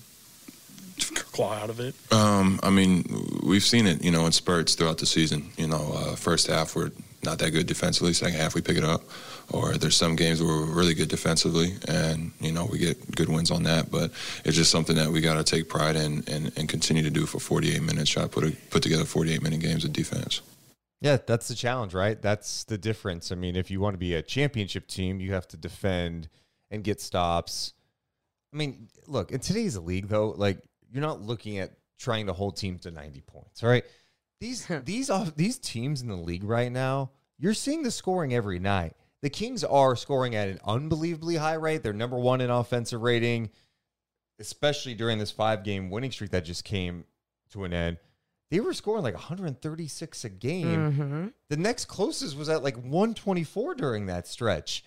claw 1.31 1.53
out 1.53 1.69
of 1.69 1.79
it? 1.79 1.95
Um, 2.11 2.59
I 2.63 2.69
mean, 2.69 3.05
we've 3.43 3.63
seen 3.63 3.87
it, 3.87 4.03
you 4.03 4.11
know, 4.11 4.25
in 4.25 4.31
spurts 4.31 4.75
throughout 4.75 4.97
the 4.97 5.05
season. 5.05 5.51
You 5.57 5.67
know, 5.67 5.93
uh, 5.95 6.15
first 6.15 6.47
half 6.47 6.75
we're 6.75 6.91
not 7.23 7.39
that 7.39 7.51
good 7.51 7.67
defensively. 7.67 8.13
Second 8.13 8.39
half, 8.39 8.55
we 8.55 8.61
pick 8.61 8.77
it 8.77 8.83
up. 8.83 9.03
Or 9.51 9.73
there's 9.73 9.97
some 9.97 10.15
games 10.15 10.43
where 10.43 10.55
we're 10.55 10.65
really 10.65 10.93
good 10.93 11.09
defensively, 11.09 11.73
and 11.87 12.31
you 12.39 12.51
know 12.51 12.67
we 12.71 12.77
get 12.77 13.15
good 13.15 13.29
wins 13.29 13.49
on 13.49 13.63
that. 13.63 13.89
But 13.89 14.11
it's 14.45 14.55
just 14.55 14.69
something 14.69 14.95
that 14.95 15.09
we 15.09 15.21
got 15.21 15.35
to 15.35 15.43
take 15.43 15.67
pride 15.67 15.95
in 15.95 16.23
and, 16.27 16.51
and 16.55 16.69
continue 16.69 17.01
to 17.01 17.09
do 17.09 17.25
for 17.25 17.39
48 17.39 17.81
minutes. 17.81 18.11
Try 18.11 18.23
to 18.23 18.29
put 18.29 18.43
a, 18.43 18.51
put 18.69 18.83
together 18.83 19.05
48 19.05 19.41
minute 19.41 19.59
games 19.59 19.85
of 19.85 19.91
defense. 19.91 20.41
Yeah, 21.01 21.17
that's 21.25 21.47
the 21.47 21.55
challenge, 21.55 21.93
right? 21.93 22.21
That's 22.21 22.65
the 22.65 22.77
difference. 22.77 23.31
I 23.31 23.35
mean, 23.35 23.55
if 23.55 23.71
you 23.71 23.79
want 23.79 23.93
to 23.93 23.99
be 23.99 24.15
a 24.15 24.21
championship 24.21 24.87
team, 24.87 25.21
you 25.21 25.33
have 25.33 25.47
to 25.49 25.57
defend 25.57 26.27
and 26.69 26.83
get 26.83 26.99
stops. 26.99 27.73
I 28.53 28.57
mean, 28.57 28.87
look, 29.07 29.31
in 29.31 29.39
today's 29.39 29.77
league 29.77 30.07
though, 30.07 30.31
like 30.31 30.59
you're 30.91 31.01
not 31.01 31.21
looking 31.21 31.59
at 31.59 31.71
trying 31.99 32.27
to 32.27 32.33
hold 32.33 32.57
teams 32.57 32.81
to 32.81 32.91
90 32.91 33.21
points, 33.21 33.63
right? 33.63 33.83
These 34.41 34.67
these 34.83 35.09
off, 35.09 35.35
these 35.35 35.57
teams 35.57 36.01
in 36.01 36.07
the 36.07 36.15
league 36.15 36.43
right 36.43 36.71
now, 36.71 37.11
you're 37.37 37.53
seeing 37.53 37.83
the 37.83 37.91
scoring 37.91 38.33
every 38.33 38.59
night. 38.59 38.93
The 39.21 39.29
Kings 39.29 39.65
are 39.65 39.97
scoring 39.97 40.35
at 40.35 40.47
an 40.47 40.59
unbelievably 40.65 41.35
high 41.35 41.55
rate. 41.55 41.83
They're 41.83 41.91
number 41.91 42.17
1 42.17 42.39
in 42.39 42.49
offensive 42.49 43.01
rating, 43.01 43.49
especially 44.39 44.93
during 44.93 45.19
this 45.19 45.33
5-game 45.33 45.89
winning 45.89 46.11
streak 46.11 46.31
that 46.31 46.45
just 46.45 46.63
came 46.63 47.03
to 47.51 47.65
an 47.65 47.73
end. 47.73 47.97
They 48.51 48.59
were 48.59 48.73
scoring 48.73 49.03
like 49.03 49.13
136 49.13 50.25
a 50.25 50.29
game. 50.29 50.91
Mm-hmm. 50.91 51.27
The 51.49 51.57
next 51.57 51.85
closest 51.85 52.37
was 52.37 52.49
at 52.49 52.63
like 52.63 52.77
124 52.77 53.75
during 53.75 54.07
that 54.07 54.27
stretch. 54.27 54.83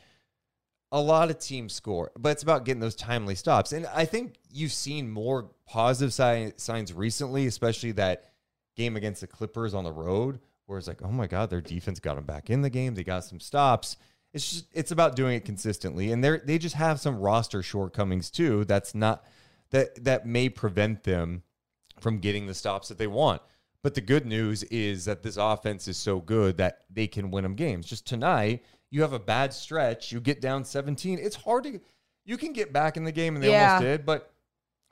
A 0.91 1.01
lot 1.01 1.31
of 1.31 1.39
teams 1.39 1.73
score, 1.73 2.11
but 2.19 2.31
it's 2.31 2.43
about 2.43 2.65
getting 2.67 2.81
those 2.81 2.97
timely 2.97 3.35
stops. 3.35 3.73
And 3.73 3.87
I 3.87 4.05
think 4.05 4.35
you've 4.51 4.73
seen 4.73 5.11
more 5.11 5.51
positive 5.67 6.13
si- 6.13 6.53
signs 6.57 6.93
recently, 6.93 7.47
especially 7.47 7.93
that 7.93 8.33
game 8.77 8.97
against 8.97 9.23
the 9.23 9.27
Clippers 9.27 9.73
on 9.73 9.85
the 9.85 9.93
road, 9.93 10.41
where 10.67 10.79
it's 10.79 10.89
like, 10.89 11.01
oh 11.03 11.11
my 11.11 11.27
God, 11.27 11.49
their 11.49 11.63
defense 11.63 11.99
got 11.99 12.17
them 12.17 12.25
back 12.25 12.51
in 12.51 12.61
the 12.61 12.69
game. 12.69 12.95
They 12.95 13.05
got 13.05 13.25
some 13.25 13.41
stops. 13.41 13.97
It's 14.35 14.51
just 14.51 14.67
it's 14.73 14.91
about 14.91 15.17
doing 15.17 15.37
it 15.37 15.45
consistently, 15.45 16.11
and 16.11 16.25
they 16.25 16.39
they 16.39 16.59
just 16.59 16.75
have 16.75 17.01
some 17.01 17.19
roster 17.21 17.63
shortcomings 17.63 18.31
too. 18.31 18.65
That's 18.65 18.95
not 18.95 19.25
that 19.71 20.03
that 20.05 20.27
may 20.27 20.49
prevent 20.49 21.05
them 21.05 21.43
from 22.03 22.19
getting 22.19 22.47
the 22.47 22.55
stops 22.55 22.89
that 22.89 22.99
they 22.99 23.07
want. 23.07 23.41
But 23.83 23.95
the 23.95 24.01
good 24.01 24.27
news 24.27 24.63
is 24.65 25.07
that 25.07 25.23
this 25.23 25.37
offense 25.37 25.89
is 25.89 25.97
so 25.97 26.21
good 26.21 26.57
that 26.59 26.81
they 26.91 27.07
can 27.07 27.31
win 27.31 27.43
them 27.43 27.55
games. 27.55 27.87
Just 27.87 28.07
tonight, 28.07 28.65
you 28.91 29.03
have 29.03 29.13
a 29.13 29.19
bad 29.19 29.53
stretch, 29.53 30.13
you 30.13 30.21
get 30.21 30.41
down 30.41 30.65
17. 30.65 31.19
It's 31.19 31.37
hard 31.37 31.65
to 31.65 31.81
you 32.25 32.37
can 32.37 32.53
get 32.53 32.73
back 32.73 32.97
in 32.97 33.03
the 33.03 33.11
game 33.11 33.35
and 33.35 33.43
they 33.43 33.51
Yeah. 33.51 33.75
almost 33.75 33.83
did, 33.83 34.07
but 34.07 34.32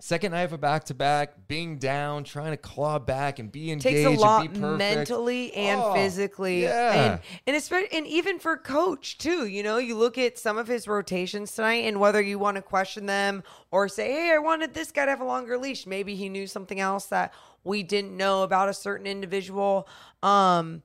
second 0.00 0.32
night 0.32 0.42
of 0.42 0.52
a 0.52 0.58
back 0.58 0.84
to 0.84 0.94
back, 0.94 1.46
being 1.46 1.78
down, 1.78 2.24
trying 2.24 2.50
to 2.50 2.56
claw 2.56 2.98
back 2.98 3.38
and 3.38 3.52
be 3.52 3.70
engaged 3.70 3.82
takes 4.04 4.06
a 4.06 4.10
lot 4.20 4.46
and 4.48 4.78
mentally 4.78 5.52
and 5.54 5.80
Oh, 5.80 5.94
physically. 5.94 6.62
Yeah. 6.62 6.92
and 7.12 7.20
and 7.46 7.56
especially 7.56 7.96
and 7.96 8.06
even 8.06 8.38
for 8.38 8.56
coach 8.56 9.18
too 9.18 9.46
you 9.46 9.62
know 9.62 9.78
you 9.78 9.96
look 9.96 10.18
at 10.18 10.38
some 10.38 10.58
of 10.58 10.66
his 10.66 10.88
rotations 10.88 11.54
tonight 11.54 11.84
and 11.84 12.00
whether 12.00 12.20
you 12.20 12.38
want 12.38 12.56
to 12.56 12.62
question 12.62 13.06
them 13.06 13.42
or 13.70 13.88
say 13.88 14.10
hey 14.10 14.32
i 14.34 14.38
wanted 14.38 14.74
this 14.74 14.90
guy 14.90 15.04
to 15.04 15.10
have 15.10 15.20
a 15.20 15.24
longer 15.24 15.56
leash. 15.58 15.86
Maybe 15.86 16.14
he 16.16 16.28
knew 16.28 16.46
something 16.46 16.80
else 16.80 17.06
that 17.06 17.32
we 17.62 17.82
didn't 17.82 18.16
know 18.16 18.42
about 18.42 18.68
a 18.68 18.74
certain 18.74 19.06
individual. 19.06 19.86
Um 20.22 20.82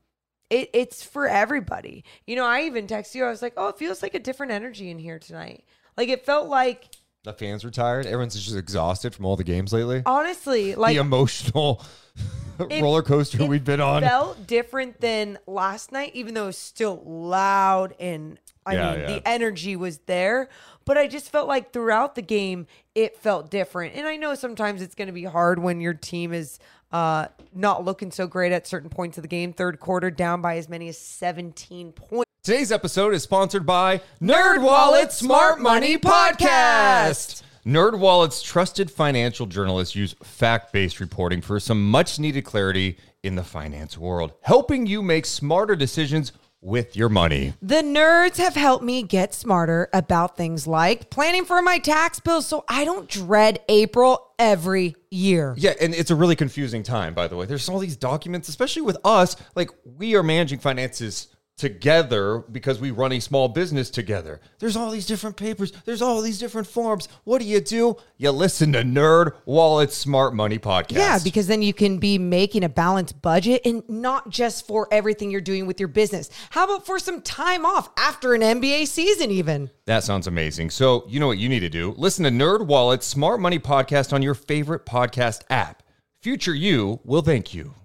it, 0.49 0.69
it's 0.73 1.01
for 1.03 1.27
everybody. 1.27 2.03
You 2.27 2.35
know 2.35 2.45
i 2.45 2.61
even 2.63 2.85
text 2.85 3.15
you 3.15 3.25
i 3.25 3.29
was 3.29 3.41
like 3.41 3.53
oh 3.57 3.69
it 3.69 3.77
feels 3.77 4.03
like 4.03 4.13
a 4.13 4.19
different 4.19 4.51
energy 4.51 4.89
in 4.89 4.99
here 4.99 5.19
tonight. 5.19 5.63
Like 5.97 6.09
it 6.09 6.25
felt 6.25 6.49
like 6.49 6.89
The 7.25 7.33
fans 7.33 7.63
were 7.63 7.71
tired. 7.71 8.05
Everyone's 8.05 8.35
just 8.35 8.55
exhausted 8.55 9.13
from 9.13 9.25
all 9.25 9.35
the 9.35 9.43
games 9.43 9.73
lately. 9.73 10.01
honestly 10.05 10.75
like 10.75 10.95
the 10.95 11.01
emotional 11.01 11.83
It- 12.69 12.81
roller 12.81 13.01
coaster 13.01 13.41
it 13.43 13.49
we've 13.49 13.65
been 13.65 13.81
on. 13.81 14.01
Felt 14.03 14.47
different 14.47 15.01
than 15.01 15.37
last 15.45 15.91
night, 15.91 16.11
even 16.13 16.33
though 16.33 16.43
it 16.43 16.47
was 16.47 16.57
still 16.57 17.01
loud 17.05 17.93
and 17.99 18.39
I 18.65 18.75
Yeah, 18.75 18.91
mean 18.91 18.99
yeah. 19.01 19.05
the 19.07 19.27
energy 19.27 19.75
was 19.75 19.97
there. 20.05 20.47
But 20.85 20.97
I 20.97 21.07
just 21.07 21.29
felt 21.31 21.47
like 21.47 21.73
throughout 21.73 22.15
the 22.15 22.21
game 22.21 22.67
it 22.93 23.17
felt 23.17 23.51
different. 23.51 23.95
And 23.95 24.07
I 24.07 24.15
know 24.15 24.35
sometimes 24.35 24.81
it's 24.81 24.95
going 24.95 25.07
to 25.07 25.13
be 25.13 25.23
hard 25.25 25.59
when 25.59 25.81
your 25.81 25.93
team 25.93 26.31
is 26.31 26.59
uh, 26.91 27.27
not 27.53 27.83
looking 27.83 28.11
so 28.11 28.27
great 28.27 28.51
at 28.51 28.67
certain 28.67 28.89
points 28.89 29.17
of 29.17 29.21
the 29.21 29.27
game. 29.27 29.53
Third 29.53 29.79
quarter 29.79 30.11
down 30.11 30.41
by 30.41 30.57
as 30.57 30.69
many 30.69 30.87
as 30.87 30.97
17 30.97 31.91
points. 31.91 32.31
Today's 32.43 32.71
episode 32.71 33.13
is 33.13 33.23
sponsored 33.23 33.65
by 33.65 34.01
NerdWallet 34.21 35.11
Smart 35.11 35.59
Money 35.59 35.97
Podcast. 35.97 37.41
NerdWallet's 37.65 38.43
trusted 38.43 38.91
financial 38.91 39.47
journalists 39.47 39.95
use 39.95 40.13
fact-based 40.23 40.99
reporting 40.99 41.41
for 41.41 41.59
some 41.59 41.89
much-needed 41.89 42.43
clarity 42.43 42.97
in 43.23 43.33
the 43.33 43.43
finance 43.43 43.97
world, 43.97 44.33
helping 44.41 44.85
you 44.85 45.01
make 45.01 45.25
smarter 45.25 45.75
decisions 45.75 46.31
with 46.65 46.95
your 46.95 47.09
money. 47.09 47.53
The 47.61 47.83
nerds 47.83 48.37
have 48.37 48.55
helped 48.55 48.83
me 48.83 49.03
get 49.03 49.33
smarter 49.33 49.87
about 49.93 50.35
things 50.35 50.65
like 50.65 51.11
planning 51.11 51.45
for 51.45 51.61
my 51.61 51.77
tax 51.77 52.19
bills 52.19 52.47
so 52.47 52.65
I 52.67 52.83
don't 52.83 53.07
dread 53.07 53.59
April 53.69 54.33
every 54.39 54.95
year. 55.11 55.53
Yeah, 55.57 55.73
and 55.79 55.93
it's 55.93 56.09
a 56.09 56.15
really 56.15 56.35
confusing 56.35 56.81
time, 56.81 57.13
by 57.13 57.27
the 57.27 57.35
way. 57.35 57.45
There's 57.45 57.69
all 57.69 57.79
these 57.79 57.95
documents, 57.95 58.49
especially 58.49 58.81
with 58.81 58.97
us. 59.05 59.35
Like, 59.55 59.69
we 59.85 60.15
are 60.15 60.23
managing 60.23 60.59
finances 60.59 61.27
together 61.57 62.39
because 62.51 62.79
we 62.79 62.91
run 62.91 63.11
a 63.13 63.19
small 63.19 63.47
business 63.47 63.89
together. 63.89 64.41
There's 64.59 64.75
all 64.75 64.91
these 64.91 65.05
different 65.05 65.37
papers, 65.37 65.71
there's 65.85 66.01
all 66.01 66.21
these 66.21 66.39
different 66.39 66.67
forms. 66.67 67.07
What 67.23 67.39
do 67.39 67.45
you 67.45 67.61
do? 67.61 67.97
You 68.17 68.31
listen 68.31 68.73
to 68.73 68.83
Nerd 68.83 69.33
Wallet 69.45 69.91
Smart 69.91 70.33
Money 70.33 70.59
Podcast. 70.59 70.97
Yeah, 70.97 71.19
because 71.23 71.47
then 71.47 71.61
you 71.61 71.73
can 71.73 71.97
be 71.97 72.17
making 72.17 72.63
a 72.63 72.69
balanced 72.69 73.21
budget 73.21 73.61
and 73.65 73.87
not 73.89 74.29
just 74.29 74.67
for 74.67 74.87
everything 74.91 75.31
you're 75.31 75.41
doing 75.41 75.65
with 75.65 75.79
your 75.79 75.89
business. 75.89 76.29
How 76.49 76.65
about 76.65 76.85
for 76.85 76.99
some 76.99 77.21
time 77.21 77.65
off 77.65 77.89
after 77.97 78.33
an 78.33 78.41
NBA 78.41 78.87
season, 78.87 79.31
even? 79.31 79.69
that 79.85 80.03
sounds 80.03 80.27
amazing. 80.27 80.71
So, 80.71 81.05
you 81.07 81.19
know 81.19 81.27
what 81.27 81.37
you 81.37 81.47
need 81.47 81.59
to 81.61 81.69
do? 81.69 81.93
Listen 81.97 82.23
to 82.25 82.31
Nerd 82.31 82.65
Wallet 82.65 83.03
Smart 83.03 83.39
Money 83.39 83.59
Podcast 83.59 84.13
on 84.13 84.21
your 84.21 84.33
favorite 84.33 84.85
podcast 84.85 85.43
app. 85.49 85.83
Future 86.21 86.55
you 86.55 86.99
will 87.03 87.21
thank 87.21 87.53
you. 87.53 87.75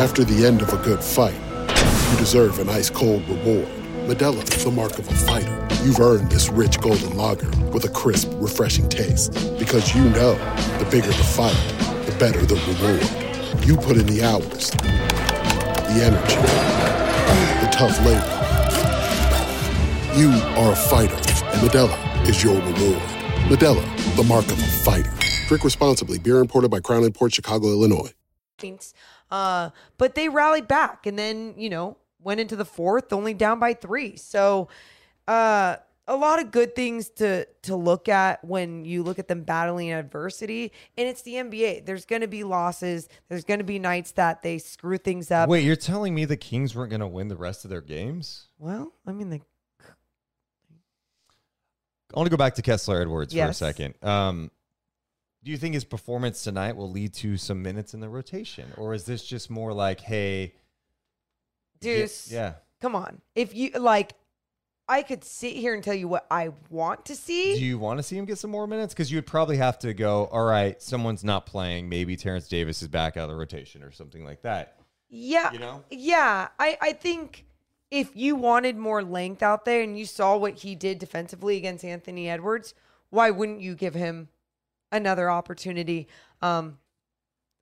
After 0.00 0.24
the 0.24 0.46
end 0.46 0.62
of 0.62 0.72
a 0.72 0.78
good 0.78 1.02
fight, 1.04 1.34
you 2.14 2.20
deserve 2.20 2.58
an 2.60 2.68
ice 2.68 2.90
cold 2.90 3.26
reward. 3.28 3.66
Modelo 4.06 4.40
is 4.54 4.64
the 4.64 4.70
mark 4.70 4.98
of 4.98 5.08
a 5.08 5.14
fighter. 5.14 5.68
You've 5.82 5.98
earned 5.98 6.30
this 6.30 6.48
rich 6.48 6.80
golden 6.80 7.16
lager 7.16 7.48
with 7.72 7.84
a 7.84 7.88
crisp, 7.88 8.30
refreshing 8.34 8.88
taste. 8.88 9.32
Because 9.58 9.94
you 9.94 10.04
know 10.10 10.34
the 10.78 10.86
bigger 10.90 11.08
the 11.08 11.12
fight, 11.14 11.56
the 12.06 12.14
better 12.18 12.40
the 12.46 12.54
reward. 12.54 13.66
You 13.66 13.76
put 13.76 13.96
in 13.96 14.06
the 14.06 14.22
hours, 14.22 14.70
the 14.70 16.04
energy, 16.04 16.36
the 17.64 17.70
tough 17.72 17.98
labor. 18.04 18.30
You 20.16 20.30
are 20.60 20.72
a 20.72 20.76
fighter, 20.76 21.14
and 21.14 21.68
Modelo 21.68 22.28
is 22.28 22.44
your 22.44 22.56
reward. 22.56 23.02
Modelo, 23.48 24.16
the 24.16 24.24
mark 24.24 24.46
of 24.46 24.58
a 24.58 24.66
fighter. 24.84 25.12
Drink 25.48 25.64
responsibly. 25.64 26.18
Beer 26.18 26.38
imported 26.38 26.70
by 26.70 26.80
Crown 26.80 27.10
Port 27.12 27.32
Chicago, 27.32 27.68
Illinois. 27.68 28.12
Uh, 29.30 29.70
but 29.98 30.14
they 30.14 30.28
rallied 30.28 30.68
back 30.68 31.06
and 31.06 31.18
then, 31.18 31.54
you 31.56 31.68
know, 31.68 31.96
went 32.24 32.40
into 32.40 32.56
the 32.56 32.64
fourth, 32.64 33.12
only 33.12 33.34
down 33.34 33.58
by 33.58 33.74
three. 33.74 34.16
So 34.16 34.68
uh 35.28 35.76
a 36.06 36.16
lot 36.16 36.38
of 36.38 36.50
good 36.50 36.74
things 36.74 37.08
to 37.08 37.46
to 37.62 37.76
look 37.76 38.08
at 38.08 38.44
when 38.44 38.84
you 38.84 39.02
look 39.02 39.18
at 39.18 39.28
them 39.28 39.42
battling 39.42 39.92
adversity. 39.92 40.72
And 40.98 41.08
it's 41.08 41.22
the 41.22 41.34
NBA. 41.34 41.86
There's 41.86 42.04
gonna 42.04 42.28
be 42.28 42.44
losses. 42.44 43.08
There's 43.28 43.44
gonna 43.44 43.64
be 43.64 43.78
nights 43.78 44.12
that 44.12 44.42
they 44.42 44.58
screw 44.58 44.98
things 44.98 45.30
up. 45.30 45.48
Wait, 45.48 45.64
you're 45.64 45.76
telling 45.76 46.14
me 46.14 46.24
the 46.24 46.36
Kings 46.36 46.74
weren't 46.74 46.90
going 46.90 47.00
to 47.00 47.06
win 47.06 47.28
the 47.28 47.36
rest 47.36 47.64
of 47.64 47.70
their 47.70 47.80
games? 47.80 48.48
Well, 48.58 48.92
I 49.06 49.12
mean 49.12 49.30
they 49.30 49.40
I 52.14 52.18
want 52.18 52.26
to 52.26 52.30
go 52.30 52.36
back 52.36 52.54
to 52.54 52.62
Kessler 52.62 53.00
Edwards 53.00 53.34
for 53.34 53.40
a 53.40 53.54
second. 53.54 53.94
Um, 54.02 54.50
do 55.42 55.50
you 55.50 55.56
think 55.56 55.74
his 55.74 55.84
performance 55.84 56.44
tonight 56.44 56.76
will 56.76 56.90
lead 56.90 57.12
to 57.14 57.36
some 57.36 57.60
minutes 57.60 57.92
in 57.92 58.00
the 58.00 58.08
rotation, 58.08 58.72
or 58.76 58.94
is 58.94 59.04
this 59.04 59.24
just 59.26 59.50
more 59.50 59.72
like, 59.72 60.00
hey, 60.00 60.54
Deuce. 61.84 62.30
yeah? 62.30 62.54
Come 62.80 62.94
on. 62.94 63.20
If 63.34 63.54
you 63.54 63.70
like 63.78 64.14
I 64.88 65.02
could 65.02 65.24
sit 65.24 65.54
here 65.54 65.72
and 65.72 65.82
tell 65.82 65.94
you 65.94 66.08
what 66.08 66.26
I 66.30 66.50
want 66.68 67.06
to 67.06 67.16
see. 67.16 67.54
Do 67.54 67.64
you 67.64 67.78
want 67.78 67.98
to 67.98 68.02
see 68.02 68.18
him 68.18 68.26
get 68.26 68.38
some 68.38 68.50
more 68.50 68.66
minutes? 68.66 68.92
Because 68.92 69.10
you 69.10 69.16
would 69.16 69.26
probably 69.26 69.56
have 69.56 69.78
to 69.78 69.94
go. 69.94 70.26
All 70.26 70.44
right, 70.44 70.80
someone's 70.82 71.24
not 71.24 71.46
playing. 71.46 71.88
Maybe 71.88 72.16
Terence 72.16 72.48
Davis 72.48 72.82
is 72.82 72.88
back 72.88 73.16
out 73.16 73.24
of 73.24 73.30
the 73.30 73.36
rotation 73.36 73.82
or 73.82 73.90
something 73.90 74.24
like 74.24 74.42
that. 74.42 74.76
Yeah. 75.08 75.52
You 75.52 75.58
know? 75.58 75.84
Yeah. 75.90 76.48
I, 76.58 76.76
I 76.82 76.92
think 76.92 77.46
if 77.90 78.14
you 78.14 78.36
wanted 78.36 78.76
more 78.76 79.02
length 79.02 79.42
out 79.42 79.64
there 79.64 79.80
and 79.80 79.98
you 79.98 80.04
saw 80.04 80.36
what 80.36 80.58
he 80.58 80.74
did 80.74 80.98
defensively 80.98 81.56
against 81.56 81.84
Anthony 81.84 82.28
Edwards, 82.28 82.74
why 83.08 83.30
wouldn't 83.30 83.60
you 83.60 83.74
give 83.74 83.94
him 83.94 84.28
another 84.92 85.30
opportunity? 85.30 86.08
Um, 86.42 86.78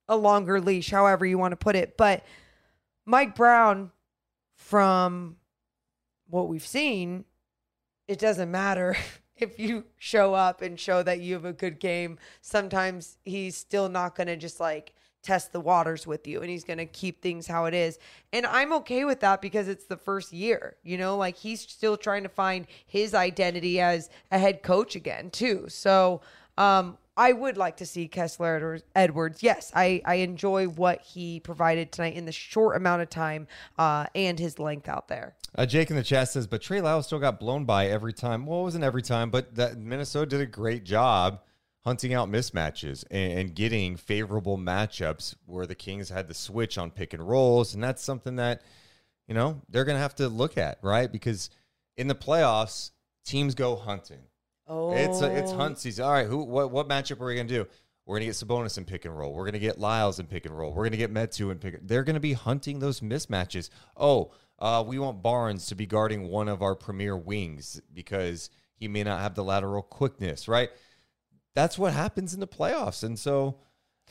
a 0.09 0.17
longer 0.17 0.61
leash, 0.61 0.91
however 0.91 1.25
you 1.25 1.39
want 1.39 1.53
to 1.53 1.57
put 1.57 1.77
it. 1.77 1.97
But 1.97 2.25
Mike 3.07 3.37
Brown, 3.37 3.93
from 4.63 5.37
what 6.29 6.49
we've 6.49 6.67
seen, 6.67 7.25
it 8.09 8.19
doesn't 8.19 8.51
matter 8.51 8.97
if 9.37 9.59
you 9.59 9.85
show 9.99 10.35
up 10.35 10.63
and 10.63 10.79
show 10.79 11.03
that 11.03 11.21
you 11.21 11.35
have 11.35 11.45
a 11.45 11.53
good 11.53 11.79
game. 11.79 12.19
Sometimes 12.41 13.19
he's 13.25 13.57
still 13.57 13.89
not 13.89 14.15
going 14.15 14.29
to 14.29 14.37
just 14.37 14.61
like 14.61 14.95
test 15.23 15.53
the 15.53 15.61
waters 15.61 16.07
with 16.07 16.27
you 16.27 16.41
and 16.41 16.51
he's 16.51 16.65
going 16.65 16.79
to 16.79 16.87
keep 16.87 17.23
things 17.23 17.47
how 17.47 17.67
it 17.67 17.75
is. 17.75 17.99
And 18.33 18.47
I'm 18.47 18.73
okay 18.75 19.05
with 19.05 19.21
that 19.21 19.41
because 19.41 19.69
it's 19.69 19.85
the 19.85 19.97
first 19.97 20.33
year, 20.33 20.77
you 20.83 20.97
know, 20.97 21.17
like 21.17 21.37
he's 21.37 21.61
still 21.61 21.97
trying 21.97 22.23
to 22.23 22.29
find 22.29 22.67
his 22.87 23.15
identity 23.15 23.81
as 23.81 24.11
a 24.31 24.39
head 24.39 24.63
coach 24.63 24.97
again, 24.97 25.31
too. 25.31 25.67
So, 25.69 26.23
um, 26.57 26.99
I 27.17 27.33
would 27.33 27.57
like 27.57 27.77
to 27.79 27.87
see 27.87 28.09
Kessler 28.09 28.81
Edwards-. 28.95 29.43
Yes, 29.43 29.71
I, 29.75 30.01
I 30.05 30.17
enjoy 30.17 30.67
what 30.67 31.03
he 31.03 31.41
provided 31.41 31.93
tonight 31.93 32.15
in 32.15 32.25
the 32.25 32.33
short 32.33 32.77
amount 32.77 33.03
of 33.03 33.11
time 33.11 33.47
uh, 33.79 34.07
and 34.15 34.39
his 34.39 34.59
length 34.59 34.89
out 34.89 35.09
there. 35.09 35.35
Uh, 35.55 35.67
Jake 35.67 35.91
in 35.91 35.97
the 35.97 36.03
chat 36.03 36.29
says, 36.29 36.47
but 36.47 36.63
Trey 36.63 36.81
Lyles 36.81 37.07
still 37.07 37.19
got 37.19 37.39
blown 37.39 37.65
by 37.65 37.89
every 37.89 38.15
time. 38.15 38.47
Well, 38.47 38.61
it 38.61 38.63
wasn't 38.63 38.85
every 38.85 39.03
time, 39.03 39.31
but 39.31 39.55
that 39.57 39.77
Minnesota 39.77 40.27
did 40.27 40.41
a 40.41 40.47
great 40.47 40.85
job 40.85 41.41
hunting 41.85 42.15
out 42.15 42.31
mismatches 42.31 43.05
and, 43.11 43.33
and 43.39 43.55
getting 43.55 43.97
favorable 43.97 44.57
matchups 44.57 45.35
where 45.47 45.67
the 45.67 45.75
Kings 45.75 46.09
had 46.09 46.29
the 46.29 46.35
switch 46.35 46.79
on 46.79 46.91
pick 46.91 47.13
and 47.13 47.29
rolls. 47.29 47.75
And 47.75 47.85
that's 47.85 48.03
something 48.03 48.37
that, 48.37 48.63
you 49.27 49.35
know, 49.35 49.61
they're 49.69 49.85
going 49.85 49.97
to 49.97 50.03
have 50.03 50.15
to 50.17 50.29
look 50.29 50.57
at, 50.57 50.79
right? 50.81 51.11
Because 51.11 51.51
in 51.97 52.09
the 52.09 52.15
playoffs, 52.15 52.93
teams 53.27 53.55
go 53.55 53.77
hunting. 53.77 54.23
Oh, 54.67 54.93
It's 54.93 55.21
a, 55.21 55.37
it's 55.37 55.53
hunt 55.53 55.79
season. 55.79 56.05
All 56.05 56.13
right, 56.13 56.27
who 56.27 56.39
what 56.45 56.71
what 56.71 56.89
matchup 56.89 57.21
are 57.21 57.27
we 57.27 57.37
gonna 57.37 57.49
do? 57.49 57.67
We're 58.07 58.17
gonna 58.17 58.27
get 58.27 58.35
Sabonis 58.35 58.79
in 58.79 58.85
pick 58.85 59.05
and 59.05 59.17
roll. 59.17 59.33
We're 59.35 59.45
gonna 59.45 59.59
get 59.59 59.79
Lyles 59.79 60.19
in 60.19 60.27
pick 60.27 60.47
and 60.47 60.57
roll. 60.57 60.73
We're 60.73 60.85
gonna 60.85 60.97
get 60.97 61.13
Metu 61.13 61.51
in 61.51 61.59
pick. 61.59 61.87
They're 61.87 62.05
gonna 62.05 62.21
be 62.21 62.33
hunting 62.33 62.79
those 62.79 63.01
mismatches. 63.01 63.71
Oh, 63.97 64.33
uh, 64.59 64.85
we 64.87 64.99
want 64.99 65.23
Barnes 65.23 65.67
to 65.67 65.75
be 65.75 65.87
guarding 65.87 66.29
one 66.29 66.49
of 66.49 66.63
our 66.63 66.75
premier 66.75 67.17
wings 67.17 67.81
because 67.93 68.51
he 68.75 68.89
may 68.89 69.03
not 69.03 69.21
have 69.21 69.35
the 69.35 69.45
lateral 69.45 69.83
quickness. 69.83 70.49
Right. 70.49 70.71
That's 71.55 71.79
what 71.79 71.93
happens 71.93 72.33
in 72.33 72.41
the 72.41 72.47
playoffs, 72.47 73.03
and 73.03 73.19
so 73.19 73.59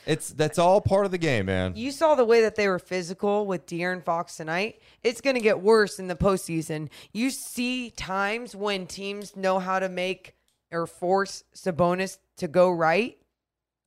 it's 0.06 0.30
that's 0.30 0.58
all 0.58 0.80
part 0.80 1.04
of 1.04 1.10
the 1.10 1.18
game, 1.18 1.46
man. 1.46 1.74
You 1.76 1.90
saw 1.92 2.14
the 2.14 2.24
way 2.24 2.40
that 2.42 2.56
they 2.56 2.68
were 2.68 2.78
physical 2.78 3.46
with 3.46 3.66
De'Aaron 3.66 4.02
Fox 4.02 4.36
tonight. 4.36 4.80
It's 5.02 5.20
going 5.20 5.36
to 5.36 5.42
get 5.42 5.60
worse 5.60 5.98
in 5.98 6.08
the 6.08 6.16
postseason. 6.16 6.88
You 7.12 7.30
see 7.30 7.90
times 7.90 8.56
when 8.56 8.86
teams 8.86 9.36
know 9.36 9.58
how 9.58 9.78
to 9.78 9.88
make 9.88 10.34
or 10.72 10.86
force 10.86 11.44
Sabonis 11.54 12.18
to 12.38 12.48
go 12.48 12.70
right. 12.70 13.18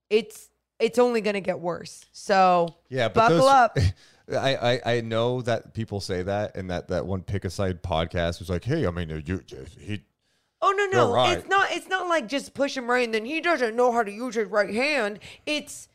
It's 0.10 0.50
it's 0.80 1.00
only 1.00 1.22
going 1.22 1.36
to 1.36 1.42
get 1.42 1.60
worse. 1.60 2.06
So 2.12 2.76
Yeah, 2.90 3.08
buckle 3.10 3.38
those- 3.38 3.46
up. 3.48 3.78
I, 4.32 4.56
I 4.56 4.82
I 4.96 5.02
know 5.02 5.42
that 5.44 5.76
people 5.76 6.00
say 6.02 6.24
that, 6.24 6.58
and 6.58 6.70
that 6.72 6.88
that 6.88 7.06
one 7.06 7.22
pick 7.22 7.46
aside 7.46 7.84
podcast 7.84 8.40
was 8.40 8.50
like, 8.50 8.64
hey, 8.64 8.88
I 8.88 8.92
mean, 8.92 9.24
you 9.26 9.44
he 9.80 10.02
Oh 10.62 10.72
no, 10.72 10.86
no. 10.88 11.14
right. 11.14 11.38
It's 11.38 11.48
not 11.48 11.68
it's 11.72 11.88
not 11.88 12.08
like 12.08 12.28
just 12.28 12.56
push 12.56 12.76
him 12.76 12.90
right 12.90 13.06
and 13.06 13.14
then 13.14 13.24
he 13.26 13.40
doesn't 13.40 13.76
know 13.76 13.92
how 13.92 14.02
to 14.02 14.12
use 14.12 14.34
his 14.34 14.48
right 14.48 14.74
hand. 14.74 15.20
It's 15.46 15.88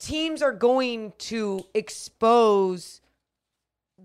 teams 0.00 0.42
are 0.42 0.52
going 0.52 1.12
to 1.18 1.64
expose 1.74 3.00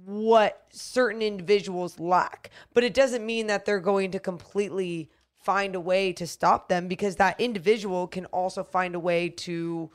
what 0.05 0.63
certain 0.69 1.21
individuals 1.21 1.99
lack. 1.99 2.49
But 2.73 2.83
it 2.83 2.93
doesn't 2.93 3.25
mean 3.25 3.47
that 3.47 3.65
they're 3.65 3.79
going 3.79 4.11
to 4.11 4.19
completely 4.19 5.09
find 5.41 5.75
a 5.75 5.79
way 5.79 6.13
to 6.13 6.27
stop 6.27 6.69
them 6.69 6.87
because 6.87 7.15
that 7.17 7.39
individual 7.39 8.07
can 8.07 8.25
also 8.27 8.63
find 8.63 8.95
a 8.95 8.99
way 8.99 9.29
to 9.29 9.89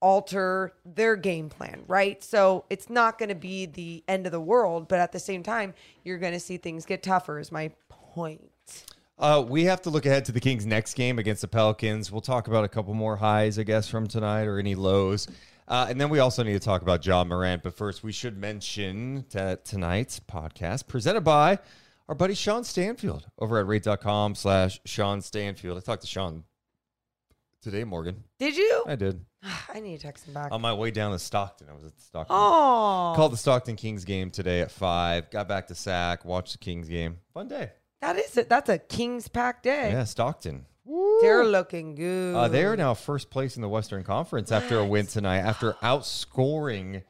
alter 0.00 0.72
their 0.84 1.16
game 1.16 1.48
plan, 1.48 1.82
right? 1.88 2.22
So 2.22 2.64
it's 2.70 2.88
not 2.88 3.18
going 3.18 3.30
to 3.30 3.34
be 3.34 3.66
the 3.66 4.04
end 4.06 4.26
of 4.26 4.32
the 4.32 4.40
world, 4.40 4.88
but 4.88 4.98
at 5.00 5.12
the 5.12 5.18
same 5.18 5.42
time, 5.42 5.74
you're 6.04 6.18
going 6.18 6.34
to 6.34 6.40
see 6.40 6.56
things 6.56 6.86
get 6.86 7.02
tougher 7.02 7.38
is 7.38 7.50
my 7.50 7.70
point. 7.88 8.50
Uh, 9.18 9.44
we 9.46 9.64
have 9.64 9.82
to 9.82 9.90
look 9.90 10.06
ahead 10.06 10.24
to 10.26 10.32
the 10.32 10.40
Kings' 10.40 10.64
next 10.64 10.94
game 10.94 11.18
against 11.18 11.40
the 11.40 11.48
Pelicans. 11.48 12.12
We'll 12.12 12.20
talk 12.20 12.46
about 12.46 12.64
a 12.64 12.68
couple 12.68 12.94
more 12.94 13.16
highs, 13.16 13.58
I 13.58 13.64
guess, 13.64 13.88
from 13.88 14.06
tonight 14.06 14.44
or 14.44 14.60
any 14.60 14.76
lows. 14.76 15.26
Uh, 15.66 15.86
and 15.90 16.00
then 16.00 16.08
we 16.08 16.20
also 16.20 16.44
need 16.44 16.52
to 16.52 16.60
talk 16.60 16.82
about 16.82 17.04
Ja 17.04 17.24
Morant. 17.24 17.62
But 17.64 17.74
first, 17.74 18.04
we 18.04 18.12
should 18.12 18.38
mention 18.38 19.24
tonight's 19.28 20.20
podcast 20.20 20.86
presented 20.86 21.22
by 21.22 21.58
our 22.08 22.14
buddy 22.14 22.34
Sean 22.34 22.64
Stanfield 22.64 23.26
over 23.38 23.58
at 23.58 23.66
rate.com 23.66 24.34
slash 24.34 24.80
Sean 24.84 25.20
Stanfield. 25.20 25.76
I 25.76 25.80
talked 25.80 26.02
to 26.02 26.08
Sean 26.08 26.44
today, 27.62 27.84
Morgan. 27.84 28.24
Did 28.38 28.56
you? 28.56 28.84
I 28.86 28.96
did. 28.96 29.24
I 29.74 29.80
need 29.80 29.96
to 29.96 30.02
text 30.02 30.26
him 30.26 30.34
back. 30.34 30.52
On 30.52 30.60
my 30.60 30.72
way 30.72 30.90
down 30.90 31.12
to 31.12 31.18
Stockton. 31.18 31.68
I 31.70 31.74
was 31.74 31.84
at 31.84 32.00
Stockton. 32.00 32.34
Oh, 32.36 33.12
Called 33.14 33.32
the 33.32 33.36
Stockton 33.36 33.76
Kings 33.76 34.04
game 34.04 34.30
today 34.30 34.60
at 34.60 34.70
5. 34.70 35.30
Got 35.30 35.48
back 35.48 35.66
to 35.68 35.74
Sac, 35.74 36.24
watched 36.24 36.52
the 36.52 36.58
Kings 36.58 36.88
game. 36.88 37.18
Fun 37.34 37.48
day. 37.48 37.70
that 38.00 38.16
is 38.16 38.36
it. 38.36 38.48
That's 38.48 38.68
a 38.70 38.78
Kings 38.78 39.28
pack 39.28 39.62
day. 39.62 39.90
Yeah, 39.92 40.04
Stockton. 40.04 40.64
They're 41.20 41.44
looking 41.44 41.94
good. 41.96 42.34
Uh, 42.34 42.48
they 42.48 42.64
are 42.64 42.74
now 42.74 42.94
first 42.94 43.28
place 43.28 43.56
in 43.56 43.62
the 43.62 43.68
Western 43.68 44.04
Conference 44.04 44.50
after 44.50 44.78
a 44.78 44.84
win 44.86 45.06
tonight, 45.06 45.40
after 45.40 45.74
outscoring 45.82 47.02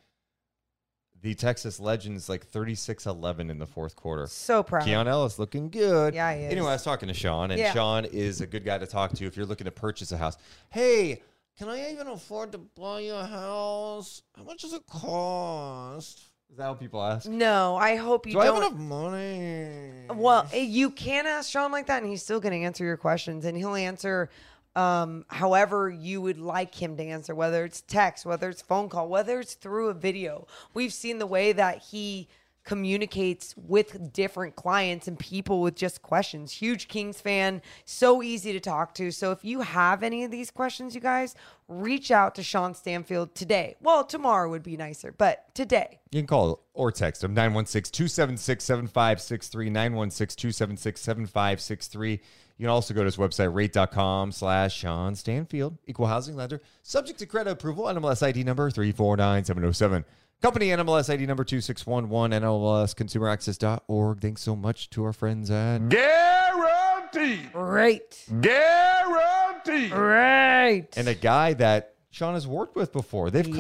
the 1.23 1.35
Texas 1.35 1.81
Legends 1.81 2.29
like 2.29 2.47
36 2.47 3.07
11 3.07 3.51
in 3.51 3.59
the 3.59 3.67
fourth 3.67 3.97
quarter. 3.97 4.27
so 4.29 4.63
proud. 4.63 4.85
Keon 4.85 5.09
Ellis 5.09 5.39
looking 5.39 5.69
good. 5.71 6.15
Yeah, 6.15 6.35
he 6.35 6.45
is. 6.45 6.53
Anyway, 6.53 6.69
I 6.69 6.73
was 6.75 6.85
talking 6.85 7.09
to 7.09 7.15
Sean, 7.15 7.51
and 7.51 7.59
Yeah. 7.59 7.73
Sean 7.73 8.05
is 8.05 8.41
a 8.41 8.47
good 8.47 8.65
guy 8.65 8.79
to 8.79 8.87
talk 8.87 9.13
to 9.13 9.27
if 9.27 9.37
you're 9.37 9.47
looking 9.47 9.65
to 9.65 9.71
purchase 9.71 10.13
a 10.13 10.17
house. 10.17 10.37
Hey, 10.71 11.23
can 11.59 11.69
I 11.69 11.91
even 11.91 12.07
afford 12.07 12.53
to 12.53 12.59
buy 12.59 13.01
you 13.01 13.15
a 13.15 13.25
house? 13.25 14.23
How 14.37 14.45
much 14.45 14.63
does 14.63 14.73
it 14.73 14.87
cost? 14.87 16.21
Is 16.51 16.57
that 16.57 16.69
what 16.69 16.81
people 16.81 17.03
ask? 17.03 17.29
No, 17.29 17.77
I 17.77 17.97
hope 17.97 18.27
you 18.27 18.33
Do 18.33 18.41
I 18.41 18.47
have 18.47 18.55
don't. 18.55 18.65
enough 18.73 18.79
money? 18.81 19.91
Well, 20.15 20.49
eh, 20.53 20.61
you 20.61 20.91
can 20.91 21.27
ask 21.27 21.51
Sean 21.51 21.73
like 21.73 21.87
that, 21.89 22.03
and 22.03 22.11
he's 22.11 22.23
still 22.23 22.41
going 22.41 22.59
to 22.59 22.65
answer 22.65 22.85
your 22.85 22.97
questions, 22.97 23.45
and 23.45 23.57
he'll 23.57 23.75
answer 23.75 24.31
um, 24.79 25.25
however 25.27 25.91
you 25.91 26.23
would 26.23 26.39
like 26.39 26.81
him 26.81 26.97
to 26.97 27.03
answer, 27.03 27.35
whether 27.35 27.65
it's 27.65 27.81
text, 27.81 28.25
whether 28.25 28.49
it's 28.49 28.63
phone 28.63 28.89
call, 28.89 29.09
whether 29.09 29.41
it's 29.41 29.55
through 29.55 29.89
a 29.89 29.95
video. 29.95 30.47
We've 30.73 30.93
seen 30.93 31.19
the 31.19 31.27
way 31.27 31.51
that 31.51 31.83
he 31.91 32.29
communicates 32.63 33.57
with 33.57 34.13
different 34.13 34.55
clients 34.55 35.09
and 35.09 35.19
people 35.19 35.63
with 35.63 35.75
just 35.75 36.01
questions. 36.03 36.53
Huge 36.53 36.87
Kings 36.87 37.21
fan, 37.21 37.61
so 37.87 38.23
easy 38.23 38.53
to 38.53 38.61
talk 38.61 38.95
to. 38.95 39.11
So 39.11 39.33
if 39.33 39.45
you 39.45 39.63
have 39.63 40.05
any 40.05 40.23
of 40.23 40.31
these 40.31 40.51
questions, 40.51 40.95
you 40.95 41.01
guys, 41.01 41.35
reach 41.67 42.13
out 42.13 42.37
to 42.37 42.45
Sean 42.45 42.73
Stanfield 42.73 43.35
today. 43.35 43.75
Well, 43.81 44.05
tomorrow 44.05 44.49
would 44.49 44.63
be 44.63 44.77
nicer, 44.77 45.11
but 45.11 45.53
today. 45.57 45.99
You 46.13 46.21
can 46.21 46.29
call 46.29 46.63
or 46.73 46.93
text 46.93 47.25
him 47.25 47.35
916 47.35 47.91
276 47.91 48.63
7563. 48.63 49.71
916 49.71 50.37
276 50.37 51.01
7563. 51.01 52.21
You 52.59 52.65
can 52.65 52.71
also 52.71 52.93
go 52.93 53.01
to 53.01 53.05
his 53.07 53.17
website, 53.17 53.55
rate.com 53.55 54.33
slash 54.33 54.77
Sean 54.77 55.15
Stanfield, 55.15 55.79
equal 55.87 56.07
housing 56.09 56.35
lender, 56.35 56.61
subject 56.83 57.21
to 57.21 57.27
credit 57.27 57.51
approval, 57.53 57.85
NMLS 57.85 58.23
ID 58.27 58.43
number 58.45 58.69
349707. 58.71 60.05
Company 60.43 60.69
NMLS 60.69 61.09
ID 61.13 61.27
number 61.27 61.45
2611, 61.45 62.43
NMLSconsumeraccess.org. 62.43 64.21
Thanks 64.21 64.43
so 64.43 64.55
much 64.57 64.91
to 64.91 65.05
our 65.05 65.13
friends 65.13 65.51
at. 65.51 65.89
Guaranteed. 65.89 67.51
Right. 67.55 68.25
Guaranteed. 68.41 69.93
Right. 69.93 70.87
And 70.97 71.09
a 71.09 71.15
guy 71.15 71.55
that 71.55 71.95
Sean 72.11 72.35
has 72.35 72.47
worked 72.47 72.77
with 72.77 72.93
before. 72.93 73.31
They've 73.31 73.47
Yes. 73.49 73.57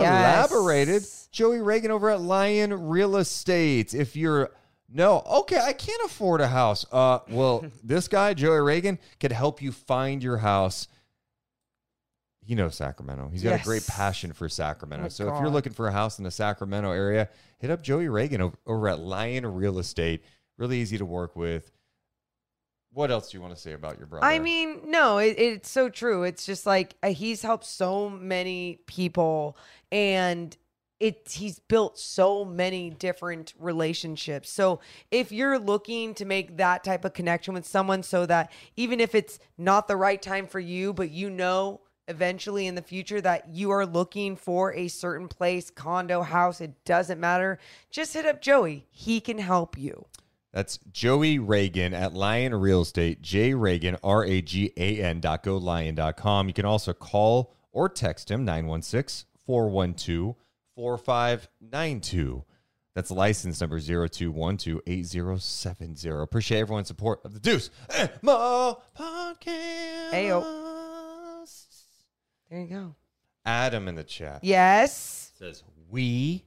collaborated. 0.49 1.05
Joey 1.32 1.61
Reagan 1.61 1.90
over 1.90 2.11
at 2.11 2.20
Lyon 2.20 2.88
Real 2.88 3.16
Estate. 3.16 3.94
If 3.94 4.16
you're 4.16 4.51
no, 4.91 5.22
okay, 5.41 5.59
I 5.59 5.72
can't 5.72 6.01
afford 6.05 6.41
a 6.41 6.49
house. 6.49 6.86
Uh, 6.91 7.18
well, 7.28 7.64
this 7.84 8.09
guy, 8.09 8.34
Joey 8.34 8.61
Reagan, 8.61 8.99
could 9.20 9.32
help 9.32 9.61
you 9.61 9.72
find 9.72 10.22
your 10.22 10.39
house. 10.39 10.89
He 12.41 12.55
knows 12.55 12.76
Sacramento. 12.76 13.28
He's 13.30 13.43
got 13.43 13.61
a 13.61 13.64
great 13.64 13.86
passion 13.86 14.32
for 14.32 14.49
Sacramento. 14.49 15.03
my 15.03 15.09
so 15.09 15.34
if 15.34 15.41
you're 15.41 15.51
looking 15.51 15.74
for 15.74 15.86
a 15.86 15.93
house 15.93 16.16
in 16.16 16.24
the 16.24 16.30
Sacramento 16.30 16.91
area, 16.93 17.28
hit 17.59 17.70
up 17.70 17.82
Joey 17.82 18.09
Reagan 18.09 18.53
over 18.66 18.89
at 18.89 19.01
Lyon 19.01 19.45
Real 19.45 19.78
Estate. 19.78 20.24
Really 20.57 20.78
easy 20.78 20.97
to 20.97 21.05
work 21.05 21.36
with. 21.36 21.70
What 22.91 23.11
else 23.11 23.30
do 23.30 23.36
you 23.36 23.43
want 23.43 23.55
to 23.55 23.61
say 23.61 23.74
about 23.74 23.99
your 23.99 24.07
brother? 24.07 24.24
I 24.24 24.39
mean, 24.39 24.80
no, 24.86 25.18
it, 25.18 25.39
it's 25.39 25.70
so 25.70 25.91
true. 25.91 26.22
It's 26.22 26.47
just 26.47 26.64
like 26.64 26.97
uh, 27.03 27.09
he's 27.09 27.43
helped 27.43 27.66
so 27.66 28.09
many 28.09 28.80
people 28.86 29.59
and 29.93 30.57
it 31.01 31.28
he's 31.32 31.59
built 31.61 31.99
so 31.99 32.44
many 32.44 32.90
different 32.90 33.55
relationships. 33.59 34.51
So 34.51 34.80
if 35.11 35.30
you're 35.30 35.59
looking 35.59 36.14
to 36.14 36.24
make 36.24 36.57
that 36.57 36.84
type 36.84 37.05
of 37.05 37.12
connection 37.12 37.55
with 37.55 37.66
someone 37.66 38.03
so 38.03 38.26
that 38.26 38.51
even 38.76 39.01
if 39.01 39.14
it's 39.14 39.38
not 39.57 39.88
the 39.88 39.96
right 39.96 40.20
time 40.20 40.46
for 40.46 40.61
you, 40.61 40.92
but 40.92 41.11
you 41.11 41.30
know 41.30 41.80
eventually 42.09 42.66
in 42.66 42.74
the 42.74 42.82
future 42.82 43.20
that 43.20 43.49
you 43.51 43.70
are 43.70 43.86
looking 43.86 44.34
for 44.34 44.72
a 44.74 44.88
certain 44.88 45.28
place, 45.28 45.70
condo, 45.70 46.22
house, 46.22 46.61
it 46.61 46.72
doesn't 46.84 47.20
matter, 47.20 47.59
just 47.90 48.14
hit 48.14 48.26
up 48.26 48.40
Joey. 48.40 48.86
He 48.90 49.20
can 49.20 49.38
help 49.38 49.78
you. 49.78 50.07
That's 50.53 50.78
Joey 50.90 51.38
Reagan 51.38 51.92
at 51.92 52.14
Lyon 52.14 52.55
Real 52.55 52.80
Estate, 52.80 53.20
J 53.20 53.55
Reagan, 53.55 53.99
R 54.03 54.24
A 54.24 54.40
G 54.40 54.72
A 54.76 55.01
N 55.01 55.20
dot 55.20 55.42
go 55.42 55.59
lyon 55.59 55.94
dot 55.94 56.16
com. 56.16 56.49
You 56.49 56.55
can 56.55 56.64
also 56.64 56.94
call 56.94 57.55
or 57.70 57.88
text 57.88 58.30
him 58.30 58.44
916 58.44 59.28
412 59.46 60.34
4592. 60.79 62.45
That's 62.95 63.11
license 63.11 63.61
number 63.61 63.81
02128070. 63.81 66.22
Appreciate 66.22 66.61
everyone's 66.61 66.87
support 66.87 67.18
of 67.24 67.35
the 67.35 67.41
Deuce 67.41 67.70
Mo 68.22 68.81
podcast. 68.97 70.12
Ayo. 70.12 70.45
There 72.49 72.61
you 72.61 72.68
go. 72.68 72.95
Adam 73.45 73.89
in 73.89 73.97
the 73.97 74.05
chat. 74.05 74.45
Yes. 74.45 75.33
says 75.37 75.64
we 75.91 76.45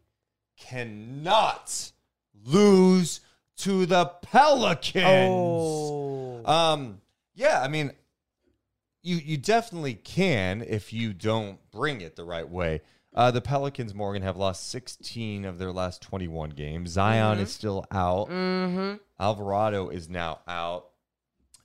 cannot 0.58 1.92
lose 2.46 3.20
to 3.58 3.86
the 3.86 4.06
Pelicans. 4.06 5.30
Oh. 5.30 6.42
Um, 6.46 7.02
yeah, 7.36 7.62
I 7.62 7.68
mean, 7.68 7.92
you 9.04 9.18
you 9.18 9.36
definitely 9.36 9.96
can 9.96 10.62
if 10.62 10.94
you 10.94 11.12
don't 11.12 11.60
bring 11.72 12.00
it 12.00 12.16
the 12.16 12.24
right 12.24 12.50
way. 12.50 12.80
Uh, 13.14 13.30
the 13.30 13.41
Pelicans, 13.41 13.93
Morgan, 13.93 14.22
have 14.22 14.38
lost 14.38 14.70
16 14.70 15.43
of 15.43 15.57
their 15.57 15.72
last 15.72 16.01
21 16.01 16.51
games. 16.51 16.91
Zion 16.91 17.39
is 17.39 17.51
still 17.51 17.86
out. 17.91 18.30
Mm-hmm. 18.30 18.95
Alvarado 19.20 19.89
is 19.89 20.09
now 20.09 20.39
out. 20.47 20.88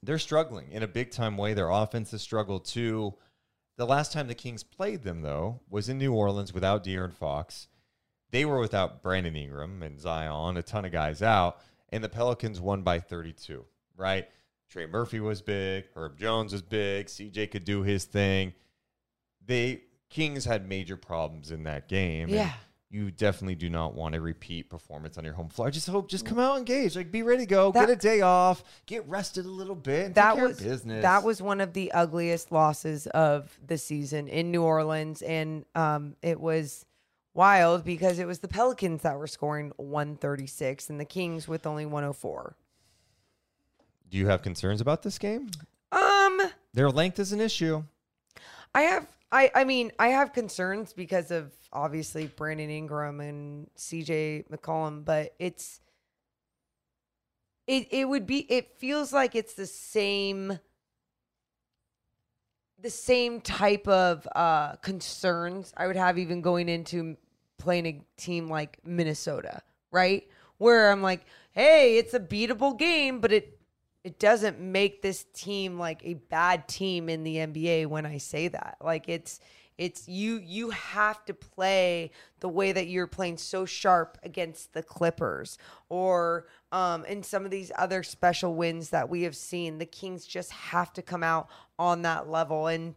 They're 0.03 0.19
struggling 0.19 0.73
in 0.73 0.83
a 0.83 0.89
big 0.89 1.13
time 1.13 1.37
way. 1.37 1.55
Their 1.55 1.71
offense 1.71 2.11
has 2.11 2.23
struggled 2.23 2.65
too. 2.65 3.15
The 3.77 3.87
last 3.87 4.13
time 4.13 4.27
the 4.27 4.35
Kings 4.35 4.63
played 4.63 5.03
them, 5.03 5.23
though, 5.23 5.61
was 5.69 5.89
in 5.89 5.99
New 5.99 6.13
Orleans 6.13 6.53
without 6.53 6.83
De'Aaron 6.83 7.13
Fox. 7.13 7.69
They 8.31 8.45
were 8.45 8.59
without 8.59 9.03
Brandon 9.03 9.37
Ingram 9.37 9.83
and 9.83 10.01
Zion, 10.01 10.57
a 10.57 10.63
ton 10.63 10.85
of 10.85 10.93
guys 10.93 11.23
out, 11.23 11.61
and 11.91 12.03
the 12.03 12.09
Pelicans 12.09 12.61
won 12.61 12.83
by 12.83 13.01
32, 13.01 13.65
right? 13.97 14.27
Trey 14.69 14.87
Murphy 14.87 15.21
was 15.21 15.43
big, 15.43 15.87
Herb 15.95 16.19
Jones 16.19 16.53
was 16.53 16.63
big, 16.63 17.07
CJ 17.07 17.51
could 17.51 17.65
do 17.65 17.83
his 17.83 18.05
thing. 18.05 18.53
They 19.45 19.83
Kings 20.09 20.45
had 20.45 20.69
major 20.69 20.97
problems 20.97 21.51
in 21.51 21.65
that 21.65 21.89
game. 21.89 22.29
Yeah. 22.29 22.53
you 22.89 23.11
definitely 23.11 23.57
do 23.57 23.69
not 23.69 23.95
want 23.95 24.15
a 24.15 24.21
repeat 24.21 24.71
performance 24.71 25.19
on 25.19 25.25
your 25.25 25.35
home 25.35 25.49
floor. 25.49 25.67
I 25.67 25.71
just 25.71 25.89
hope 25.89 26.09
just 26.09 26.25
come 26.25 26.39
out 26.39 26.57
engaged, 26.57 26.95
like 26.97 27.11
be 27.11 27.23
ready 27.23 27.43
to 27.43 27.47
go, 27.47 27.73
That- 27.73 27.89
get 27.89 27.91
a 27.91 27.97
day 27.97 28.21
off, 28.21 28.63
get 28.87 29.07
rested 29.09 29.45
a 29.45 29.51
little 29.51 29.75
bit, 29.75 30.15
that 30.15 30.31
take 30.31 30.37
care 30.39 30.49
was 30.49 30.59
of 30.61 30.65
business. 30.65 31.03
that 31.03 31.25
was 31.25 31.43
one 31.43 31.61
of 31.61 31.73
the 31.73 31.91
ugliest 31.93 32.53
losses 32.53 33.07
of 33.09 33.59
the 33.67 33.77
season 33.77 34.29
in 34.29 34.51
New 34.53 34.63
Orleans, 34.63 35.21
and 35.23 35.65
um, 35.75 36.15
it 36.23 36.41
was 36.41 36.87
wild 37.35 37.85
because 37.85 38.19
it 38.21 38.27
was 38.27 38.39
the 38.39 38.49
Pelicans 38.49 39.03
that 39.03 39.19
were 39.19 39.27
scoring 39.27 39.73
136 39.77 40.89
and 40.89 40.99
the 41.01 41.05
Kings 41.05 41.49
with 41.49 41.67
only 41.67 41.85
104. 41.85 42.55
Do 44.09 44.17
you 44.17 44.29
have 44.29 44.43
concerns 44.43 44.81
about 44.81 45.03
this 45.03 45.19
game? 45.19 45.51
Um, 45.93 46.41
Their 46.73 46.91
length 46.91 47.19
is 47.19 47.33
an 47.33 47.41
issue. 47.41 47.83
I 48.75 48.83
have 48.83 49.07
I 49.33 49.51
I 49.55 49.65
mean 49.65 49.93
I 49.99 50.09
have 50.09 50.33
concerns 50.33 50.93
because 50.93 51.31
of 51.31 51.53
obviously 51.73 52.27
Brandon 52.27 52.71
Ingram 52.71 53.21
and 53.21 53.69
CJ 53.77 54.49
McCollum, 54.49 55.05
but 55.05 55.35
it's 55.39 55.81
it 57.67 57.89
it 57.91 58.09
would 58.09 58.27
be 58.27 58.41
it 58.51 58.77
feels 58.77 59.13
like 59.13 59.35
it's 59.35 59.55
the 59.55 59.67
same 59.67 60.59
the 62.79 62.91
same 62.91 63.41
type 63.41 63.89
of 63.89 64.29
uh 64.35 64.77
concerns 64.77 65.73
I 65.77 65.87
would 65.87 65.97
have 65.97 66.19
even 66.19 66.41
going 66.41 66.69
into 66.69 67.17
playing 67.59 67.87
a 67.87 68.01
team 68.21 68.49
like 68.49 68.79
Minnesota, 68.85 69.63
right? 69.91 70.29
Where 70.59 70.91
I'm 70.91 71.03
like, 71.03 71.25
hey, 71.53 71.99
it's 71.99 72.15
a 72.15 72.21
beatable 72.21 72.79
game, 72.79 73.21
but 73.21 73.33
it 73.33 73.56
it 74.07 74.21
doesn't 74.21 74.61
make 74.61 75.03
this 75.03 75.27
team 75.35 75.81
like 75.81 76.01
a 76.05 76.15
bad 76.15 76.69
team 76.69 77.09
in 77.09 77.25
the 77.25 77.39
NBA 77.39 77.89
when 77.89 78.07
I 78.07 78.19
say 78.19 78.47
that. 78.47 78.77
Like 78.81 79.09
it's 79.09 79.41
it's 79.79 80.07
you 80.07 80.37
you 80.37 80.71
have 80.71 81.25
to 81.25 81.35
play 81.35 82.13
the 82.39 82.49
way 82.49 82.71
that 82.71 82.87
you're 82.87 83.09
playing 83.09 83.37
so 83.37 83.65
sharp 83.67 84.17
against 84.23 84.73
the 84.75 84.85
Clippers 84.85 85.59
or 85.89 86.47
um 86.71 87.05
in 87.07 87.25
some 87.25 87.45
of 87.45 87.51
these 87.51 87.73
other 87.77 88.05
special 88.05 88.55
wins 88.55 88.91
that 88.91 89.09
we 89.09 89.23
have 89.23 89.35
seen. 89.35 89.79
The 89.79 89.87
Kings 89.87 90.25
just 90.25 90.53
have 90.53 90.93
to 90.93 91.03
come 91.03 91.25
out 91.25 91.49
on 91.77 92.03
that 92.03 92.29
level 92.31 92.69
and 92.69 92.95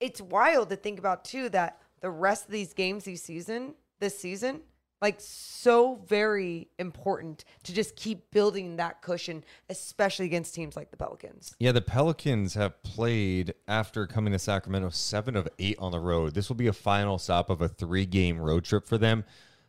it's 0.00 0.20
wild 0.20 0.68
to 0.70 0.76
think 0.76 0.98
about 0.98 1.24
too 1.24 1.48
that 1.50 1.80
the 2.00 2.10
rest 2.10 2.46
of 2.46 2.50
these 2.50 2.74
games 2.74 3.04
this 3.04 3.22
season, 3.22 3.74
this 4.00 4.18
season, 4.18 4.62
like 5.00 5.16
so 5.18 6.00
very 6.06 6.68
important 6.78 7.44
to 7.64 7.74
just 7.74 7.96
keep 7.96 8.30
building 8.30 8.76
that 8.76 9.02
cushion, 9.02 9.44
especially 9.68 10.26
against 10.26 10.54
teams 10.54 10.76
like 10.76 10.90
the 10.90 10.96
Pelicans. 10.96 11.54
Yeah, 11.58 11.72
the 11.72 11.82
Pelicans 11.82 12.54
have 12.54 12.82
played 12.82 13.54
after 13.68 14.06
coming 14.06 14.32
to 14.32 14.38
Sacramento 14.38 14.90
seven 14.90 15.36
of 15.36 15.48
eight 15.58 15.76
on 15.78 15.92
the 15.92 16.00
road. 16.00 16.34
This 16.34 16.48
will 16.48 16.56
be 16.56 16.68
a 16.68 16.72
final 16.72 17.18
stop 17.18 17.50
of 17.50 17.60
a 17.60 17.68
three 17.68 18.06
game 18.06 18.38
road 18.38 18.64
trip 18.64 18.86
for 18.86 18.98
them. 18.98 19.24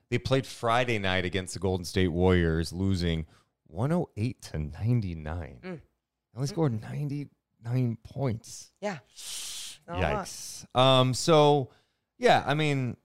They 0.09 0.17
played 0.17 0.45
Friday 0.45 0.99
night 0.99 1.25
against 1.25 1.53
the 1.53 1.59
Golden 1.59 1.83
State 1.83 2.09
Warriors, 2.09 2.71
losing 2.71 3.25
108 3.67 4.41
to 4.43 4.59
99. 4.59 5.59
They 5.63 5.79
only 6.35 6.47
scored 6.47 6.81
99 6.81 7.97
points. 8.03 8.71
Yeah. 8.81 8.99
Yikes. 9.89 10.65
Um, 10.75 11.13
so 11.13 11.69
yeah, 12.17 12.43
I 12.45 12.53
mean, 12.53 12.97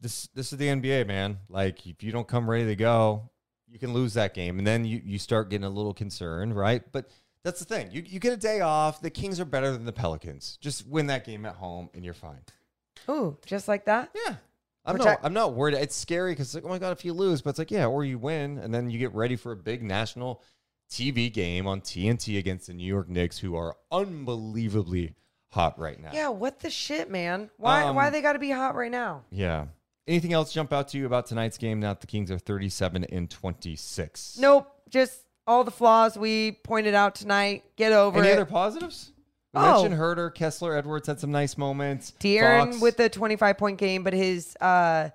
this 0.00 0.28
this 0.34 0.52
is 0.52 0.58
the 0.58 0.66
NBA, 0.68 1.06
man. 1.06 1.38
Like 1.48 1.86
if 1.86 2.02
you 2.02 2.12
don't 2.12 2.28
come 2.28 2.48
ready 2.48 2.66
to 2.66 2.76
go, 2.76 3.30
you 3.68 3.78
can 3.78 3.92
lose 3.92 4.14
that 4.14 4.34
game. 4.34 4.58
And 4.58 4.66
then 4.66 4.84
you, 4.84 5.00
you 5.04 5.18
start 5.18 5.50
getting 5.50 5.64
a 5.66 5.70
little 5.70 5.94
concerned, 5.94 6.56
right? 6.56 6.82
But 6.92 7.10
that's 7.44 7.58
the 7.58 7.64
thing. 7.64 7.90
You 7.92 8.02
you 8.06 8.18
get 8.20 8.32
a 8.32 8.36
day 8.36 8.60
off. 8.60 9.00
The 9.00 9.10
Kings 9.10 9.40
are 9.40 9.44
better 9.44 9.72
than 9.72 9.84
the 9.84 9.92
Pelicans. 9.92 10.58
Just 10.60 10.86
win 10.86 11.06
that 11.08 11.24
game 11.24 11.44
at 11.46 11.54
home 11.56 11.90
and 11.94 12.04
you're 12.04 12.14
fine. 12.14 12.40
Ooh, 13.08 13.36
just 13.46 13.68
like 13.68 13.84
that? 13.86 14.10
Yeah. 14.26 14.36
I'm 14.84 14.94
Which 14.94 15.04
not 15.04 15.18
I- 15.22 15.26
I'm 15.26 15.32
not 15.34 15.54
worried. 15.54 15.74
It's 15.74 15.94
scary 15.96 16.32
because 16.32 16.54
like, 16.54 16.64
oh 16.64 16.68
my 16.68 16.78
god, 16.78 16.92
if 16.92 17.04
you 17.04 17.12
lose, 17.12 17.42
but 17.42 17.50
it's 17.50 17.58
like, 17.58 17.70
yeah, 17.70 17.86
or 17.86 18.04
you 18.04 18.18
win, 18.18 18.58
and 18.58 18.72
then 18.72 18.88
you 18.90 18.98
get 18.98 19.14
ready 19.14 19.36
for 19.36 19.52
a 19.52 19.56
big 19.56 19.82
national 19.82 20.42
TV 20.90 21.30
game 21.30 21.66
on 21.66 21.82
TNT 21.82 22.38
against 22.38 22.68
the 22.68 22.72
New 22.72 22.86
York 22.86 23.08
Knicks, 23.08 23.38
who 23.38 23.54
are 23.54 23.76
unbelievably 23.92 25.14
hot 25.50 25.78
right 25.78 26.00
now. 26.00 26.10
Yeah, 26.12 26.28
what 26.28 26.60
the 26.60 26.70
shit, 26.70 27.10
man? 27.10 27.50
Why 27.58 27.90
why 27.90 28.06
Um, 28.06 28.12
they 28.12 28.22
got 28.22 28.32
to 28.34 28.38
be 28.38 28.50
hot 28.50 28.74
right 28.74 28.90
now? 28.90 29.24
Yeah. 29.30 29.66
Anything 30.08 30.32
else 30.32 30.52
jump 30.52 30.72
out 30.72 30.88
to 30.88 30.98
you 30.98 31.06
about 31.06 31.26
tonight's 31.26 31.58
game? 31.58 31.80
Now 31.80 31.88
that 31.92 32.00
the 32.00 32.06
Kings 32.06 32.30
are 32.30 32.38
37 32.38 33.04
and 33.04 33.28
26. 33.30 34.38
Nope, 34.40 34.66
just 34.88 35.20
all 35.46 35.64
the 35.64 35.70
flaws 35.70 36.18
we 36.18 36.52
pointed 36.64 36.94
out 36.94 37.14
tonight. 37.14 37.64
Get 37.76 37.92
over 37.92 38.18
Any 38.20 38.28
it. 38.28 38.32
other 38.32 38.46
positives? 38.46 39.12
We 39.52 39.60
Oh. 39.60 39.82
mentioned 39.82 40.00
Huerter, 40.00 40.34
Kessler, 40.34 40.74
Edwards 40.76 41.06
had 41.06 41.20
some 41.20 41.30
nice 41.30 41.56
moments. 41.58 42.12
De'Aaron 42.20 42.80
with 42.80 42.96
the 42.96 43.08
25 43.08 43.56
point 43.58 43.78
game, 43.78 44.02
but 44.02 44.12
his 44.14 44.56
uh, 44.60 45.10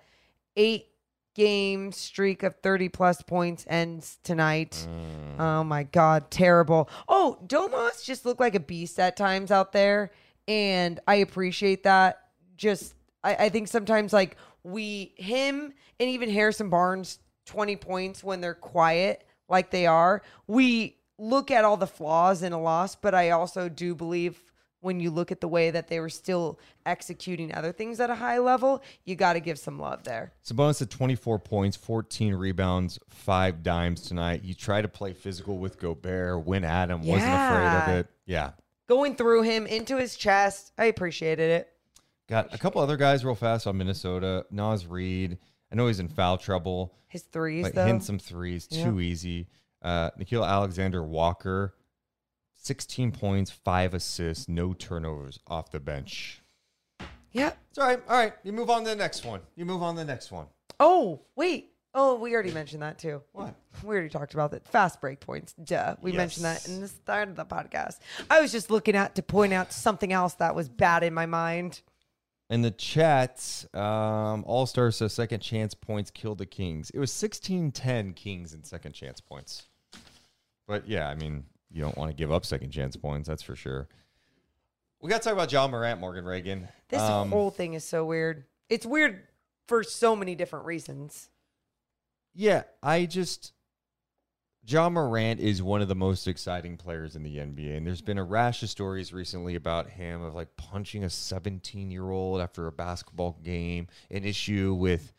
eight 0.56 0.88
game 1.36 1.92
streak 1.92 2.44
of 2.44 2.56
30 2.62 2.90
plus 2.90 3.22
points 3.24 3.66
ends 3.68 4.20
tonight. 4.24 4.88
Mm. 4.88 5.40
Oh 5.40 5.64
my 5.64 5.84
God, 5.84 6.30
terrible. 6.30 6.88
Oh, 7.08 7.40
Domas 7.48 8.04
just 8.04 8.26
looked 8.26 8.40
like 8.40 8.54
a 8.54 8.60
beast 8.60 9.00
at 9.00 9.18
times 9.18 9.50
out 9.50 9.72
there. 9.72 10.12
And 10.48 11.00
I 11.08 11.16
appreciate 11.16 11.84
that. 11.84 12.20
Just, 12.58 12.94
I, 13.24 13.36
I 13.46 13.50
think 13.50 13.68
sometimes 13.68 14.14
like 14.14 14.36
we, 14.64 15.14
him 15.18 15.74
and 16.00 16.10
even 16.10 16.30
Harrison 16.30 16.70
Barnes, 16.70 17.20
20 17.46 17.76
points 17.76 18.24
when 18.24 18.42
they're 18.42 18.54
quiet 18.54 19.26
like 19.50 19.72
they 19.72 19.86
are, 19.86 20.22
we 20.48 20.98
look 21.18 21.52
at 21.52 21.66
all 21.66 21.78
the 21.78 21.88
flaws 21.88 22.44
in 22.44 22.54
a 22.54 22.62
loss, 22.62 22.96
but 22.96 23.14
I 23.14 23.32
also 23.32 23.70
do 23.70 23.94
believe 23.96 24.42
when 24.84 25.00
you 25.00 25.10
look 25.10 25.32
at 25.32 25.40
the 25.40 25.48
way 25.48 25.72
that 25.72 25.88
they 25.88 26.00
were 26.00 26.10
still 26.10 26.60
executing 26.86 27.54
other 27.56 27.72
things 27.72 28.00
at 28.02 28.10
a 28.10 28.16
high 28.16 28.38
level, 28.38 28.84
you 29.06 29.16
got 29.16 29.34
to 29.34 29.40
give 29.40 29.58
some 29.58 29.80
love 29.80 30.04
there. 30.04 30.34
Sabonis 30.46 30.80
had 30.80 30.90
24 30.90 31.40
points, 31.40 31.78
14 31.78 32.36
rebounds, 32.36 33.00
five 33.08 33.64
dimes 33.64 34.02
tonight. 34.02 34.44
You 34.44 34.54
try 34.54 34.82
to 34.82 34.90
play 34.90 35.14
physical 35.14 35.58
with 35.58 35.80
Gobert, 35.80 36.46
went 36.46 36.66
at 36.66 36.90
him, 36.90 37.02
wasn't 37.02 37.32
afraid 37.32 37.94
of 37.94 38.00
it. 38.00 38.08
Yeah. 38.26 38.52
Going 38.90 39.16
through 39.16 39.44
him 39.44 39.66
into 39.66 39.98
his 39.98 40.18
chest, 40.18 40.74
I 40.78 40.86
appreciated 40.86 41.50
it. 41.50 41.73
Got 42.30 42.54
a 42.54 42.58
couple 42.58 42.82
other 42.82 42.98
guys 42.98 43.26
real 43.26 43.36
fast 43.36 43.68
on 43.68 43.78
Minnesota. 43.78 44.46
Naz 44.52 44.86
Reid. 44.88 45.38
I 45.72 45.76
know 45.76 45.88
he's 45.88 46.00
in 46.00 46.08
foul 46.08 46.38
trouble. 46.38 46.94
His 47.08 47.24
threes, 47.24 47.64
Like 47.64 47.74
though. 47.74 47.86
hitting 47.86 48.02
some 48.02 48.20
threes, 48.20 48.68
too 48.68 49.00
easy. 49.00 49.48
Uh, 49.82 50.12
Nickeil 50.20 50.48
Alexander 50.48 51.04
Walker, 51.04 51.76
16 52.56 53.12
points, 53.12 53.52
five 53.52 53.94
assists, 53.94 54.48
no 54.48 54.74
turnovers 54.74 55.40
off 55.48 55.72
the 55.72 55.80
bench. 55.80 56.42
yeah. 57.32 57.52
It's 57.70 57.78
all 57.80 57.88
right. 57.88 58.02
All 58.08 58.16
right. 58.18 58.34
You 58.44 58.54
move 58.54 58.70
on 58.70 58.84
to 58.84 58.90
the 58.92 58.96
next 58.96 59.26
one. 59.26 59.42
You 59.56 59.66
move 59.66 59.82
on 59.84 59.96
to 59.96 60.02
the 60.02 60.06
next 60.06 60.32
one. 60.32 60.46
Oh, 60.80 61.22
wait. 61.36 61.72
Oh, 61.96 62.16
we 62.16 62.34
already 62.34 62.52
mentioned 62.52 62.82
that 62.82 62.98
too. 62.98 63.22
What? 63.34 63.54
We 63.84 63.90
already 63.96 64.10
talked 64.10 64.34
about 64.34 64.52
that. 64.52 64.68
Fast 64.68 65.00
break 65.02 65.20
points. 65.20 65.54
Duh. 65.54 65.96
We 66.02 66.12
mentioned 66.12 66.46
that 66.46 66.68
in 66.68 66.82
the 66.82 66.88
start 66.88 67.30
of 67.30 67.36
the 67.36 67.46
podcast. 67.46 68.00
I 68.30 68.42
was 68.42 68.52
just 68.52 68.72
looking 68.72 68.96
at 68.96 69.14
to 69.16 69.22
point 69.24 69.54
out 69.54 69.72
something 69.74 70.12
else 70.14 70.34
that 70.36 70.56
was 70.56 70.70
bad 70.70 71.04
in 71.04 71.14
my 71.14 71.26
mind. 71.28 71.82
In 72.54 72.62
the 72.62 72.70
chat, 72.70 73.66
um, 73.74 74.44
All 74.46 74.68
Star 74.68 74.92
says 74.92 75.12
second 75.12 75.40
chance 75.40 75.74
points 75.74 76.12
killed 76.12 76.38
the 76.38 76.46
Kings. 76.46 76.92
It 76.92 77.00
was 77.00 77.12
16 77.12 77.72
10 77.72 78.14
Kings 78.14 78.54
in 78.54 78.64
second 78.64 78.92
chance 78.94 79.20
points. 79.20 79.64
But 80.68 80.88
yeah, 80.88 81.10
I 81.10 81.16
mean, 81.16 81.46
you 81.72 81.82
don't 81.82 81.98
want 81.98 82.12
to 82.12 82.16
give 82.16 82.32
up 82.32 82.46
second 82.46 82.70
chance 82.70 82.96
points, 82.96 83.28
that's 83.28 83.42
for 83.42 83.56
sure. 83.56 83.88
We 85.02 85.10
got 85.10 85.24
to 85.24 85.30
talk 85.30 85.34
about 85.34 85.52
Ja 85.52 85.68
Morant, 85.68 86.00
Morgan 86.00 86.26
Reagan. 86.26 86.68
This 86.90 87.02
Um, 87.02 87.32
whole 87.32 87.50
thing 87.50 87.74
is 87.74 87.84
so 87.84 88.06
weird. 88.06 88.44
It's 88.70 88.86
weird 88.86 89.24
for 89.68 89.82
so 89.84 90.16
many 90.16 90.36
different 90.36 90.66
reasons. 90.68 91.30
Yeah, 92.36 92.66
I 92.84 93.08
just 93.08 93.54
Ja 94.66 94.90
Morant 94.90 95.40
is 95.42 95.62
one 95.62 95.82
of 95.82 95.90
the 95.90 95.96
most 95.96 96.26
exciting 96.28 96.78
players 96.78 97.16
in 97.18 97.24
the 97.24 97.36
NBA, 97.38 97.76
and 97.76 97.86
there's 97.86 98.02
been 98.02 98.18
a 98.18 98.24
rash 98.24 98.64
of 98.64 98.70
stories 98.70 99.12
recently 99.12 99.56
about 99.56 99.90
him 99.90 100.22
of 100.22 100.34
like 100.36 100.56
punching 100.56 101.04
a 101.04 101.10
17 101.10 101.92
year 101.92 102.10
old 102.10 102.40
after 102.40 102.68
a 102.68 102.72
basketball 102.72 103.38
game, 103.44 103.88
an 104.10 104.24
issue 104.24 104.74
with 104.74 105.12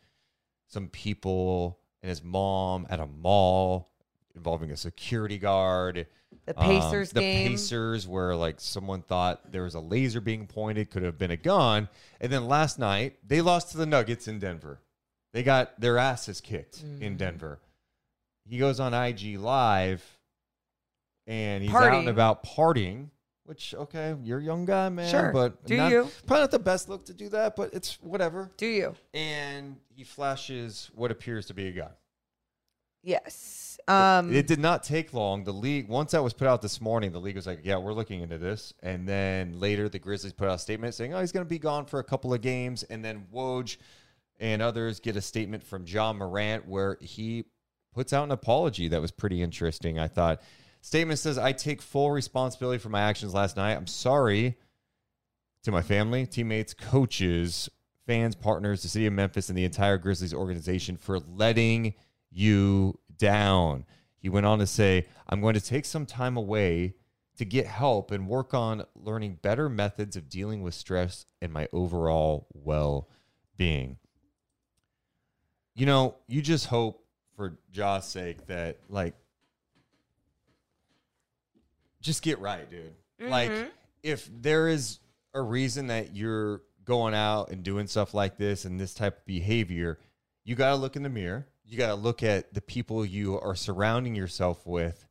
some 0.67 0.87
people 0.87 1.77
and 2.01 2.09
his 2.09 2.23
mom 2.23 2.87
at 2.89 2.99
a 2.99 3.05
mall 3.05 3.91
involving 4.35 4.71
a 4.71 4.77
security 4.77 5.37
guard. 5.37 6.07
The 6.47 6.59
Um, 6.59 6.65
Pacers 6.65 7.11
the 7.11 7.19
game. 7.21 7.49
Pacers, 7.51 8.07
where 8.07 8.35
like 8.35 8.59
someone 8.59 9.03
thought 9.03 9.51
there 9.51 9.63
was 9.63 9.75
a 9.75 9.79
laser 9.79 10.21
being 10.21 10.47
pointed, 10.47 10.89
could 10.89 11.03
have 11.03 11.19
been 11.19 11.31
a 11.31 11.37
gun. 11.37 11.87
And 12.19 12.31
then 12.31 12.47
last 12.47 12.79
night, 12.79 13.17
they 13.25 13.41
lost 13.41 13.71
to 13.71 13.77
the 13.77 13.85
Nuggets 13.85 14.27
in 14.27 14.39
Denver. 14.39 14.81
They 15.33 15.43
got 15.43 15.79
their 15.79 15.97
asses 15.99 16.41
kicked 16.41 16.83
Mm. 16.83 17.01
in 17.01 17.17
Denver. 17.17 17.59
He 18.47 18.57
goes 18.57 18.79
on 18.79 18.93
IG 18.93 19.37
Live 19.39 20.03
and 21.27 21.63
he's 21.63 21.73
out 21.73 21.93
and 21.93 22.07
about 22.09 22.43
partying, 22.43 23.09
which, 23.45 23.73
okay, 23.73 24.15
you're 24.23 24.39
a 24.39 24.43
young 24.43 24.65
guy, 24.65 24.89
man. 24.89 25.09
Sure. 25.09 25.31
But 25.31 25.65
Do 25.65 25.77
not- 25.77 25.91
you? 25.91 26.09
Probably 26.27 26.41
not 26.43 26.51
the 26.51 26.59
best 26.59 26.87
look 26.89 27.05
to 27.05 27.13
do 27.13 27.29
that, 27.29 27.55
but 27.55 27.73
it's 27.73 28.01
whatever. 28.01 28.51
Do 28.57 28.67
you? 28.67 28.95
And 29.13 29.77
he 29.89 30.03
flashes 30.03 30.91
what 30.93 31.09
appears 31.11 31.47
to 31.47 31.53
be 31.53 31.67
a 31.67 31.71
gun. 31.71 31.91
Yes. 33.03 33.79
Um, 33.87 34.33
it 34.33 34.47
did 34.47 34.59
not 34.59 34.81
take 34.83 35.13
long. 35.13 35.43
The 35.43 35.53
league, 35.53 35.87
once 35.87 36.11
that 36.13 36.23
was 36.23 36.33
put 36.33 36.47
out 36.47 36.63
this 36.63 36.81
morning, 36.81 37.11
the 37.11 37.19
league 37.19 37.35
was 37.35 37.45
like, 37.45 37.59
"Yeah, 37.63 37.77
we're 37.77 37.93
looking 37.93 38.21
into 38.21 38.39
this." 38.39 38.73
And 38.81 39.07
then 39.07 39.59
later, 39.59 39.87
the 39.89 39.99
Grizzlies 39.99 40.33
put 40.33 40.47
out 40.47 40.55
a 40.55 40.59
statement 40.59 40.95
saying, 40.95 41.13
"Oh, 41.13 41.19
he's 41.21 41.31
going 41.31 41.45
to 41.45 41.49
be 41.49 41.59
gone 41.59 41.85
for 41.85 41.99
a 41.99 42.03
couple 42.03 42.33
of 42.33 42.41
games." 42.41 42.81
And 42.81 43.05
then 43.05 43.27
Woj 43.31 43.77
and 44.39 44.59
others 44.63 44.99
get 44.99 45.15
a 45.15 45.21
statement 45.21 45.61
from 45.63 45.85
Ja 45.85 46.13
Morant 46.13 46.67
where 46.67 46.97
he 46.99 47.45
puts 47.95 48.13
out 48.13 48.25
an 48.25 48.31
apology 48.31 48.89
that 48.89 49.01
was 49.01 49.11
pretty 49.11 49.41
interesting. 49.41 49.97
I 49.97 50.07
thought 50.07 50.41
statement 50.81 51.17
says, 51.17 51.37
"I 51.37 51.53
take 51.53 51.81
full 51.81 52.11
responsibility 52.11 52.77
for 52.77 52.89
my 52.89 53.01
actions 53.01 53.33
last 53.33 53.55
night. 53.57 53.73
I'm 53.73 53.87
sorry 53.87 54.57
to 55.63 55.71
my 55.71 55.81
family, 55.81 56.27
teammates, 56.27 56.73
coaches, 56.73 57.69
fans, 58.05 58.35
partners, 58.35 58.83
the 58.83 58.89
city 58.89 59.07
of 59.07 59.13
Memphis, 59.13 59.49
and 59.49 59.57
the 59.57 59.63
entire 59.63 59.97
Grizzlies 59.97 60.33
organization 60.33 60.97
for 60.97 61.19
letting 61.19 61.95
you 62.29 62.99
down. 63.17 63.85
He 64.17 64.29
went 64.29 64.45
on 64.45 64.59
to 64.59 64.67
say, 64.67 65.07
I'm 65.29 65.41
going 65.41 65.55
to 65.55 65.61
take 65.61 65.85
some 65.85 66.05
time 66.05 66.37
away 66.37 66.95
to 67.37 67.45
get 67.45 67.65
help 67.65 68.11
and 68.11 68.27
work 68.27 68.53
on 68.53 68.83
learning 68.93 69.39
better 69.41 69.69
methods 69.69 70.15
of 70.15 70.29
dealing 70.29 70.61
with 70.61 70.73
stress 70.73 71.25
and 71.41 71.51
my 71.51 71.67
overall 71.73 72.47
well 72.53 73.09
being. 73.57 73.97
You 75.73 75.85
know, 75.85 76.15
you 76.27 76.41
just 76.41 76.67
hope 76.67 77.04
for 77.35 77.57
Ja's 77.71 78.05
sake 78.05 78.47
that, 78.47 78.77
like, 78.89 79.13
just 82.01 82.21
get 82.21 82.39
right, 82.39 82.69
dude. 82.69 82.93
Like, 83.29 83.51
if 84.03 84.29
there 84.41 84.67
is 84.67 84.99
a 85.33 85.41
reason 85.41 85.87
that 85.87 86.15
you're 86.15 86.61
going 86.83 87.13
out 87.13 87.49
and 87.49 87.63
doing 87.63 87.87
stuff 87.87 88.13
like 88.13 88.37
this 88.37 88.65
and 88.65 88.79
this 88.79 88.93
type 88.93 89.17
of 89.17 89.25
behavior, 89.25 89.97
you 90.43 90.55
got 90.55 90.69
to 90.69 90.75
look 90.75 90.95
in 90.95 91.03
the 91.03 91.09
mirror. 91.09 91.47
You 91.65 91.77
got 91.77 91.87
to 91.87 91.95
look 91.95 92.21
at 92.21 92.53
the 92.53 92.61
people 92.61 93.03
you 93.03 93.39
are 93.39 93.55
surrounding 93.55 94.13
yourself 94.15 94.65
with 94.67 95.07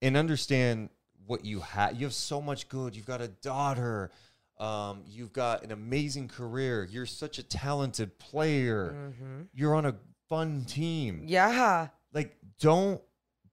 and 0.00 0.16
understand 0.16 0.90
what 1.26 1.44
you 1.44 1.60
have. 1.60 1.96
You 1.96 2.06
have 2.06 2.14
so 2.14 2.40
much 2.40 2.68
good. 2.68 2.94
You've 2.94 3.06
got 3.06 3.20
a 3.20 3.28
daughter. 3.28 4.12
Um, 4.58 5.02
you've 5.06 5.32
got 5.32 5.64
an 5.64 5.72
amazing 5.72 6.28
career. 6.28 6.86
You're 6.88 7.06
such 7.06 7.38
a 7.38 7.42
talented 7.42 8.18
player. 8.18 9.12
You're 9.52 9.74
on 9.74 9.86
a 9.86 9.96
fun 10.28 10.64
team. 10.64 11.22
Yeah. 11.26 11.88
like 12.12 12.36
don't 12.60 13.00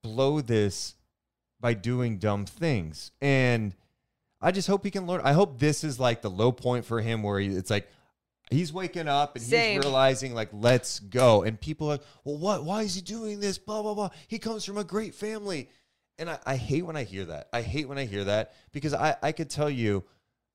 blow 0.02 0.42
this 0.42 0.96
by 1.60 1.74
doing 1.74 2.18
dumb 2.18 2.46
things. 2.46 3.12
And 3.22 3.76
i 4.42 4.52
just 4.52 4.68
hope 4.68 4.84
he 4.84 4.92
can 4.92 5.08
learn. 5.08 5.22
I 5.24 5.34
hope 5.34 5.60
this 5.60 5.84
is 5.84 6.00
like 6.00 6.22
the 6.22 6.30
low 6.30 6.52
point 6.52 6.86
for 6.86 7.02
him 7.02 7.24
where 7.24 7.40
he, 7.40 7.48
it's 7.48 7.70
like 7.70 7.88
he's 8.52 8.72
waking 8.72 9.08
up 9.08 9.36
and 9.36 9.44
Same. 9.44 9.78
he's 9.78 9.84
realizing 9.84 10.34
like 10.34 10.50
let's 10.52 11.00
go. 11.00 11.44
And 11.44 11.60
people 11.60 11.88
are 11.88 11.92
like 11.92 12.04
well 12.24 12.38
what 12.38 12.64
why 12.64 12.84
is 12.84 12.96
he 12.96 13.02
doing 13.02 13.40
this? 13.40 13.58
Blah 13.58 13.82
blah 13.82 13.94
blah. 13.94 14.10
He 14.28 14.40
comes 14.40 14.66
from 14.66 14.78
a 14.78 14.84
great 14.84 15.16
family. 15.16 15.70
And 16.18 16.30
i, 16.30 16.40
I 16.46 16.56
hate 16.56 16.86
when 16.86 16.96
i 16.96 17.04
hear 17.04 17.26
that. 17.26 17.50
I 17.52 17.62
hate 17.62 17.88
when 17.90 17.98
i 17.98 18.06
hear 18.06 18.26
that 18.26 18.54
because 18.72 18.94
i 18.94 19.16
i 19.24 19.32
could 19.32 19.50
tell 19.50 19.70
you 19.70 20.04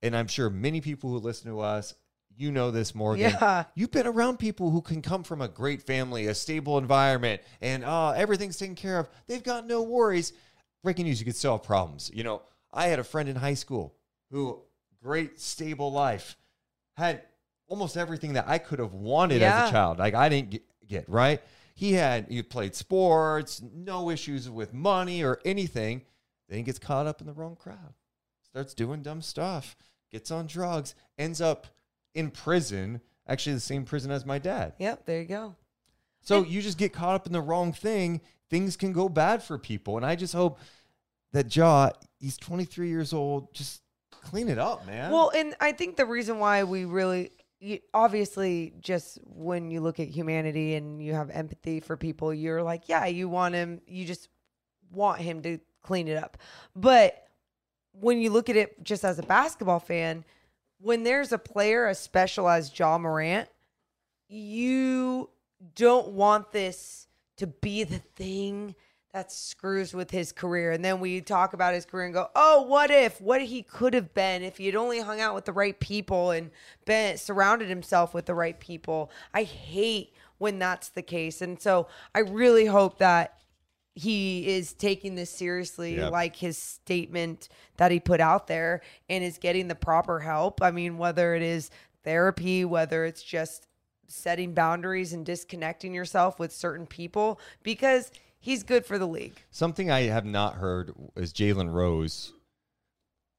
and 0.02 0.16
i'm 0.16 0.26
sure 0.28 0.48
many 0.48 0.80
people 0.80 1.10
who 1.10 1.18
listen 1.18 1.50
to 1.50 1.60
us 1.60 1.94
you 2.40 2.50
know 2.50 2.70
this 2.70 2.94
morgan 2.94 3.30
Yeah. 3.40 3.64
you've 3.74 3.90
been 3.90 4.06
around 4.06 4.38
people 4.38 4.70
who 4.70 4.80
can 4.80 5.02
come 5.02 5.22
from 5.22 5.40
a 5.42 5.48
great 5.48 5.82
family, 5.82 6.26
a 6.26 6.34
stable 6.34 6.78
environment, 6.78 7.42
and 7.60 7.84
uh, 7.84 8.10
everything's 8.10 8.56
taken 8.56 8.74
care 8.74 8.98
of. 8.98 9.08
They've 9.26 9.42
got 9.42 9.66
no 9.66 9.82
worries. 9.82 10.32
Breaking 10.82 11.04
news: 11.06 11.20
you 11.20 11.26
could 11.26 11.36
still 11.36 11.52
have 11.52 11.62
problems. 11.62 12.10
You 12.14 12.24
know, 12.24 12.42
I 12.72 12.86
had 12.86 12.98
a 12.98 13.04
friend 13.04 13.28
in 13.28 13.36
high 13.36 13.54
school 13.54 13.94
who 14.30 14.60
great 15.02 15.40
stable 15.40 15.92
life 15.92 16.36
had 16.96 17.22
almost 17.68 17.96
everything 17.96 18.32
that 18.34 18.48
I 18.48 18.58
could 18.58 18.78
have 18.78 18.94
wanted 18.94 19.42
as 19.42 19.68
a 19.68 19.72
child. 19.72 19.98
Like 19.98 20.14
I 20.14 20.28
didn't 20.28 20.50
get, 20.50 20.62
get 20.86 21.08
right. 21.08 21.40
He 21.74 21.92
had 21.92 22.26
he 22.28 22.42
played 22.42 22.74
sports, 22.74 23.62
no 23.74 24.10
issues 24.10 24.48
with 24.48 24.72
money 24.74 25.22
or 25.22 25.40
anything. 25.44 26.02
Then 26.48 26.58
he 26.58 26.64
gets 26.64 26.78
caught 26.78 27.06
up 27.06 27.20
in 27.20 27.26
the 27.26 27.32
wrong 27.32 27.56
crowd, 27.56 27.94
starts 28.42 28.74
doing 28.74 29.02
dumb 29.02 29.22
stuff, 29.22 29.76
gets 30.10 30.30
on 30.30 30.46
drugs, 30.46 30.94
ends 31.18 31.40
up 31.40 31.66
in 32.14 32.30
prison, 32.30 33.00
actually 33.26 33.54
the 33.54 33.60
same 33.60 33.84
prison 33.84 34.10
as 34.10 34.26
my 34.26 34.38
dad. 34.38 34.74
Yep. 34.78 35.06
There 35.06 35.20
you 35.20 35.26
go. 35.26 35.56
So 36.22 36.44
you 36.44 36.60
just 36.60 36.78
get 36.78 36.92
caught 36.92 37.14
up 37.14 37.26
in 37.26 37.32
the 37.32 37.40
wrong 37.40 37.72
thing. 37.72 38.20
Things 38.50 38.76
can 38.76 38.92
go 38.92 39.08
bad 39.08 39.42
for 39.42 39.58
people. 39.58 39.96
And 39.96 40.04
I 40.04 40.16
just 40.16 40.34
hope 40.34 40.58
that 41.32 41.54
Ja, 41.54 41.90
he's 42.18 42.36
23 42.36 42.88
years 42.88 43.12
old, 43.12 43.54
just 43.54 43.82
clean 44.10 44.48
it 44.48 44.58
up, 44.58 44.86
man. 44.86 45.10
Well, 45.10 45.30
and 45.34 45.54
I 45.60 45.72
think 45.72 45.96
the 45.96 46.04
reason 46.04 46.38
why 46.38 46.64
we 46.64 46.84
really, 46.84 47.30
obviously, 47.94 48.74
just 48.80 49.18
when 49.24 49.70
you 49.70 49.80
look 49.80 50.00
at 50.00 50.08
humanity 50.08 50.74
and 50.74 51.02
you 51.02 51.14
have 51.14 51.30
empathy 51.30 51.80
for 51.80 51.96
people, 51.96 52.34
you're 52.34 52.62
like, 52.62 52.88
yeah, 52.88 53.06
you 53.06 53.28
want 53.28 53.54
him, 53.54 53.80
you 53.86 54.04
just 54.04 54.28
want 54.90 55.20
him 55.20 55.40
to 55.42 55.58
clean 55.82 56.08
it 56.08 56.16
up. 56.16 56.36
But 56.74 57.28
when 57.92 58.20
you 58.20 58.30
look 58.30 58.50
at 58.50 58.56
it 58.56 58.82
just 58.82 59.04
as 59.04 59.18
a 59.18 59.22
basketball 59.22 59.80
fan, 59.80 60.24
when 60.80 61.04
there's 61.04 61.32
a 61.32 61.38
player 61.38 61.86
as 61.86 61.98
special 61.98 62.48
as 62.48 62.76
Ja 62.78 62.98
Morant, 62.98 63.48
you 64.28 65.30
don't 65.74 66.08
want 66.08 66.52
this 66.52 67.06
to 67.36 67.46
be 67.46 67.84
the 67.84 67.98
thing 67.98 68.74
that 69.12 69.32
screws 69.32 69.92
with 69.92 70.10
his 70.10 70.30
career. 70.30 70.70
And 70.70 70.84
then 70.84 71.00
we 71.00 71.20
talk 71.20 71.52
about 71.52 71.74
his 71.74 71.84
career 71.84 72.04
and 72.04 72.14
go, 72.14 72.28
oh, 72.36 72.62
what 72.62 72.90
if, 72.90 73.20
what 73.20 73.42
he 73.42 73.62
could 73.62 73.92
have 73.92 74.14
been 74.14 74.42
if 74.42 74.58
he 74.58 74.66
had 74.66 74.76
only 74.76 75.00
hung 75.00 75.20
out 75.20 75.34
with 75.34 75.46
the 75.46 75.52
right 75.52 75.78
people 75.78 76.30
and 76.30 76.50
been 76.84 77.16
surrounded 77.16 77.68
himself 77.68 78.14
with 78.14 78.26
the 78.26 78.34
right 78.34 78.58
people. 78.60 79.10
I 79.34 79.42
hate 79.42 80.14
when 80.38 80.58
that's 80.58 80.90
the 80.90 81.02
case. 81.02 81.42
And 81.42 81.60
so 81.60 81.88
I 82.14 82.20
really 82.20 82.66
hope 82.66 82.98
that 82.98 83.39
he 83.94 84.46
is 84.46 84.72
taking 84.72 85.14
this 85.14 85.30
seriously, 85.30 85.96
Yep. 85.96 86.12
like 86.12 86.36
his 86.36 86.56
statement 86.56 87.48
that 87.76 87.90
he 87.90 87.98
put 88.00 88.20
out 88.20 88.46
there, 88.46 88.82
and 89.08 89.24
is 89.24 89.38
getting 89.38 89.68
the 89.68 89.74
proper 89.74 90.20
help. 90.20 90.62
I 90.62 90.70
mean, 90.70 90.96
whether 90.98 91.34
it 91.34 91.42
is 91.42 91.70
therapy, 92.04 92.64
whether 92.64 93.04
it's 93.04 93.22
just 93.22 93.66
setting 94.06 94.54
boundaries 94.54 95.12
and 95.12 95.24
disconnecting 95.26 95.92
yourself 95.94 96.38
with 96.38 96.52
certain 96.52 96.86
people, 96.86 97.38
because 97.62 98.10
he's 98.38 98.62
good 98.62 98.84
for 98.86 98.98
the 98.98 99.06
league. 99.06 99.34
Something 99.50 99.90
I 99.90 100.02
have 100.02 100.24
not 100.24 100.54
heard 100.54 100.92
is 101.16 101.32
Jalen 101.32 101.72
Rose 101.72 102.32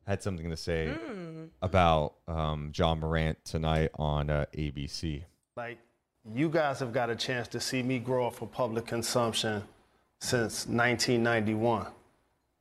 had 0.08 0.22
something 0.24 0.50
to 0.50 0.58
say 0.58 0.90
Hmm. 0.90 1.46
about 1.62 2.16
um, 2.28 2.72
Ja 2.76 2.96
Morant 2.96 3.44
tonight 3.46 3.92
on 3.96 4.30
uh, 4.30 4.46
ABC. 4.54 5.24
Like, 5.56 5.78
you 6.34 6.50
guys 6.50 6.80
have 6.80 6.92
got 6.94 7.10
a 7.10 7.16
chance 7.16 7.48
to 7.50 7.60
see 7.60 7.82
me 7.84 8.00
grow 8.00 8.28
up 8.28 8.36
for 8.36 8.48
public 8.48 8.86
consumption 8.86 9.64
since 10.22 10.68
1991. 10.68 11.88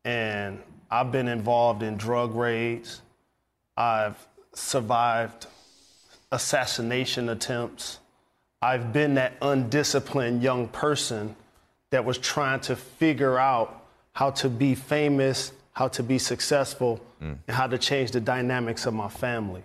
And 0.05 0.59
I've 0.91 1.13
been 1.13 1.29
involved 1.29 1.83
in 1.83 1.97
drug 1.97 2.35
raids. 2.35 3.03
I've 3.77 4.17
survived 4.55 5.47
assassination 6.33 7.29
attempts. 7.29 8.01
I've 8.63 8.93
been 8.93 9.15
that 9.15 9.35
undisciplined 9.41 10.43
young 10.43 10.69
person 10.69 11.37
that 11.91 12.05
was 12.05 12.19
trying 12.19 12.61
to 12.61 12.77
figure 12.77 13.39
out 13.39 13.85
how 14.13 14.31
to 14.31 14.49
be 14.49 14.75
famous, 14.75 15.53
how 15.73 15.89
to 15.89 16.03
be 16.03 16.19
successful, 16.19 17.01
mm. 17.23 17.37
and 17.47 17.57
how 17.57 17.67
to 17.67 17.79
change 17.79 18.11
the 18.11 18.21
dynamics 18.21 18.87
of 18.87 18.95
my 18.95 19.09
family. 19.09 19.63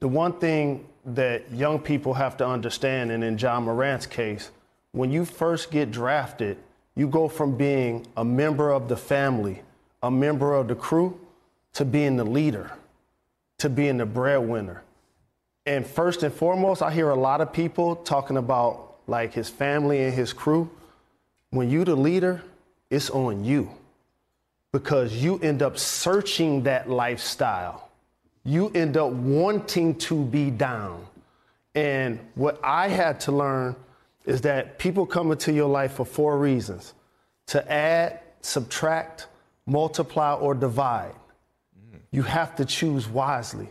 The 0.00 0.08
one 0.08 0.34
thing 0.34 0.86
that 1.06 1.50
young 1.52 1.78
people 1.78 2.14
have 2.14 2.36
to 2.38 2.46
understand, 2.46 3.10
and 3.10 3.24
in 3.24 3.38
Ja 3.38 3.58
Morant's 3.60 4.06
case, 4.06 4.50
when 4.92 5.10
you 5.10 5.24
first 5.24 5.70
get 5.70 5.90
drafted, 5.90 6.58
you 6.96 7.06
go 7.06 7.28
from 7.28 7.56
being 7.56 8.06
a 8.16 8.24
member 8.24 8.72
of 8.72 8.88
the 8.88 8.96
family, 8.96 9.62
a 10.02 10.10
member 10.10 10.54
of 10.54 10.66
the 10.66 10.74
crew, 10.74 11.20
to 11.74 11.84
being 11.84 12.16
the 12.16 12.24
leader, 12.24 12.72
to 13.58 13.68
being 13.68 13.98
the 13.98 14.06
breadwinner. 14.06 14.82
And 15.66 15.86
first 15.86 16.22
and 16.22 16.32
foremost, 16.32 16.80
I 16.80 16.90
hear 16.90 17.10
a 17.10 17.14
lot 17.14 17.40
of 17.40 17.52
people 17.52 17.96
talking 17.96 18.38
about 18.38 18.96
like 19.06 19.34
his 19.34 19.48
family 19.48 20.04
and 20.04 20.14
his 20.14 20.32
crew. 20.32 20.70
When 21.50 21.70
you 21.70 21.84
the 21.84 21.94
leader, 21.94 22.42
it's 22.88 23.10
on 23.10 23.44
you 23.44 23.70
because 24.72 25.14
you 25.16 25.38
end 25.40 25.62
up 25.62 25.78
searching 25.78 26.62
that 26.62 26.88
lifestyle. 26.88 27.88
You 28.44 28.70
end 28.74 28.96
up 28.96 29.10
wanting 29.10 29.96
to 29.96 30.24
be 30.24 30.50
down. 30.50 31.06
And 31.74 32.20
what 32.36 32.58
I 32.62 32.88
had 32.88 33.20
to 33.20 33.32
learn 33.32 33.76
is 34.26 34.40
that 34.42 34.78
people 34.78 35.06
come 35.06 35.30
into 35.30 35.52
your 35.52 35.68
life 35.68 35.92
for 35.92 36.04
four 36.04 36.38
reasons 36.38 36.94
to 37.46 37.72
add, 37.72 38.20
subtract, 38.40 39.28
multiply, 39.66 40.34
or 40.34 40.54
divide. 40.54 41.14
You 42.10 42.22
have 42.22 42.56
to 42.56 42.64
choose 42.64 43.08
wisely. 43.08 43.68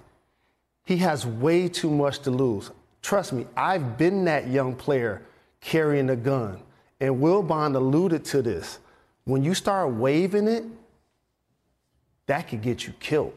He 0.86 0.97
has 0.97 1.26
way 1.26 1.68
too 1.68 1.89
much 1.89 2.20
to 2.20 2.32
lose. 2.32 2.72
Trust 3.01 3.34
me, 3.34 3.45
I've 3.56 3.97
been 3.97 4.26
that 4.26 4.47
young 4.47 4.76
player 4.76 5.22
carrying 5.60 6.10
a 6.10 6.16
gun. 6.16 6.60
And 6.99 7.16
Wilbon 7.16 7.76
alluded 7.76 8.24
to 8.26 8.41
this. 8.41 8.80
When 9.26 9.43
you 9.43 9.53
start 9.53 9.91
waving 9.93 10.47
it, 10.47 10.64
that 12.28 12.47
could 12.47 12.62
get 12.62 12.88
you 12.88 12.93
killed. 12.99 13.34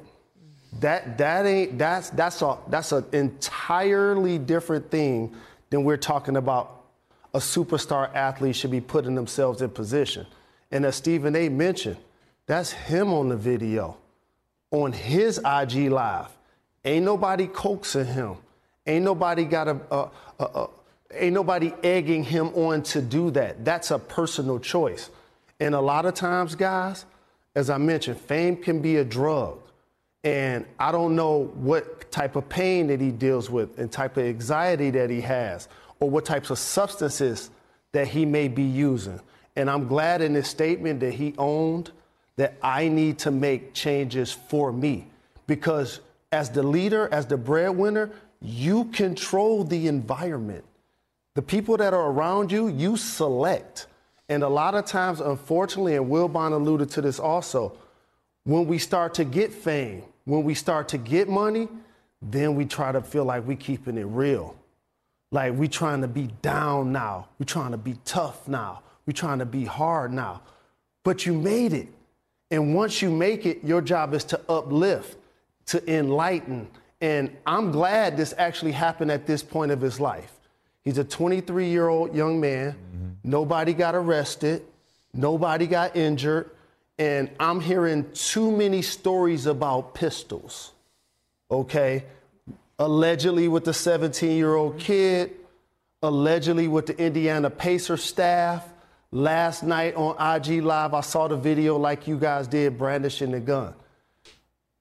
That 0.81 1.17
that 1.19 1.47
ain't 1.47 1.79
that's 1.79 2.11
that's 2.11 2.43
a 2.43 2.59
that's 2.69 2.93
an 2.93 3.05
entirely 3.13 4.39
different 4.39 4.91
thing 4.91 5.35
than 5.71 5.85
we're 5.85 5.97
talking 5.97 6.37
about 6.37 6.78
a 7.35 7.39
superstar 7.39 8.15
athlete 8.15 8.57
should 8.57 8.71
be 8.71 8.81
putting 8.81 9.15
themselves 9.15 9.63
in 9.63 9.71
position. 9.71 10.27
And 10.71 10.85
as 10.85 10.97
Stephen 10.97 11.35
A 11.37 11.49
mentioned, 11.49 11.99
that's 12.47 12.73
him 12.73 13.13
on 13.13 13.29
the 13.29 13.37
video, 13.37 13.97
on 14.71 14.93
his 14.93 15.39
IG 15.39 15.91
live. 15.91 16.31
Ain't 16.85 17.05
nobody 17.05 17.47
coaxing 17.47 18.07
him. 18.07 18.37
Ain't 18.87 19.05
nobody 19.05 19.45
got 19.45 19.69
a, 19.69 19.81
a, 19.91 20.11
a, 20.39 20.45
a 20.45 20.69
ain't 21.13 21.35
nobody 21.35 21.73
egging 21.83 22.25
him 22.25 22.49
on 22.55 22.83
to 22.83 23.03
do 23.03 23.31
that. 23.33 23.65
That's 23.65 23.91
a 23.91 23.99
personal 23.99 24.59
choice. 24.59 25.11
And 25.61 25.75
a 25.75 25.81
lot 25.81 26.07
of 26.07 26.15
times, 26.15 26.55
guys, 26.55 27.05
as 27.55 27.71
I 27.71 27.79
mentioned, 27.79 28.19
fame 28.21 28.57
can 28.57 28.81
be 28.81 28.97
a 28.97 29.05
drug. 29.05 29.59
And 30.25 30.67
I 30.79 30.93
don't 30.93 31.17
know 31.17 31.45
what 31.55 32.11
type 32.11 32.37
of 32.37 32.49
pain 32.49 32.87
that 32.89 33.01
he 33.01 33.11
deals 33.11 33.51
with 33.51 33.79
and 33.79 33.91
type 33.91 34.17
of 34.17 34.25
anxiety 34.25 34.91
that 34.91 35.11
he 35.11 35.21
has 35.21 35.69
or 36.01 36.11
what 36.11 36.25
types 36.25 36.51
of 36.51 36.59
substances 36.59 37.51
that 37.93 38.09
he 38.09 38.25
may 38.25 38.49
be 38.49 38.63
using. 38.63 39.21
And 39.57 39.69
I'm 39.69 39.89
glad 39.89 40.21
in 40.23 40.35
his 40.35 40.47
statement 40.47 41.01
that 41.01 41.15
he 41.15 41.35
owned 41.39 41.91
that 42.37 42.57
I 42.63 42.89
need 42.89 43.19
to 43.21 43.31
make 43.31 43.75
changes 43.75 44.33
for 44.33 44.73
me 44.73 45.07
because 45.47 46.01
as 46.31 46.51
the 46.51 46.63
leader, 46.63 47.09
as 47.11 47.27
the 47.27 47.37
breadwinner, 47.37 48.11
you 48.41 48.85
control 48.87 49.65
the 49.65 49.89
environment. 49.89 50.65
The 51.35 51.43
people 51.43 51.77
that 51.79 51.95
are 51.95 52.11
around 52.11 52.53
you, 52.53 52.69
you 52.69 52.97
select. 52.97 53.87
And 54.29 54.43
a 54.43 54.49
lot 54.49 54.75
of 54.75 54.85
times, 54.85 55.21
unfortunately, 55.21 55.97
and 55.97 56.07
Wilbon 56.07 56.53
alluded 56.53 56.91
to 56.91 57.01
this 57.01 57.19
also, 57.19 57.77
when 58.45 58.67
we 58.67 58.79
start 58.79 59.15
to 59.15 59.25
get 59.25 59.53
fame, 59.53 60.03
when 60.25 60.45
we 60.45 60.55
start 60.55 60.89
to 60.89 60.99
get 60.99 61.29
money, 61.29 61.69
then 62.21 62.55
we 62.55 62.65
try 62.65 62.93
to 62.93 63.01
feel 63.01 63.25
like 63.25 63.47
we're 63.47 63.57
keeping 63.57 63.97
it 63.97 64.05
real. 64.05 64.55
Like 65.31 65.55
we 65.55 65.69
trying 65.69 66.01
to 66.03 66.09
be 66.09 66.29
down 66.43 66.93
now. 66.93 67.29
we 67.39 67.47
trying 67.47 67.73
to 67.73 67.77
be 67.77 67.97
tough 68.05 68.49
now. 68.49 68.83
we 69.07 69.13
trying 69.13 69.39
to 69.41 69.47
be 69.47 69.65
hard 69.65 70.13
now. 70.13 70.43
But 71.05 71.27
you 71.27 71.33
made 71.33 71.73
it. 71.73 71.89
And 72.51 72.75
once 72.75 73.03
you 73.03 73.11
make 73.11 73.45
it, 73.45 73.63
your 73.63 73.83
job 73.83 74.15
is 74.15 74.25
to 74.25 74.41
uplift, 74.49 75.19
to 75.67 75.93
enlighten. 75.93 76.69
And 77.01 77.37
I'm 77.47 77.71
glad 77.71 78.17
this 78.17 78.35
actually 78.39 78.73
happened 78.73 79.11
at 79.11 79.27
this 79.27 79.43
point 79.43 79.71
of 79.71 79.81
his 79.81 80.01
life. 80.01 80.33
He's 80.83 80.99
a 80.99 81.05
23 81.05 81.69
year 81.69 81.89
old 81.89 82.15
young 82.15 82.41
man. 82.41 82.73
Mm-hmm. 82.73 83.31
Nobody 83.31 83.75
got 83.75 83.95
arrested. 83.95 84.63
Nobody 85.13 85.67
got 85.67 85.95
injured. 85.97 86.51
And 86.99 87.31
I'm 87.39 87.61
hearing 87.61 88.11
too 88.13 88.51
many 88.51 88.83
stories 88.83 89.47
about 89.47 89.95
pistols. 89.95 90.73
Okay? 91.51 92.05
Allegedly 92.79 93.49
with 93.49 93.65
the 93.65 93.75
17 93.75 94.37
year 94.37 94.55
old 94.55 94.79
kid, 94.79 95.33
allegedly 96.03 96.69
with 96.69 96.87
the 96.87 96.97
Indiana 96.99 97.51
Pacer 97.51 97.97
staff. 97.97 98.67
Last 99.11 99.63
night 99.63 99.95
on 99.95 100.15
IG 100.21 100.63
Live, 100.63 100.93
I 100.93 101.01
saw 101.01 101.29
the 101.29 101.37
video 101.37 101.79
like 101.79 102.07
you 102.07 102.19
guys 102.19 102.47
did, 102.47 102.77
brandishing 102.77 103.31
the 103.33 103.41
gun. 103.41 103.75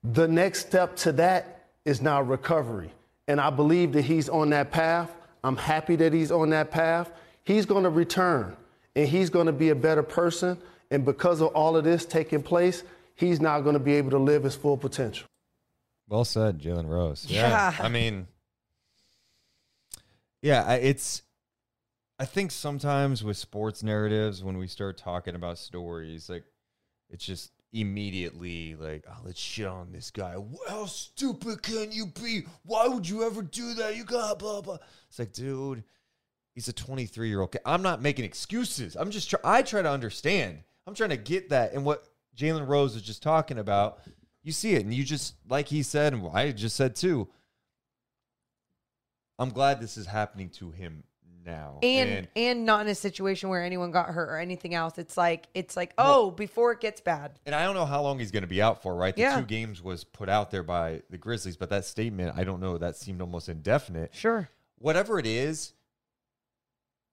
The 0.04 0.28
next 0.28 0.66
step 0.66 0.96
to 0.96 1.12
that 1.12 1.66
is 1.84 2.02
now 2.02 2.20
recovery. 2.20 2.92
And 3.26 3.40
I 3.40 3.50
believe 3.50 3.92
that 3.92 4.02
he's 4.02 4.28
on 4.28 4.50
that 4.50 4.70
path. 4.70 5.10
I'm 5.42 5.56
happy 5.56 5.96
that 5.96 6.12
he's 6.12 6.30
on 6.30 6.50
that 6.50 6.70
path. 6.70 7.10
He's 7.44 7.66
going 7.66 7.84
to 7.84 7.90
return 7.90 8.56
and 8.94 9.08
he's 9.08 9.30
going 9.30 9.46
to 9.46 9.52
be 9.52 9.70
a 9.70 9.74
better 9.74 10.02
person. 10.02 10.58
And 10.90 11.04
because 11.04 11.40
of 11.40 11.48
all 11.48 11.76
of 11.76 11.84
this 11.84 12.04
taking 12.04 12.42
place, 12.42 12.82
he's 13.14 13.40
now 13.40 13.60
going 13.60 13.74
to 13.74 13.80
be 13.80 13.94
able 13.94 14.10
to 14.10 14.18
live 14.18 14.44
his 14.44 14.54
full 14.54 14.76
potential. 14.76 15.26
Well 16.08 16.24
said, 16.24 16.58
Jalen 16.58 16.88
Rose. 16.88 17.26
Yeah. 17.28 17.48
yeah. 17.48 17.84
I 17.84 17.88
mean, 17.88 18.26
yeah, 20.40 20.72
it's, 20.74 21.22
I 22.18 22.24
think 22.24 22.50
sometimes 22.50 23.22
with 23.22 23.36
sports 23.36 23.82
narratives, 23.82 24.42
when 24.42 24.58
we 24.58 24.66
start 24.66 24.96
talking 24.96 25.34
about 25.34 25.58
stories, 25.58 26.28
like 26.30 26.44
it's 27.10 27.24
just 27.24 27.52
immediately 27.72 28.74
like, 28.76 29.04
oh, 29.08 29.18
let's 29.24 29.38
shit 29.38 29.66
on 29.66 29.92
this 29.92 30.10
guy. 30.10 30.36
How 30.68 30.86
stupid 30.86 31.62
can 31.62 31.92
you 31.92 32.06
be? 32.06 32.42
Why 32.64 32.88
would 32.88 33.08
you 33.08 33.24
ever 33.24 33.42
do 33.42 33.74
that? 33.74 33.96
You 33.96 34.04
got 34.04 34.38
blah 34.38 34.62
blah. 34.62 34.78
It's 35.08 35.18
like, 35.18 35.32
dude, 35.32 35.84
he's 36.54 36.68
a 36.68 36.72
23 36.72 37.28
year 37.28 37.40
old. 37.40 37.54
I'm 37.66 37.82
not 37.82 38.02
making 38.02 38.24
excuses. 38.24 38.96
I'm 38.96 39.10
just 39.10 39.30
try- 39.30 39.40
I 39.44 39.62
try 39.62 39.82
to 39.82 39.90
understand. 39.90 40.58
I'm 40.86 40.94
trying 40.94 41.10
to 41.10 41.16
get 41.16 41.50
that. 41.50 41.72
And 41.74 41.84
what 41.84 42.04
Jalen 42.36 42.66
Rose 42.66 42.96
is 42.96 43.02
just 43.02 43.22
talking 43.22 43.58
about, 43.58 44.00
you 44.48 44.52
see 44.52 44.74
it, 44.74 44.82
and 44.82 44.94
you 44.94 45.04
just 45.04 45.34
like 45.46 45.68
he 45.68 45.82
said, 45.82 46.14
and 46.14 46.26
I 46.32 46.50
just 46.52 46.74
said 46.74 46.96
too. 46.96 47.28
I'm 49.38 49.50
glad 49.50 49.80
this 49.80 49.98
is 49.98 50.06
happening 50.06 50.48
to 50.52 50.70
him 50.70 51.04
now. 51.44 51.78
And, 51.82 52.10
and, 52.10 52.28
and 52.34 52.66
not 52.66 52.80
in 52.80 52.88
a 52.88 52.94
situation 52.94 53.50
where 53.50 53.62
anyone 53.62 53.90
got 53.90 54.08
hurt 54.08 54.30
or 54.30 54.38
anything 54.38 54.74
else. 54.74 54.96
It's 54.96 55.18
like 55.18 55.48
it's 55.54 55.76
like 55.76 55.92
oh, 55.98 56.04
well, 56.04 56.30
before 56.30 56.72
it 56.72 56.80
gets 56.80 57.02
bad. 57.02 57.38
And 57.44 57.54
I 57.54 57.62
don't 57.64 57.74
know 57.74 57.84
how 57.84 58.02
long 58.02 58.18
he's 58.18 58.30
going 58.30 58.42
to 58.42 58.48
be 58.48 58.62
out 58.62 58.82
for. 58.82 58.96
Right, 58.96 59.14
the 59.14 59.20
yeah. 59.20 59.38
two 59.38 59.46
games 59.46 59.82
was 59.82 60.02
put 60.02 60.30
out 60.30 60.50
there 60.50 60.62
by 60.62 61.02
the 61.10 61.18
Grizzlies, 61.18 61.58
but 61.58 61.68
that 61.68 61.84
statement 61.84 62.32
I 62.34 62.42
don't 62.42 62.60
know. 62.60 62.78
That 62.78 62.96
seemed 62.96 63.20
almost 63.20 63.50
indefinite. 63.50 64.14
Sure. 64.14 64.48
Whatever 64.78 65.18
it 65.18 65.26
is, 65.26 65.74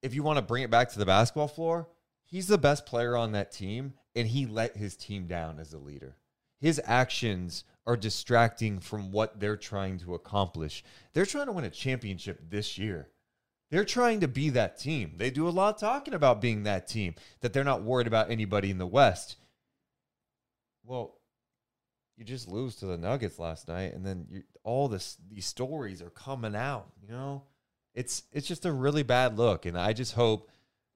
if 0.01 0.15
you 0.15 0.23
want 0.23 0.38
to 0.38 0.41
bring 0.41 0.63
it 0.63 0.71
back 0.71 0.89
to 0.93 0.99
the 0.99 1.05
basketball 1.05 1.49
floor, 1.49 1.89
he's 2.23 2.47
the 2.47 2.57
best 2.57 2.86
player 2.86 3.17
on 3.17 3.33
that 3.33 3.51
team, 3.51 3.93
and 4.15 4.25
he 4.25 4.45
let 4.45 4.77
his 4.77 4.95
team 4.95 5.27
down 5.27 5.59
as 5.59 5.73
a 5.73 5.77
leader. 5.77 6.15
His 6.60 6.82
actions 6.86 7.64
are 7.86 7.97
distracting 7.97 8.80
from 8.80 9.12
what 9.12 9.39
they're 9.39 9.58
trying 9.58 9.99
to 9.99 10.16
accomplish. 10.16 10.84
They're 11.14 11.26
trying 11.26 11.45
to 11.47 11.51
win 11.51 11.66
a 11.66 11.70
championship 11.70 12.49
this 12.49 12.78
year. 12.78 13.10
They're 13.72 13.86
trying 13.86 14.22
to 14.22 14.28
be 14.28 14.49
that 14.51 14.80
team. 14.80 15.16
They 15.18 15.30
do 15.30 15.47
a 15.47 15.49
lot 15.49 15.78
talking 15.78 16.14
about 16.14 16.41
being 16.41 16.64
that 16.64 16.88
team, 16.88 17.16
that 17.41 17.53
they're 17.53 17.64
not 17.64 17.84
worried 17.84 18.08
about 18.08 18.32
anybody 18.32 18.72
in 18.72 18.78
the 18.78 18.88
West. 18.88 19.38
Well, 20.84 21.20
you 22.16 22.24
just 22.24 22.47
lose 22.47 22.76
to 22.78 22.86
the 22.86 22.97
Nuggets 22.97 23.39
last 23.39 23.68
night, 23.68 23.93
and 23.93 24.06
then 24.06 24.28
you, 24.30 24.43
all 24.64 24.88
this 24.88 25.18
these 25.30 25.45
stories 25.45 26.01
are 26.01 26.12
coming 26.12 26.56
out. 26.56 26.88
You 27.01 27.10
know, 27.10 27.43
it's 27.93 28.24
it's 28.32 28.47
just 28.47 28.66
a 28.66 28.72
really 28.72 29.03
bad 29.03 29.38
look, 29.38 29.66
and 29.66 29.78
I 29.78 29.93
just 29.93 30.14
hope 30.14 30.49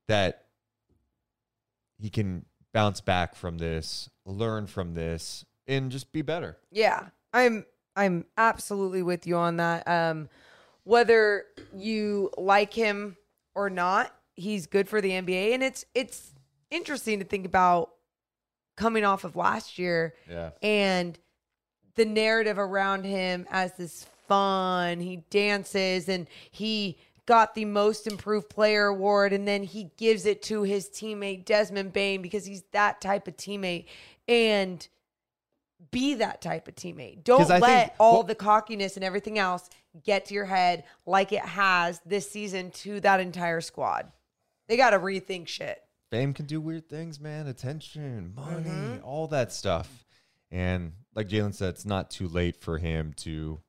that 0.07 0.45
he 1.97 2.10
can 2.10 2.45
bounce 2.74 3.01
back 3.01 3.36
from 3.36 3.57
this, 3.57 4.09
learn 4.26 4.67
from 4.67 4.93
this, 4.93 5.45
and 5.67 5.91
just 5.91 6.11
be 6.11 6.22
better. 6.22 6.57
Yeah, 6.72 7.07
I'm 7.34 7.65
I'm 7.95 8.26
absolutely 8.38 9.03
with 9.03 9.28
you 9.28 9.36
on 9.36 9.57
that. 9.57 9.88
Um, 9.88 10.30
whether 10.84 11.45
you 11.74 12.32
like 12.38 12.74
him 12.74 13.17
or 13.55 13.70
not, 13.70 14.15
he's 14.36 14.67
good 14.67 14.88
for 14.88 15.01
the 15.01 15.11
NBA, 15.11 15.53
and 15.53 15.63
it's 15.63 15.86
it's 15.93 16.34
interesting 16.72 17.20
to 17.20 17.26
think 17.26 17.45
about 17.45 17.91
coming 18.78 19.03
off 19.03 19.24
of 19.26 19.36
last 19.36 19.78
year 19.78 20.13
yeah. 20.30 20.51
and 20.61 21.20
the 21.95 22.05
narrative 22.05 22.57
around 22.57 23.03
him 23.03 23.45
as 23.51 23.74
this 23.74 24.07
fun. 24.28 25.01
He 25.01 25.17
dances 25.30 26.07
and 26.07 26.28
he 26.49 26.97
got 27.30 27.53
the 27.53 27.63
most 27.63 28.07
improved 28.07 28.49
player 28.49 28.88
award 28.88 29.34
and 29.34 29.47
then 29.47 29.61
he 29.61 29.91
gives 29.97 30.25
it 30.25 30.41
to 30.41 30.63
his 30.63 30.89
teammate 30.89 31.45
Desmond 31.45 31.93
Bane 31.93 32.23
because 32.23 32.43
he's 32.43 32.63
that 32.71 33.01
type 33.01 33.27
of 33.27 33.38
teammate 33.38 33.86
and 34.27 34.88
be 35.91 36.15
that 36.15 36.41
type 36.41 36.67
of 36.67 36.73
teammate. 36.73 37.23
Don't 37.23 37.47
let 37.47 37.61
think, 37.61 37.91
all 37.99 38.13
well, 38.13 38.23
the 38.23 38.34
cockiness 38.34 38.95
and 38.95 39.05
everything 39.05 39.38
else 39.38 39.69
get 40.03 40.25
to 40.25 40.34
your 40.34 40.45
head 40.45 40.86
like 41.05 41.32
it 41.32 41.45
has 41.45 42.01
this 42.03 42.27
season 42.27 42.71
to 42.71 42.99
that 43.01 43.19
entire 43.19 43.61
squad. 43.61 44.11
They 44.67 44.75
got 44.75 44.89
to 44.89 44.99
rethink 44.99 45.47
shit. 45.47 45.80
Fame 46.09 46.34
can 46.34 46.47
do 46.47 46.59
weird 46.59 46.89
things, 46.89 47.19
man. 47.19 47.45
Attention, 47.45 48.34
money, 48.36 48.63
mm-hmm. 48.63 49.05
all 49.05 49.27
that 49.27 49.53
stuff. 49.53 50.03
And 50.49 50.93
like 51.13 51.30
Jalen 51.30 51.53
said, 51.53 51.75
it's 51.75 51.86
not 51.86 52.09
too 52.09 52.27
late 52.27 52.55
for 52.55 52.80
him 52.80 53.13
to 53.17 53.59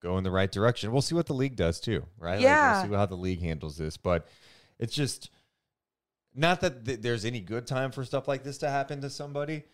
go 0.00 0.18
in 0.18 0.24
the 0.24 0.30
right 0.30 0.50
direction. 0.50 0.92
We'll 0.92 1.02
see 1.02 1.14
what 1.14 1.26
the 1.26 1.34
league 1.34 1.56
does 1.56 1.80
too, 1.80 2.04
right? 2.18 2.40
Yeah. 2.40 2.72
Like 2.72 2.82
we'll 2.82 2.90
see 2.92 2.96
how 2.96 3.06
the 3.06 3.16
league 3.16 3.40
handles 3.42 3.76
this. 3.76 3.96
But 3.96 4.26
it's 4.78 4.94
just 4.94 5.30
Not 6.34 6.60
that 6.60 6.84
th- 6.84 7.00
there's 7.00 7.24
any 7.24 7.40
good 7.40 7.66
time 7.66 7.90
for 7.90 8.04
stuff 8.04 8.28
like 8.28 8.44
this 8.44 8.58
to 8.58 8.70
happen 8.70 9.00
to 9.00 9.10
somebody, 9.10 9.64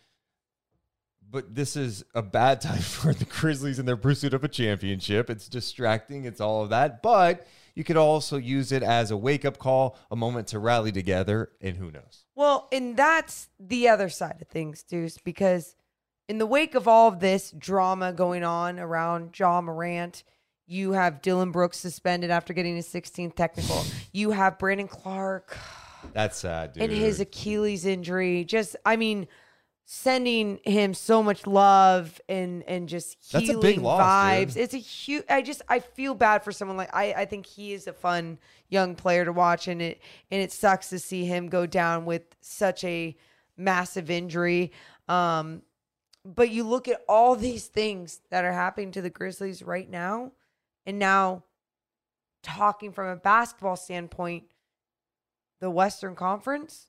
but 1.30 1.54
this 1.54 1.76
is 1.76 2.04
a 2.14 2.22
bad 2.22 2.60
time 2.68 2.80
for 2.80 3.12
the 3.12 3.24
Grizzlies 3.24 3.78
in 3.78 3.86
their 3.86 3.96
pursuit 3.96 4.34
of 4.34 4.44
a 4.44 4.48
championship. 4.48 5.28
It's 5.30 5.48
distracting, 5.48 6.24
it's 6.24 6.40
all 6.40 6.62
of 6.62 6.70
that. 6.70 7.02
But 7.02 7.46
you 7.74 7.82
could 7.84 7.96
also 7.96 8.36
use 8.36 8.70
it 8.72 8.82
as 8.82 9.10
a 9.10 9.16
wake 9.16 9.44
up 9.44 9.58
call, 9.58 9.98
a 10.10 10.16
moment 10.16 10.46
to 10.48 10.58
rally 10.58 10.92
together, 10.92 11.50
and 11.60 11.76
who 11.76 11.90
knows? 11.90 12.24
Well, 12.36 12.68
and 12.70 12.96
that's 12.96 13.48
the 13.58 13.88
other 13.88 14.08
side 14.08 14.38
of 14.40 14.48
things, 14.48 14.82
Deuce, 14.84 15.18
because 15.18 15.74
in 16.28 16.38
the 16.38 16.46
wake 16.46 16.74
of 16.74 16.88
all 16.88 17.08
of 17.08 17.20
this 17.20 17.50
drama 17.50 18.12
going 18.12 18.44
on 18.44 18.78
around 18.78 19.38
Ja 19.38 19.60
Morant, 19.60 20.22
you 20.66 20.92
have 20.92 21.20
Dillon 21.22 21.50
Brooks 21.50 21.78
suspended 21.78 22.30
after 22.30 22.52
getting 22.52 22.76
his 22.76 22.88
16th 22.88 23.34
technical. 23.34 23.84
You 24.12 24.30
have 24.30 24.58
Brandon 24.60 24.86
Clarke 24.86 25.56
That's 26.12 26.38
sad, 26.38 26.72
dude. 26.74 26.84
and 26.84 26.92
his 26.92 27.18
Achilles 27.18 27.84
injury. 27.84 28.44
Just, 28.44 28.76
I 28.86 28.94
mean, 28.96 29.26
sending 29.86 30.60
him 30.64 30.94
so 30.94 31.22
much 31.22 31.46
love 31.46 32.20
and 32.28 32.62
and 32.62 32.88
just 32.88 33.32
That's 33.32 33.44
a 33.44 33.46
healing 33.48 33.60
big 33.60 33.78
loss, 33.78 34.00
vibes. 34.00 34.54
dude. 34.54 34.62
It's 34.62 34.74
a 34.74 34.78
huge. 34.78 35.24
I 35.28 35.42
just 35.42 35.62
I 35.68 35.80
feel 35.80 36.14
bad 36.14 36.44
for 36.44 36.52
someone 36.52 36.76
like 36.76 36.94
I. 36.94 37.12
I 37.12 37.24
think 37.24 37.44
he 37.46 37.72
is 37.72 37.86
a 37.86 37.92
fun 37.92 38.38
young 38.68 38.94
player 38.94 39.24
to 39.24 39.32
watch, 39.32 39.66
and 39.68 39.82
it 39.82 40.00
and 40.30 40.40
it 40.40 40.52
sucks 40.52 40.88
to 40.90 40.98
see 40.98 41.24
him 41.24 41.48
go 41.48 41.66
down 41.66 42.04
with 42.04 42.22
such 42.40 42.84
a 42.84 43.16
massive 43.56 44.10
injury. 44.10 44.72
Um, 45.08 45.62
but 46.24 46.50
you 46.50 46.64
look 46.64 46.88
at 46.88 47.02
all 47.08 47.36
these 47.36 47.66
things 47.66 48.20
that 48.30 48.44
are 48.44 48.52
happening 48.52 48.92
to 48.92 49.02
the 49.02 49.10
Grizzlies 49.10 49.62
right 49.62 49.88
now, 49.88 50.32
and 50.86 50.98
now 50.98 51.44
talking 52.42 52.92
from 52.92 53.08
a 53.08 53.16
basketball 53.16 53.76
standpoint, 53.76 54.44
the 55.60 55.70
Western 55.70 56.14
Conference. 56.14 56.88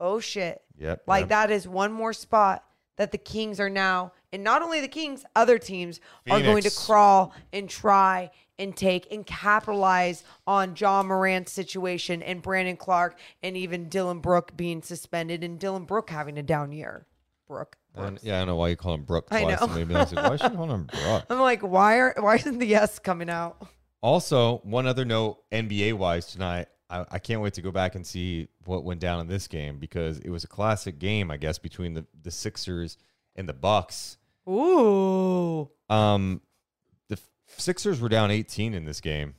Oh 0.00 0.20
shit. 0.20 0.62
Yep. 0.78 1.02
Like 1.06 1.22
yep. 1.22 1.28
that 1.28 1.50
is 1.50 1.68
one 1.68 1.92
more 1.92 2.12
spot 2.12 2.64
that 2.96 3.12
the 3.12 3.18
Kings 3.18 3.58
are 3.58 3.70
now, 3.70 4.12
and 4.32 4.44
not 4.44 4.62
only 4.62 4.80
the 4.80 4.88
Kings, 4.88 5.24
other 5.34 5.58
teams 5.58 6.00
are 6.30 6.40
going 6.40 6.62
to 6.62 6.70
crawl 6.70 7.32
and 7.52 7.68
try 7.68 8.30
and 8.58 8.76
take 8.76 9.10
and 9.10 9.26
capitalize 9.26 10.24
on 10.46 10.74
Ja 10.76 11.02
Morant's 11.02 11.52
situation 11.52 12.22
and 12.22 12.42
Brandon 12.42 12.76
Clarke 12.76 13.18
and 13.42 13.56
even 13.56 13.88
Dillon 13.88 14.20
Brook 14.20 14.56
being 14.56 14.82
suspended 14.82 15.42
and 15.42 15.58
Dillon 15.58 15.84
Brook 15.84 16.10
having 16.10 16.38
a 16.38 16.42
down 16.42 16.72
year. 16.72 17.06
Brooke. 17.46 17.76
Yeah, 17.96 18.36
I 18.36 18.38
don't 18.40 18.46
know 18.48 18.56
why 18.56 18.68
you 18.68 18.76
call 18.76 18.94
him 18.94 19.02
Brooke 19.02 19.28
I 19.30 19.42
twice. 19.42 19.60
know. 19.60 19.66
Maybe 19.68 19.94
I 19.94 20.04
said, 20.04 20.18
why 20.18 20.36
should 20.36 20.52
you 20.52 20.56
call 20.56 20.72
him 20.72 20.84
Brooke? 20.92 21.24
I'm 21.28 21.40
like, 21.40 21.60
why 21.62 21.98
are 21.98 22.14
why 22.18 22.36
isn't 22.36 22.58
the 22.58 22.74
S 22.74 22.98
coming 22.98 23.28
out? 23.28 23.66
Also, 24.00 24.58
one 24.64 24.86
other 24.86 25.04
note, 25.04 25.38
NBA 25.52 25.94
wise 25.94 26.26
tonight, 26.26 26.68
I, 26.90 27.04
I 27.10 27.18
can't 27.18 27.40
wait 27.40 27.54
to 27.54 27.62
go 27.62 27.70
back 27.70 27.94
and 27.94 28.06
see 28.06 28.48
what 28.64 28.84
went 28.84 29.00
down 29.00 29.20
in 29.20 29.28
this 29.28 29.46
game 29.46 29.78
because 29.78 30.18
it 30.18 30.30
was 30.30 30.44
a 30.44 30.48
classic 30.48 30.98
game, 30.98 31.30
I 31.30 31.36
guess, 31.36 31.58
between 31.58 31.94
the, 31.94 32.04
the 32.22 32.30
Sixers 32.30 32.98
and 33.36 33.48
the 33.48 33.52
Bucks. 33.52 34.18
Ooh. 34.48 35.70
Um, 35.88 36.40
the 37.08 37.18
Sixers 37.46 38.00
were 38.00 38.08
down 38.08 38.30
18 38.30 38.74
in 38.74 38.84
this 38.84 39.00
game, 39.00 39.34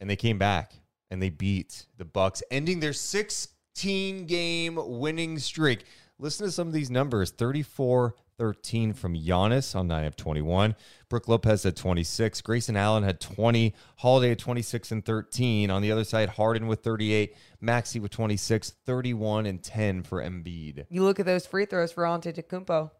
and 0.00 0.10
they 0.10 0.16
came 0.16 0.38
back 0.38 0.72
and 1.10 1.22
they 1.22 1.30
beat 1.30 1.86
the 1.96 2.04
Bucks, 2.04 2.42
ending 2.50 2.80
their 2.80 2.92
16 2.92 4.26
game 4.26 4.78
winning 4.98 5.38
streak. 5.38 5.84
Listen 6.18 6.46
to 6.46 6.52
some 6.52 6.68
of 6.68 6.74
these 6.74 6.90
numbers 6.90 7.30
34 7.30 8.14
13 8.36 8.92
from 8.92 9.14
Giannis 9.14 9.76
on 9.76 9.86
9 9.86 10.04
of 10.04 10.16
21. 10.16 10.74
Brook 11.08 11.28
Lopez 11.28 11.62
had 11.62 11.76
26. 11.76 12.40
Grayson 12.40 12.76
Allen 12.76 13.04
had 13.04 13.20
20. 13.20 13.74
Holiday 13.98 14.30
had 14.30 14.38
26 14.40 14.90
and 14.90 15.04
13. 15.04 15.70
On 15.70 15.80
the 15.82 15.92
other 15.92 16.02
side, 16.02 16.30
Harden 16.30 16.66
with 16.66 16.82
38. 16.82 17.36
Maxey 17.60 18.00
with 18.00 18.10
26. 18.10 18.74
31 18.84 19.46
and 19.46 19.62
10 19.62 20.02
for 20.02 20.20
Embiid. 20.20 20.86
You 20.90 21.04
look 21.04 21.20
at 21.20 21.26
those 21.26 21.46
free 21.46 21.64
throws 21.64 21.92
for 21.92 22.02
Antetokounmpo. 22.02 22.90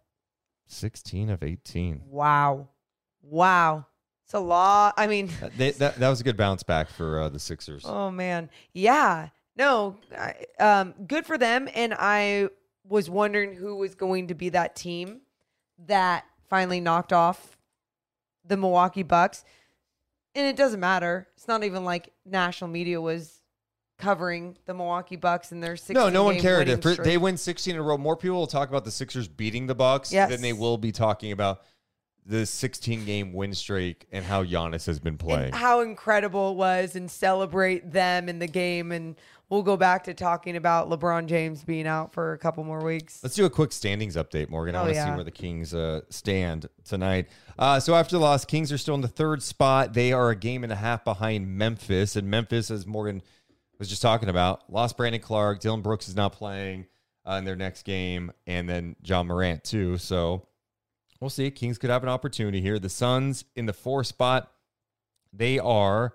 16 0.67 1.31
of 1.31 1.43
18. 1.43 2.03
Wow. 2.07 2.69
Wow. 3.21 3.87
It's 4.25 4.35
a 4.35 4.39
lot. 4.41 4.95
I 4.97 5.07
mean, 5.07 5.31
They, 5.57 5.73
that, 5.73 5.97
that 5.97 6.09
was 6.09 6.21
a 6.21 6.25
good 6.25 6.37
bounce 6.37 6.63
back 6.63 6.89
for 6.89 7.23
uh, 7.23 7.29
the 7.29 7.39
Sixers. 7.39 7.85
Oh 7.87 8.11
man, 8.11 8.49
yeah, 8.73 9.29
no, 9.55 9.99
I, 10.17 10.35
um, 10.59 10.95
good 11.07 11.27
for 11.27 11.37
them. 11.37 11.69
And 11.75 11.93
I 11.93 12.49
was 12.87 13.09
wondering 13.09 13.55
who 13.55 13.77
was 13.77 13.95
going 13.95 14.29
to 14.29 14.35
be 14.35 14.51
that 14.51 14.77
team 14.77 15.21
that 15.87 16.25
finally 16.49 16.81
knocked 16.81 17.13
off 17.13 17.57
the 18.47 18.57
Milwaukee 18.57 19.03
Bucks. 19.03 19.45
And 20.35 20.47
it 20.47 20.57
doesn't 20.57 20.81
matter. 20.81 21.29
It's 21.37 21.49
not 21.49 21.65
even 21.65 21.85
like 21.85 22.11
national 22.27 22.69
media 22.71 23.01
was 23.01 23.41
covering 23.99 24.57
the 24.67 24.75
Milwaukee 24.75 25.17
Bucks 25.17 25.53
and 25.53 25.63
their 25.63 25.77
16 25.77 25.95
No, 25.95 26.09
no 26.11 26.25
one 26.25 26.39
cared. 26.39 26.69
If 26.69 26.83
they 26.83 27.17
win 27.17 27.37
16 27.37 27.75
in 27.75 27.81
a 27.81 27.83
row, 27.83 27.97
more 27.97 28.17
people 28.17 28.37
will 28.37 28.47
talk 28.47 28.69
about 28.69 28.85
the 28.85 28.91
Sixers 28.91 29.29
beating 29.29 29.67
the 29.67 29.75
Bucks 29.75 30.13
Yes. 30.13 30.31
than 30.31 30.43
they 30.43 30.53
will 30.53 30.77
be 30.77 30.93
talking 30.93 31.33
about 31.33 31.63
the 32.27 32.47
16 32.47 33.05
game 33.05 33.33
win 33.33 33.55
streak 33.55 34.07
and 34.11 34.25
how 34.25 34.43
Giannis 34.43 34.87
has 34.87 34.99
been 34.99 35.17
playing. 35.19 35.47
and 35.47 35.55
how 35.55 35.81
incredible 35.81 36.53
it 36.53 36.57
was 36.57 36.97
and 36.97 37.11
celebrate 37.11 37.93
them 37.93 38.29
in 38.29 38.39
the 38.41 38.47
game. 38.49 38.93
And 38.93 39.15
we'll 39.51 39.63
go 39.63 39.77
back 39.77 40.05
to 40.05 40.15
talking 40.15 40.57
about 40.57 40.89
LeBron 40.89 41.27
James 41.27 41.63
being 41.65 41.87
out 41.87 42.13
for 42.13 42.33
a 42.33 42.39
couple 42.39 42.65
more 42.65 42.83
weeks. 42.85 43.21
Let's 43.23 43.35
do 43.37 43.45
a 43.45 43.51
quick 43.51 43.73
standings 43.73 44.17
update, 44.17 44.49
Morgan. 44.49 44.75
I 44.75 44.79
Oh, 44.79 44.83
want 44.85 44.95
to 44.95 45.03
see 45.05 45.11
where 45.11 45.25
the 45.25 45.31
Kings 45.31 45.75
uh, 45.75 46.01
stand 46.11 46.67
tonight. 46.85 47.29
Uh, 47.59 47.79
so 47.81 47.95
after 47.95 48.17
the 48.17 48.21
loss, 48.23 48.45
Kings 48.45 48.73
are 48.73 48.79
still 48.79 48.95
in 48.95 49.01
the 49.01 49.09
third 49.09 49.43
spot. 49.43 49.93
They 49.95 50.13
are 50.13 50.31
a 50.31 50.37
game 50.37 50.65
and 50.65 50.73
a 50.73 50.77
half 50.77 51.05
behind 51.05 51.49
Memphis, 51.49 52.17
and 52.17 52.29
Memphis, 52.29 52.71
as 52.71 52.87
Morgan 52.87 53.23
was 53.79 53.89
just 53.89 54.03
talking 54.03 54.29
about, 54.29 54.71
lost 54.73 54.97
Brandon 54.97 55.21
Clarke. 55.21 55.61
Dillon 55.61 55.83
Brooks 55.83 56.09
is 56.09 56.17
not 56.17 56.33
playing 56.33 56.87
uh, 57.27 57.35
in 57.35 57.45
their 57.45 57.57
next 57.57 57.85
game, 57.85 58.31
and 58.47 58.69
then 58.69 58.97
Ja 59.03 59.23
Morant 59.23 59.65
too. 59.65 59.99
So 59.99 60.47
we'll 61.21 61.31
see. 61.31 61.51
Kings 61.51 61.79
could 61.79 61.91
have 61.91 62.03
an 62.03 62.09
opportunity 62.09 62.61
here. 62.61 62.79
The 62.79 62.89
Suns 62.89 63.45
in 63.57 63.67
the 63.67 63.73
four 63.73 64.05
spot. 64.05 64.51
They 65.33 65.59
are 65.59 66.15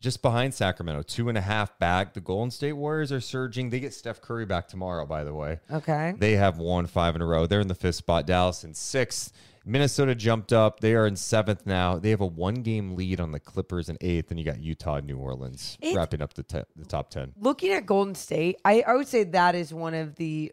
just 0.00 0.22
behind 0.22 0.54
Sacramento, 0.54 1.02
two 1.02 1.28
and 1.28 1.36
a 1.36 1.42
half 1.42 1.78
back. 1.78 2.14
The 2.14 2.20
Golden 2.20 2.50
State 2.50 2.72
Warriors 2.72 3.12
are 3.12 3.20
surging. 3.20 3.70
They 3.70 3.80
get 3.80 3.92
Steph 3.94 4.20
Curry 4.20 4.46
back 4.46 4.66
tomorrow, 4.66 5.04
by 5.06 5.24
the 5.24 5.34
way. 5.34 5.60
Okay. 5.70 6.14
They 6.16 6.32
have 6.32 6.58
won 6.58 6.86
five 6.86 7.14
in 7.14 7.22
a 7.22 7.26
row. 7.26 7.46
They're 7.46 7.60
in 7.60 7.68
the 7.68 7.74
fifth 7.74 7.96
spot. 7.96 8.26
Dallas 8.26 8.64
in 8.64 8.74
sixth. 8.74 9.32
Minnesota 9.66 10.14
jumped 10.14 10.54
up. 10.54 10.80
They 10.80 10.94
are 10.94 11.06
in 11.06 11.16
seventh 11.16 11.66
now. 11.66 11.98
They 11.98 12.10
have 12.10 12.22
a 12.22 12.26
one 12.26 12.56
game 12.56 12.96
lead 12.96 13.20
on 13.20 13.32
the 13.32 13.40
Clippers 13.40 13.90
in 13.90 13.98
eighth. 14.00 14.30
And 14.30 14.40
you 14.40 14.46
got 14.46 14.58
Utah 14.58 14.96
and 14.96 15.06
New 15.06 15.18
Orleans 15.18 15.76
wrapping 15.94 16.22
up 16.22 16.32
the, 16.32 16.42
te- 16.42 16.62
the 16.76 16.86
top 16.86 17.10
10. 17.10 17.34
looking 17.38 17.72
at 17.72 17.84
Golden 17.84 18.14
State, 18.14 18.56
I, 18.64 18.82
I 18.86 18.94
would 18.94 19.06
say 19.06 19.24
that 19.24 19.54
is 19.54 19.72
one 19.74 19.92
of 19.92 20.16
the 20.16 20.52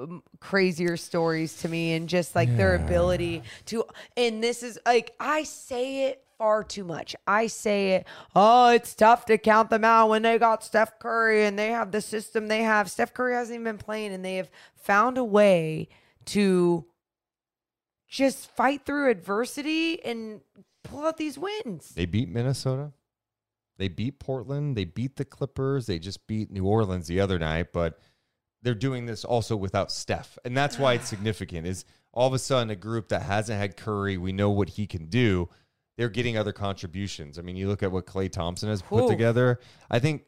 um, 0.00 0.22
crazier 0.40 0.96
stories 0.96 1.58
to 1.58 1.68
me, 1.68 1.92
and 1.92 2.08
just 2.08 2.34
like 2.34 2.54
their 2.56 2.74
ability 2.74 3.42
to. 3.66 3.84
And 4.16 4.42
this 4.42 4.62
is 4.64 4.78
like 4.84 5.14
I 5.20 5.44
say 5.44 6.08
it 6.08 6.24
far 6.40 6.64
too 6.64 6.84
much. 6.84 7.14
I 7.26 7.48
say 7.48 7.90
it. 7.90 8.06
Oh, 8.34 8.70
it's 8.70 8.94
tough 8.94 9.26
to 9.26 9.36
count 9.36 9.68
them 9.68 9.84
out 9.84 10.08
when 10.08 10.22
they 10.22 10.38
got 10.38 10.64
Steph 10.64 10.98
Curry 10.98 11.44
and 11.44 11.58
they 11.58 11.68
have 11.68 11.92
the 11.92 12.00
system 12.00 12.48
they 12.48 12.62
have. 12.62 12.90
Steph 12.90 13.12
Curry 13.12 13.34
hasn't 13.34 13.56
even 13.56 13.64
been 13.64 13.76
playing, 13.78 14.14
and 14.14 14.24
they 14.24 14.36
have 14.36 14.50
found 14.74 15.18
a 15.18 15.24
way 15.24 15.90
to 16.24 16.86
just 18.08 18.50
fight 18.52 18.86
through 18.86 19.10
adversity 19.10 20.02
and 20.02 20.40
pull 20.82 21.06
out 21.06 21.18
these 21.18 21.36
wins. 21.36 21.90
They 21.90 22.06
beat 22.06 22.30
Minnesota. 22.30 22.92
They 23.76 23.88
beat 23.88 24.18
Portland. 24.18 24.78
They 24.78 24.86
beat 24.86 25.16
the 25.16 25.26
Clippers. 25.26 25.84
They 25.84 25.98
just 25.98 26.26
beat 26.26 26.50
New 26.50 26.64
Orleans 26.64 27.06
the 27.06 27.20
other 27.20 27.38
night. 27.38 27.74
But 27.74 27.98
they're 28.62 28.74
doing 28.74 29.04
this 29.04 29.26
also 29.26 29.56
without 29.56 29.92
Steph. 29.92 30.38
And 30.46 30.56
that's 30.56 30.78
why 30.78 30.94
it's 30.94 31.08
significant 31.10 31.66
is 31.66 31.84
all 32.14 32.28
of 32.28 32.32
a 32.32 32.38
sudden 32.38 32.70
a 32.70 32.76
group 32.76 33.08
that 33.08 33.22
hasn't 33.22 33.60
had 33.60 33.76
Curry, 33.76 34.16
we 34.16 34.32
know 34.32 34.48
what 34.48 34.70
he 34.70 34.86
can 34.86 35.04
do. 35.04 35.50
They're 35.96 36.08
getting 36.08 36.38
other 36.38 36.52
contributions. 36.52 37.38
I 37.38 37.42
mean, 37.42 37.56
you 37.56 37.68
look 37.68 37.82
at 37.82 37.92
what 37.92 38.06
Klay 38.06 38.30
Thompson 38.30 38.68
has 38.68 38.80
put 38.82 39.04
Ooh. 39.04 39.08
together. 39.08 39.60
I 39.90 39.98
think 39.98 40.22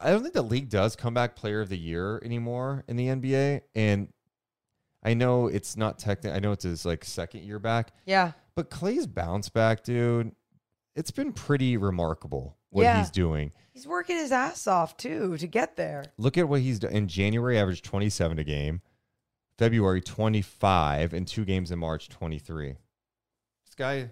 I 0.00 0.10
don't 0.10 0.22
think 0.22 0.34
the 0.34 0.42
league 0.42 0.68
does 0.68 0.94
comeback 0.94 1.34
player 1.34 1.60
of 1.60 1.68
the 1.68 1.78
year 1.78 2.20
anymore 2.24 2.84
in 2.86 2.96
the 2.96 3.06
NBA. 3.06 3.62
And 3.74 4.08
I 5.02 5.14
know 5.14 5.46
it's 5.48 5.76
not 5.76 5.98
technically 5.98 6.36
I 6.36 6.40
know 6.40 6.52
it's 6.52 6.64
his 6.64 6.84
like 6.84 7.04
second 7.04 7.42
year 7.42 7.58
back. 7.58 7.92
Yeah. 8.04 8.32
But 8.54 8.70
Klay's 8.70 9.06
bounce 9.06 9.48
back, 9.48 9.82
dude, 9.82 10.32
it's 10.94 11.10
been 11.10 11.32
pretty 11.32 11.76
remarkable 11.76 12.56
what 12.68 12.82
Yeah. 12.82 12.98
he's 12.98 13.10
doing. 13.10 13.52
He's 13.72 13.86
working 13.86 14.16
his 14.16 14.30
ass 14.32 14.66
off 14.66 14.96
too 14.96 15.36
to 15.38 15.46
get 15.46 15.76
there. 15.76 16.04
Look 16.18 16.36
at 16.38 16.48
what 16.48 16.60
he's 16.60 16.78
done. 16.78 16.92
In 16.92 17.08
January, 17.08 17.58
averaged 17.58 17.84
27 17.84 18.38
a 18.38 18.44
game. 18.44 18.82
February, 19.58 20.00
25. 20.00 21.12
And 21.12 21.26
two 21.26 21.44
games 21.44 21.70
in 21.70 21.78
March, 21.78 22.08
23. 22.08 22.76
Guy, 23.80 24.10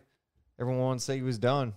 everyone 0.58 0.82
wants 0.82 1.04
to 1.04 1.12
say 1.12 1.16
he 1.16 1.22
was 1.22 1.38
done. 1.38 1.74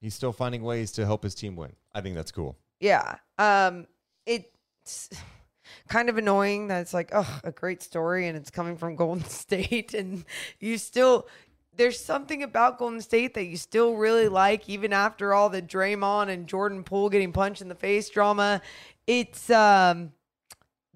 He's 0.00 0.14
still 0.14 0.32
finding 0.32 0.62
ways 0.62 0.92
to 0.92 1.04
help 1.04 1.22
his 1.22 1.34
team 1.34 1.56
win. 1.56 1.72
I 1.92 2.00
think 2.00 2.14
that's 2.14 2.32
cool. 2.32 2.56
Yeah. 2.80 3.16
Um 3.36 3.86
it's 4.24 5.10
kind 5.88 6.08
of 6.08 6.16
annoying 6.16 6.68
that 6.68 6.80
it's 6.80 6.94
like, 6.94 7.10
oh, 7.12 7.40
a 7.44 7.52
great 7.52 7.82
story 7.82 8.28
and 8.28 8.36
it's 8.38 8.50
coming 8.50 8.78
from 8.78 8.96
Golden 9.02 9.24
State 9.26 9.92
and 9.92 10.24
you 10.58 10.78
still 10.78 11.28
there's 11.76 12.00
something 12.00 12.42
about 12.42 12.78
Golden 12.78 13.02
State 13.02 13.34
that 13.34 13.44
you 13.44 13.58
still 13.58 13.94
really 13.94 14.28
like, 14.28 14.66
even 14.66 14.94
after 14.94 15.34
all 15.34 15.50
the 15.50 15.60
Draymond 15.60 16.30
and 16.30 16.46
Jordan 16.46 16.82
Poole 16.82 17.10
getting 17.10 17.32
punched 17.32 17.60
in 17.60 17.68
the 17.68 17.74
face 17.74 18.08
drama. 18.08 18.62
It's 19.06 19.50
um, 19.50 20.12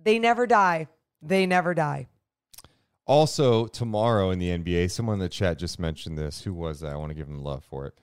they 0.02 0.18
never 0.18 0.46
die. 0.46 0.88
They 1.20 1.44
never 1.44 1.74
die. 1.74 2.08
Also, 3.12 3.66
tomorrow 3.66 4.30
in 4.30 4.38
the 4.38 4.48
NBA, 4.48 4.90
someone 4.90 5.14
in 5.14 5.20
the 5.20 5.28
chat 5.28 5.58
just 5.58 5.78
mentioned 5.78 6.16
this. 6.16 6.40
Who 6.42 6.54
was 6.54 6.80
that? 6.80 6.92
I 6.92 6.96
want 6.96 7.10
to 7.10 7.14
give 7.14 7.28
him 7.28 7.44
love 7.44 7.62
for 7.62 7.84
it. 7.86 7.94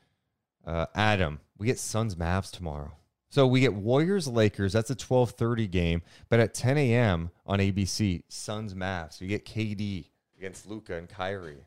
Uh, 0.64 0.86
Adam, 0.94 1.40
we 1.58 1.66
get 1.66 1.80
Suns 1.80 2.14
Mavs 2.16 2.52
tomorrow. 2.52 2.92
So 3.32 3.48
we 3.48 3.60
get 3.60 3.74
Warriors 3.74 4.28
Lakers. 4.28 4.72
That's 4.74 4.92
a 4.92 4.96
12:30 4.96 5.66
game, 5.72 6.04
but 6.30 6.40
at 6.40 6.54
10 6.54 6.78
a.m. 6.78 7.32
on 7.48 7.58
ABC, 7.58 8.22
Suns 8.28 8.76
Mavs. 8.76 9.20
You 9.20 9.28
get 9.28 9.46
KD 9.46 10.06
against 10.38 10.68
Luka 10.68 10.96
and 10.96 11.10
Kyrie. 11.10 11.66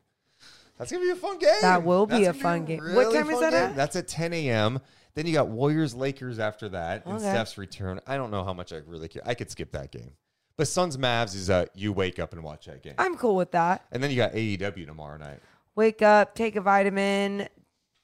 That's 0.77 0.89
gonna 0.91 1.03
be 1.03 1.11
a 1.11 1.15
fun 1.17 1.37
game. 1.37 1.51
That 1.61 1.83
will 1.83 2.05
be 2.05 2.23
That's 2.23 2.37
a 2.37 2.41
fun 2.41 2.63
game. 2.63 2.79
really 2.79 2.95
What 2.95 3.13
time 3.13 3.29
is 3.29 3.39
that 3.41 3.51
game. 3.51 3.61
at? 3.71 3.75
That's 3.75 3.97
at 3.97 4.07
10 4.07 4.31
a.m. 4.33 4.79
Then 5.15 5.25
you 5.27 5.33
got 5.33 5.49
Warriors 5.49 5.93
Lakers 5.93 6.39
after 6.39 6.69
that, 6.69 7.05
and 7.05 7.15
Okay. 7.15 7.23
Steph's 7.29 7.57
return. 7.57 7.99
I 8.07 8.15
don't 8.15 8.31
know 8.31 8.43
how 8.45 8.53
much 8.53 8.71
I 8.71 8.77
really 8.87 9.09
care. 9.09 9.21
I 9.25 9.33
could 9.33 9.51
skip 9.51 9.73
that 9.73 9.91
game, 9.91 10.11
but 10.57 10.67
Suns 10.67 10.97
Mavs 10.97 11.35
is 11.35 11.49
uh 11.49 11.65
you 11.73 11.93
wake 11.93 12.19
up 12.19 12.33
and 12.33 12.43
watch 12.43 12.65
that 12.65 12.81
game, 12.83 12.95
I'm 12.97 13.15
cool 13.17 13.35
with 13.35 13.51
that. 13.51 13.85
and 13.91 14.01
then 14.03 14.09
you 14.11 14.17
got 14.17 14.33
AEW 14.33 14.85
tomorrow 14.85 15.17
night. 15.17 15.39
Wake 15.75 16.01
up, 16.01 16.35
take 16.35 16.55
a 16.55 16.61
vitamin, 16.61 17.47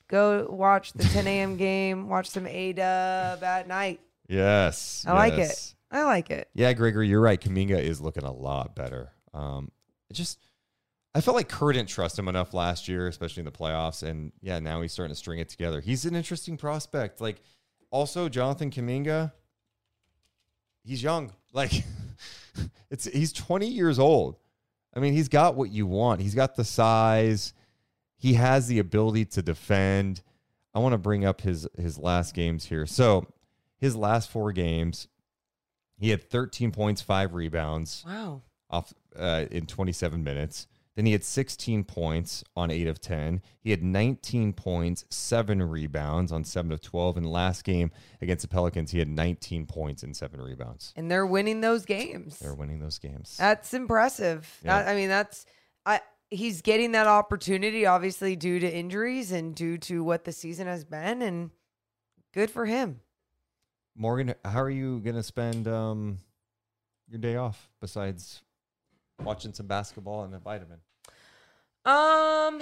go 0.08 0.48
watch 0.50 0.94
the 0.94 1.04
10 1.04 1.28
a.m. 1.28 1.56
game, 1.68 2.10
watch 2.10 2.30
some 2.30 2.48
A 2.48 2.74
Dub 2.74 3.44
at 3.44 3.68
night. 3.68 4.00
Yes, 4.28 5.06
I 5.08 5.14
like 5.14 5.34
it. 5.34 5.74
I 5.92 6.04
like 6.04 6.30
it. 6.30 6.50
Yeah, 6.54 6.72
Gregory, 6.74 7.08
you're 7.08 7.22
right. 7.22 7.40
Kuminga 7.40 7.80
is 7.80 8.00
looking 8.00 8.24
a 8.24 8.32
lot 8.32 8.76
better. 8.76 9.12
Um, 9.34 9.72
it 10.10 10.14
just, 10.14 10.40
I 11.16 11.22
felt 11.22 11.36
like 11.36 11.50
Kerr 11.50 11.72
didn't 11.74 11.90
trust 11.90 12.18
him 12.20 12.28
enough 12.28 12.54
last 12.54 12.88
year, 12.88 13.08
especially 13.08 13.42
in 13.42 13.46
the 13.46 13.52
playoffs. 13.52 14.04
And 14.04 14.32
yeah, 14.42 14.60
now 14.60 14.82
he's 14.82 14.92
starting 14.94 15.12
to 15.14 15.18
string 15.18 15.40
it 15.40 15.50
together. 15.50 15.82
He's 15.82 16.06
an 16.06 16.16
interesting 16.16 16.58
prospect. 16.58 17.22
Like, 17.22 17.42
also 17.90 18.30
Jonathan 18.30 18.70
Kuminga, 18.70 19.32
he's 20.84 21.02
young. 21.02 21.34
Like, 21.54 21.72
it's 22.90 23.06
he's 23.06 23.34
20 23.34 23.68
years 23.68 24.00
old. 24.00 24.38
I 24.96 25.00
mean, 25.00 25.14
he's 25.14 25.30
got 25.30 25.56
what 25.56 25.70
you 25.72 25.86
want. 25.86 26.22
He's 26.22 26.36
got 26.36 26.56
the 26.56 26.64
size. 26.64 27.54
He 28.18 28.34
has 28.34 28.68
the 28.68 28.80
ability 28.80 29.26
to 29.26 29.42
defend. 29.42 30.22
I 30.74 30.80
want 30.80 30.94
to 30.94 30.98
bring 30.98 31.26
up 31.26 31.42
his 31.42 31.68
his 31.78 31.98
last 31.98 32.34
games 32.34 32.66
here. 32.66 32.86
So, 32.86 33.26
his 33.78 33.96
last 33.96 34.30
four 34.30 34.52
games, 34.52 35.08
he 35.98 36.10
had 36.10 36.30
13 36.30 36.72
points, 36.72 37.02
five 37.02 37.34
rebounds 37.34 38.04
Wow. 38.06 38.42
off 38.70 38.94
uh, 39.16 39.46
in 39.52 39.66
27 39.66 40.24
minutes. 40.24 40.68
Then 41.00 41.06
he 41.06 41.14
had 41.14 41.24
16 41.24 41.86
points 41.86 42.44
on 42.58 42.70
8 42.70 42.86
of 42.88 43.00
10. 43.00 43.42
He 43.62 43.72
had 43.72 43.82
19 43.82 44.52
points, 44.52 45.06
7 45.10 45.64
rebounds 45.64 46.30
on 46.30 46.44
7 46.44 46.74
of 46.74 46.82
12. 46.82 47.16
And 47.16 47.26
last 47.26 47.64
game 47.64 47.92
against 48.22 48.42
the 48.42 48.50
Pelicans, 48.50 48.92
he 48.92 49.00
had 49.00 49.08
19 49.08 49.66
points 49.66 50.04
and 50.04 50.14
7 50.14 50.42
rebounds. 50.42 50.92
And 50.98 51.10
they're 51.10 51.26
winning 51.26 51.62
those 51.62 51.86
games. 51.86 52.38
They're 52.40 52.54
winning 52.54 52.82
those 52.82 53.00
games. 53.00 53.38
That's 53.40 53.74
impressive. 53.74 54.60
Yeah. 54.62 54.84
That- 54.84 54.90
I 54.90 54.96
mean, 54.96 55.08
that's 55.08 55.46
I. 55.86 56.02
He's 56.30 56.62
getting 56.62 56.92
that 56.92 57.08
opportunity, 57.08 57.86
obviously 57.86 58.36
due 58.36 58.60
to 58.60 58.70
injuries 58.70 59.32
and 59.32 59.56
due 59.56 59.78
to 59.78 60.04
what 60.04 60.26
the 60.26 60.34
season 60.34 60.68
has 60.68 60.84
been, 60.84 61.22
and 61.22 61.52
good 62.34 62.52
for 62.52 62.66
him. 62.66 63.00
Morgan, 63.96 64.36
how 64.44 64.62
are 64.62 64.70
you 64.70 65.00
going 65.00 65.16
to 65.16 65.24
spend 65.24 65.66
um, 65.66 66.20
your 67.08 67.20
day 67.20 67.38
off 67.38 67.70
besides 67.80 68.42
watching 69.24 69.54
some 69.54 69.68
basketball 69.68 70.24
and 70.24 70.36
a 70.36 70.40
vitamin? 70.40 70.80
Um, 71.90 72.62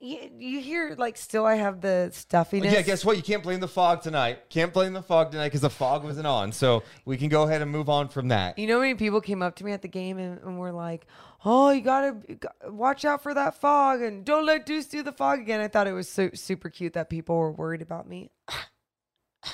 you, 0.00 0.30
you 0.38 0.60
hear 0.60 0.94
like 0.98 1.16
still 1.16 1.46
I 1.46 1.54
have 1.54 1.80
the 1.80 2.10
stuffiness. 2.12 2.72
Yeah, 2.72 2.82
guess 2.82 3.04
what? 3.04 3.16
You 3.16 3.22
can't 3.22 3.42
blame 3.42 3.60
the 3.60 3.68
fog 3.68 4.02
tonight. 4.02 4.50
Can't 4.50 4.72
blame 4.72 4.92
the 4.92 5.02
fog 5.02 5.30
tonight 5.30 5.46
because 5.46 5.62
the 5.62 5.70
fog 5.70 6.04
wasn't 6.04 6.26
on. 6.26 6.52
So 6.52 6.82
we 7.06 7.16
can 7.16 7.30
go 7.30 7.44
ahead 7.44 7.62
and 7.62 7.70
move 7.70 7.88
on 7.88 8.08
from 8.08 8.28
that. 8.28 8.58
You 8.58 8.66
know, 8.66 8.74
how 8.74 8.82
many 8.82 8.94
people 8.94 9.22
came 9.22 9.42
up 9.42 9.56
to 9.56 9.64
me 9.64 9.72
at 9.72 9.80
the 9.80 9.88
game 9.88 10.18
and, 10.18 10.38
and 10.42 10.58
were 10.58 10.72
like, 10.72 11.06
"Oh, 11.44 11.70
you 11.70 11.80
gotta 11.80 12.16
you 12.28 12.34
got- 12.34 12.72
watch 12.72 13.06
out 13.06 13.22
for 13.22 13.32
that 13.32 13.58
fog 13.58 14.02
and 14.02 14.24
don't 14.24 14.44
let 14.44 14.66
Deuce 14.66 14.86
do 14.86 15.02
the 15.02 15.12
fog 15.12 15.40
again." 15.40 15.60
I 15.60 15.68
thought 15.68 15.86
it 15.86 15.92
was 15.92 16.10
so, 16.10 16.30
super 16.34 16.68
cute 16.68 16.92
that 16.92 17.08
people 17.08 17.36
were 17.36 17.52
worried 17.52 17.80
about 17.80 18.06
me. 18.06 18.30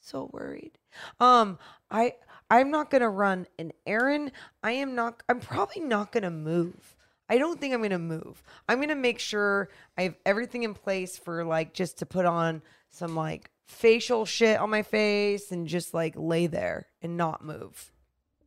so 0.00 0.30
worried. 0.32 0.78
Um, 1.20 1.58
I 1.90 2.14
I'm 2.48 2.70
not 2.70 2.88
gonna 2.88 3.10
run 3.10 3.46
an 3.58 3.72
errand. 3.86 4.32
I 4.62 4.72
am 4.72 4.94
not. 4.94 5.22
I'm 5.28 5.40
probably 5.40 5.82
not 5.82 6.12
gonna 6.12 6.30
move. 6.30 6.94
I 7.28 7.38
don't 7.38 7.60
think 7.60 7.74
I'm 7.74 7.82
gonna 7.82 7.98
move. 7.98 8.42
I'm 8.68 8.80
gonna 8.80 8.94
make 8.96 9.18
sure 9.18 9.68
I 9.96 10.02
have 10.02 10.16
everything 10.24 10.62
in 10.62 10.74
place 10.74 11.16
for 11.18 11.44
like 11.44 11.74
just 11.74 11.98
to 11.98 12.06
put 12.06 12.24
on 12.26 12.62
some 12.90 13.14
like 13.14 13.50
facial 13.66 14.24
shit 14.24 14.58
on 14.58 14.70
my 14.70 14.82
face 14.82 15.52
and 15.52 15.66
just 15.66 15.92
like 15.92 16.14
lay 16.16 16.46
there 16.46 16.86
and 17.02 17.16
not 17.16 17.44
move. 17.44 17.92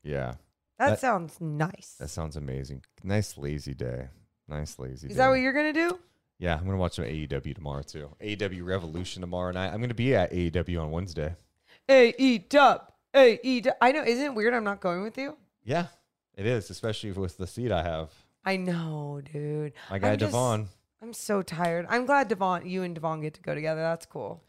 Yeah. 0.03 0.33
That, 0.79 0.89
That- 0.91 0.99
sounds 0.99 1.39
nice. 1.39 1.95
That 1.99 2.09
sounds 2.09 2.35
amazing. 2.37 2.83
Nice 3.03 3.37
lazy 3.37 3.73
day. 3.75 4.07
Nice 4.47 4.79
lazy 4.79 5.07
day. 5.07 5.11
Is 5.11 5.17
that 5.17 5.29
what 5.29 5.35
you're 5.35 5.53
gonna 5.53 5.73
do? 5.73 5.99
Yeah, 6.39 6.55
I'm 6.57 6.65
gonna 6.65 6.77
watch 6.77 6.95
some 6.95 7.05
AEW 7.05 7.53
tomorrow 7.53 7.83
too. 7.83 8.09
AEW 8.19 8.65
Revolution 8.65 9.21
tomorrow 9.21 9.51
night. 9.51 9.71
I'm 9.71 9.79
gonna 9.79 9.93
be 9.93 10.15
at 10.15 10.31
AEW 10.31 10.81
on 10.81 10.89
Wednesday. 10.91 11.35
A 11.87 12.37
dub. 12.39 12.91
A 13.13 13.39
E 13.43 13.61
dub. 13.61 13.75
I 13.79 13.91
know. 13.91 14.03
Isn't 14.03 14.25
it 14.25 14.33
weird? 14.33 14.53
I'm 14.55 14.63
not 14.63 14.79
going 14.81 15.03
with 15.03 15.17
you. 15.19 15.37
Yeah, 15.63 15.87
it 16.35 16.45
is, 16.47 16.69
especially 16.71 17.11
with 17.11 17.37
the 17.37 17.45
seat 17.45 17.71
I 17.71 17.83
have. 17.83 18.09
I 18.43 18.57
know, 18.57 19.21
dude. 19.31 19.73
My 19.89 19.99
guy 19.99 20.11
I'm 20.13 20.17
just- 20.17 20.31
Devon. 20.31 20.69
I'm 21.01 21.13
so 21.13 21.41
tired. 21.41 21.87
I'm 21.89 22.05
glad 22.05 22.27
Devon, 22.27 22.67
you 22.67 22.83
and 22.83 22.93
Devon 22.93 23.21
get 23.21 23.33
to 23.35 23.41
go 23.41 23.55
together. 23.55 23.81
That's 23.81 24.05
cool. 24.05 24.43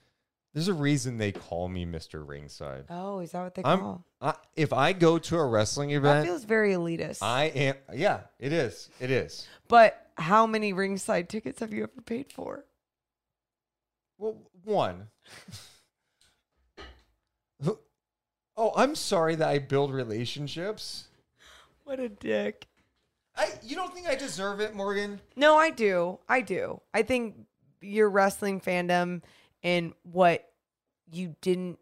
There's 0.52 0.68
a 0.68 0.74
reason 0.74 1.16
they 1.16 1.32
call 1.32 1.66
me 1.68 1.86
Mr. 1.86 2.26
Ringside. 2.26 2.84
Oh, 2.90 3.20
is 3.20 3.32
that 3.32 3.42
what 3.42 3.54
they 3.54 3.62
I'm, 3.64 3.80
call? 3.80 4.04
I, 4.20 4.34
if 4.54 4.70
I 4.74 4.92
go 4.92 5.18
to 5.18 5.38
a 5.38 5.46
wrestling 5.46 5.90
event. 5.90 6.04
That 6.04 6.10
event, 6.18 6.26
feels 6.28 6.44
very 6.44 6.74
elitist. 6.74 7.22
I 7.22 7.44
am. 7.44 7.76
Yeah, 7.94 8.20
it 8.38 8.52
is. 8.52 8.90
It 9.00 9.10
is. 9.10 9.46
but 9.68 10.10
how 10.18 10.46
many 10.46 10.74
ringside 10.74 11.30
tickets 11.30 11.60
have 11.60 11.72
you 11.72 11.84
ever 11.84 12.02
paid 12.04 12.30
for? 12.30 12.66
Well, 14.18 14.36
one. 14.62 15.08
oh, 18.56 18.72
I'm 18.76 18.94
sorry 18.94 19.36
that 19.36 19.48
I 19.48 19.58
build 19.58 19.90
relationships. 19.90 21.08
What 21.84 21.98
a 21.98 22.10
dick. 22.10 22.66
I, 23.36 23.48
you 23.62 23.76
don't 23.76 23.92
think 23.94 24.06
I 24.06 24.14
deserve 24.14 24.60
it, 24.60 24.74
Morgan? 24.74 25.20
No, 25.36 25.56
I 25.56 25.70
do. 25.70 26.18
I 26.28 26.40
do. 26.42 26.80
I 26.92 27.02
think 27.02 27.36
your 27.80 28.10
wrestling 28.10 28.60
fandom 28.60 29.22
and 29.62 29.92
what 30.02 30.48
you 31.10 31.34
didn't 31.40 31.78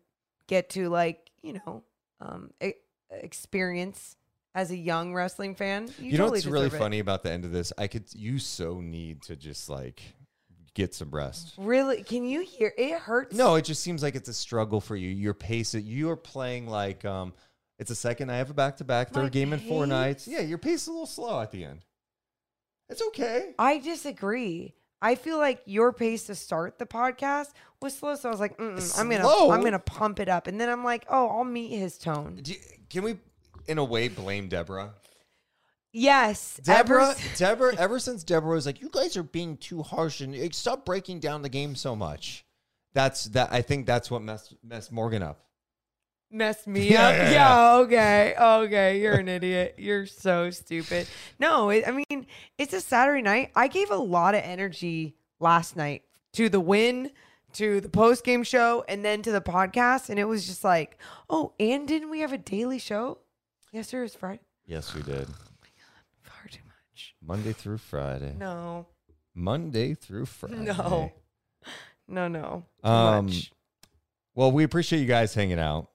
get 0.47 0.71
to 0.71 0.89
like, 0.89 1.31
you 1.43 1.55
know, 1.55 1.83
um 2.21 2.51
e- 2.63 2.73
experience 3.11 4.17
as 4.55 4.71
a 4.71 4.77
young 4.77 5.15
wrestling 5.15 5.55
fan. 5.55 5.89
You, 5.99 6.07
You, 6.07 6.13
know 6.13 6.25
totally 6.25 6.39
what's 6.39 6.47
really 6.47 6.67
it. 6.67 6.73
funny 6.73 6.99
about 6.99 7.23
the 7.23 7.31
end 7.31 7.45
of 7.45 7.53
this? 7.53 7.73
I 7.79 7.87
could. 7.87 8.05
You 8.15 8.39
so 8.39 8.81
need 8.81 9.23
to 9.23 9.37
just 9.37 9.69
like 9.69 10.03
get 10.75 10.95
some 10.95 11.11
rest. 11.11 11.55
Really? 11.59 12.03
Can 12.03 12.25
you 12.25 12.43
hear 12.43 12.73
it 12.77 12.99
hurts? 12.99 13.37
No, 13.37 13.55
it 13.57 13.65
just 13.65 13.83
seems 13.83 14.03
like 14.03 14.15
it's 14.15 14.29
a 14.29 14.35
struggle 14.35 14.81
for 14.81 14.97
you. 14.97 15.09
Your 15.09 15.35
pace. 15.35 15.75
You 15.75 16.11
are 16.11 16.17
playing 16.17 16.67
like 16.67 17.05
um. 17.05 17.33
It's 17.81 17.91
a 17.91 17.95
second 17.97 18.31
I 18.31 18.37
have 18.37 18.51
a 18.51 18.55
back 18.55 18.77
to 18.77 18.85
back, 18.85 19.13
My 19.13 19.23
third 19.23 19.33
game 19.33 19.53
in 19.55 19.59
four 19.59 19.85
pace? 19.85 19.89
nights. 19.89 20.29
Yeah, 20.29 20.41
your 20.41 20.59
pace 20.59 20.83
is 20.83 20.89
a 20.89 20.93
little 20.93 21.07
slow 21.07 21.41
at 21.41 21.51
the 21.51 21.65
end. 21.65 21.81
It's 22.91 23.01
okay. 23.09 23.55
I 23.59 23.79
disagree. 23.79 24.75
I 25.01 25.15
feel 25.15 25.39
like 25.39 25.63
your 25.65 25.93
pace 25.95 26.25
to 26.27 26.35
start 26.35 26.79
the 26.79 26.85
podcast 26.85 27.47
was 27.81 27.97
slow, 27.97 28.15
so 28.17 28.29
I 28.29 28.33
was 28.33 28.39
like, 28.41 28.59
Mm-mm, 28.59 29.01
I'm 29.01 29.09
gonna, 29.09 29.23
Slow? 29.25 29.51
I'm 29.51 29.63
gonna 29.65 29.79
pump 29.79 30.21
it 30.21 30.29
up, 30.29 30.47
and 30.47 30.61
then 30.61 30.69
I'm 30.69 30.85
like, 30.85 31.07
oh, 31.09 31.29
I'll 31.29 31.43
meet 31.45 31.71
his 31.75 31.97
tone. 31.97 32.41
Do 32.43 32.53
you- 32.53 32.59
can 32.91 33.03
we, 33.03 33.17
in 33.67 33.79
a 33.79 33.85
way, 33.85 34.09
blame 34.09 34.49
Deborah? 34.49 34.93
Yes, 35.93 36.61
Deborah, 36.63 37.15
Deborah, 37.37 37.75
ever 37.77 37.99
since 37.99 38.23
Deborah 38.23 38.55
was 38.55 38.67
like, 38.67 38.81
"You 38.81 38.91
guys 38.93 39.17
are 39.17 39.25
being 39.25 39.57
too 39.57 39.83
harsh 39.83 40.21
and 40.21 40.55
stop 40.55 40.85
breaking 40.85 41.19
down 41.19 41.43
the 41.43 41.49
game 41.49 41.75
so 41.75 41.97
much." 41.97 42.45
That's 42.93 43.25
that. 43.27 43.49
I 43.53 43.63
think 43.63 43.87
that's 43.87 44.09
what 44.11 44.23
messed 44.23 44.55
messed 44.63 44.93
Morgan 44.93 45.23
up. 45.23 45.47
Messed 46.31 46.67
me 46.67 46.91
Yeah, 46.91 47.09
up. 47.09 47.15
yeah, 47.17 47.31
Yeah, 47.33 47.75
okay, 47.79 48.35
okay. 48.39 49.01
You're 49.01 49.15
an 49.15 49.29
idiot. 49.29 49.75
You're 49.79 50.07
so 50.07 50.51
stupid. 50.51 51.07
No, 51.39 51.71
it, 51.71 51.85
I 51.87 51.91
mean 51.93 52.27
it's 52.59 52.73
a 52.73 52.81
Saturday 52.81 53.23
night. 53.23 53.51
I 53.55 53.69
gave 53.69 53.91
a 53.91 53.97
lot 53.97 54.35
of 54.35 54.43
energy 54.45 55.17
last 55.41 55.77
night 55.77 56.03
to 56.35 56.49
the 56.49 56.61
win, 56.61 57.11
to 57.55 57.81
the 57.81 57.89
post 57.89 58.25
game 58.25 58.43
show, 58.45 58.85
and 58.89 59.05
then 59.05 59.23
to 59.23 59.33
the 59.33 59.41
podcast, 59.41 60.09
and 60.11 60.19
it 60.19 60.25
was 60.25 60.47
just 60.47 60.63
like, 60.65 60.99
oh, 61.29 61.53
and 61.59 61.89
didn't 61.89 62.11
we 62.11 62.21
have 62.21 62.33
a 62.33 62.39
daily 62.39 62.79
show? 62.79 63.19
Yes, 63.73 63.87
Yesterday 63.87 64.03
was 64.03 64.15
Friday. 64.15 64.41
Yes, 64.67 64.95
we 64.95 65.03
did. 65.03 65.27
Far 66.23 66.47
too 66.51 66.61
much. 66.67 67.15
Monday 67.21 67.53
through 67.53 67.79
Friday. 67.79 68.35
No, 68.39 68.87
Monday 69.35 69.95
through 69.95 70.27
Friday. 70.27 70.57
no, 70.65 71.13
no, 72.09 72.29
no. 72.29 72.65
Too 72.85 72.89
Um, 72.89 73.27
much. 73.27 73.53
Well, 74.35 74.53
we 74.53 74.63
appreciate 74.65 75.01
you 75.01 75.07
guys 75.07 75.35
hanging 75.35 75.59
out. 75.59 75.90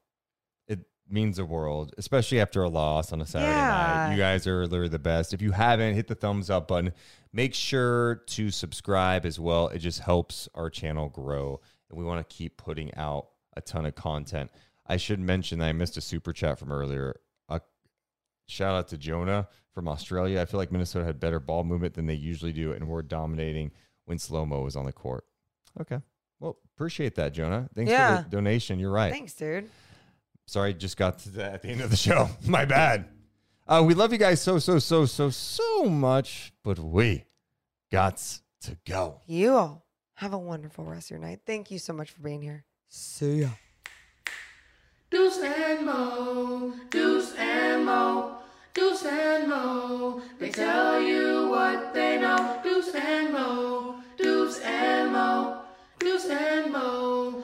Means 1.08 1.38
the 1.38 1.46
world, 1.46 1.94
especially 2.00 2.40
after 2.42 2.64
a 2.64 2.70
loss 2.70 3.14
on 3.14 3.22
a 3.22 3.28
Saturday 3.28 3.52
night. 3.54 4.12
You 4.14 4.18
guys 4.18 4.48
are 4.48 4.66
literally 4.66 4.90
the 4.90 4.98
best. 4.98 5.36
If 5.36 5.42
you 5.42 5.52
haven't, 5.52 5.94
hit 5.94 6.08
the 6.08 6.16
thumbs 6.16 6.50
up 6.50 6.68
button. 6.68 6.94
Make 7.32 7.54
sure 7.54 8.24
to 8.28 8.50
subscribe 8.50 9.24
as 9.24 9.40
well. 9.40 9.68
It 9.68 9.80
just 9.80 10.00
helps 10.00 10.50
our 10.56 10.70
channel 10.72 11.10
grow, 11.10 11.62
and 11.90 12.00
we 12.00 12.04
want 12.04 12.28
to 12.28 12.36
keep 12.36 12.58
putting 12.58 12.92
out 12.96 13.28
a 13.56 13.62
ton 13.62 13.86
of 13.86 13.94
content. 13.94 14.50
I 14.88 14.98
should 14.98 15.20
mention 15.20 15.60
that 15.60 15.68
I 15.68 15.74
missed 15.74 15.96
a 15.98 16.02
super 16.02 16.34
chat 16.34 16.58
from 16.58 16.72
earlier. 16.72 17.16
A 17.50 17.62
shout 18.48 18.74
out 18.74 18.88
to 18.88 18.98
Jonah 18.98 19.48
from 19.76 19.88
Australia. 19.88 20.42
I 20.42 20.46
feel 20.46 20.60
like 20.60 20.72
Minnesota 20.72 21.06
had 21.06 21.20
better 21.20 21.40
ball 21.40 21.64
movement 21.64 21.94
than 21.94 22.08
they 22.08 22.16
usually 22.16 22.52
do, 22.54 22.72
and 22.74 22.88
we're 22.88 23.04
dominating 23.04 23.72
when 24.06 24.18
slow 24.18 24.44
mo 24.44 24.62
was 24.62 24.76
on 24.76 24.86
the 24.86 24.92
court. 24.94 25.26
Okay. 25.80 26.00
Well, 26.40 26.58
appreciate 26.76 27.14
that, 27.16 27.32
Jonah. 27.34 27.70
Thanks 27.76 27.92
Yeah. 27.92 28.18
for 28.18 28.24
the 28.24 28.30
donation. 28.30 28.80
You're 28.80 28.92
right. 28.92 29.12
Thanks, 29.12 29.34
dude. 29.34 29.70
Sorry, 30.48 30.74
just 30.74 30.98
got 30.98 31.20
to 31.20 31.30
that 31.32 31.54
at 31.54 31.62
the 31.62 31.70
end 31.70 31.82
of 31.82 31.90
the 31.90 31.96
show. 31.96 32.30
My 32.48 32.66
bad. 32.66 33.06
Uh, 33.68 33.84
we 33.86 33.96
love 33.96 34.12
you 34.12 34.20
guys 34.20 34.42
so, 34.42 34.60
so, 34.60 34.78
so, 34.78 35.06
so, 35.06 35.30
so 35.32 35.86
much, 35.86 36.54
but 36.64 36.78
we 36.78 37.26
got 37.92 38.22
to 38.62 38.78
go. 38.86 39.22
You 39.26 39.54
all 39.56 39.86
have 40.16 40.34
a 40.34 40.38
wonderful 40.38 40.86
rest 40.86 41.08
of 41.08 41.18
your 41.18 41.28
night. 41.28 41.40
Thank 41.46 41.72
you 41.72 41.80
so 41.80 41.94
much 41.94 42.12
for 42.12 42.22
being 42.22 42.42
here. 42.42 42.64
See 42.90 43.42
ya. 43.42 43.50
Deuce 45.10 45.40
and 45.40 45.86
Mo, 45.86 46.74
Deuce 46.90 47.34
and 47.36 47.86
Mo, 47.86 48.38
Deuce 48.74 49.06
and 49.06 49.50
Mo. 49.50 50.22
They 50.40 50.50
tell 50.50 51.02
you 51.02 51.50
what 51.50 51.94
they 51.94 52.20
know. 52.20 52.60
Deuce 52.64 52.94
and 52.94 53.34
Mo, 53.34 53.96
Deuce 54.18 54.60
and 54.60 55.12
Mo, 55.12 55.62
Deuce 56.00 56.26
and 56.26 56.72
Mo. 56.72 57.44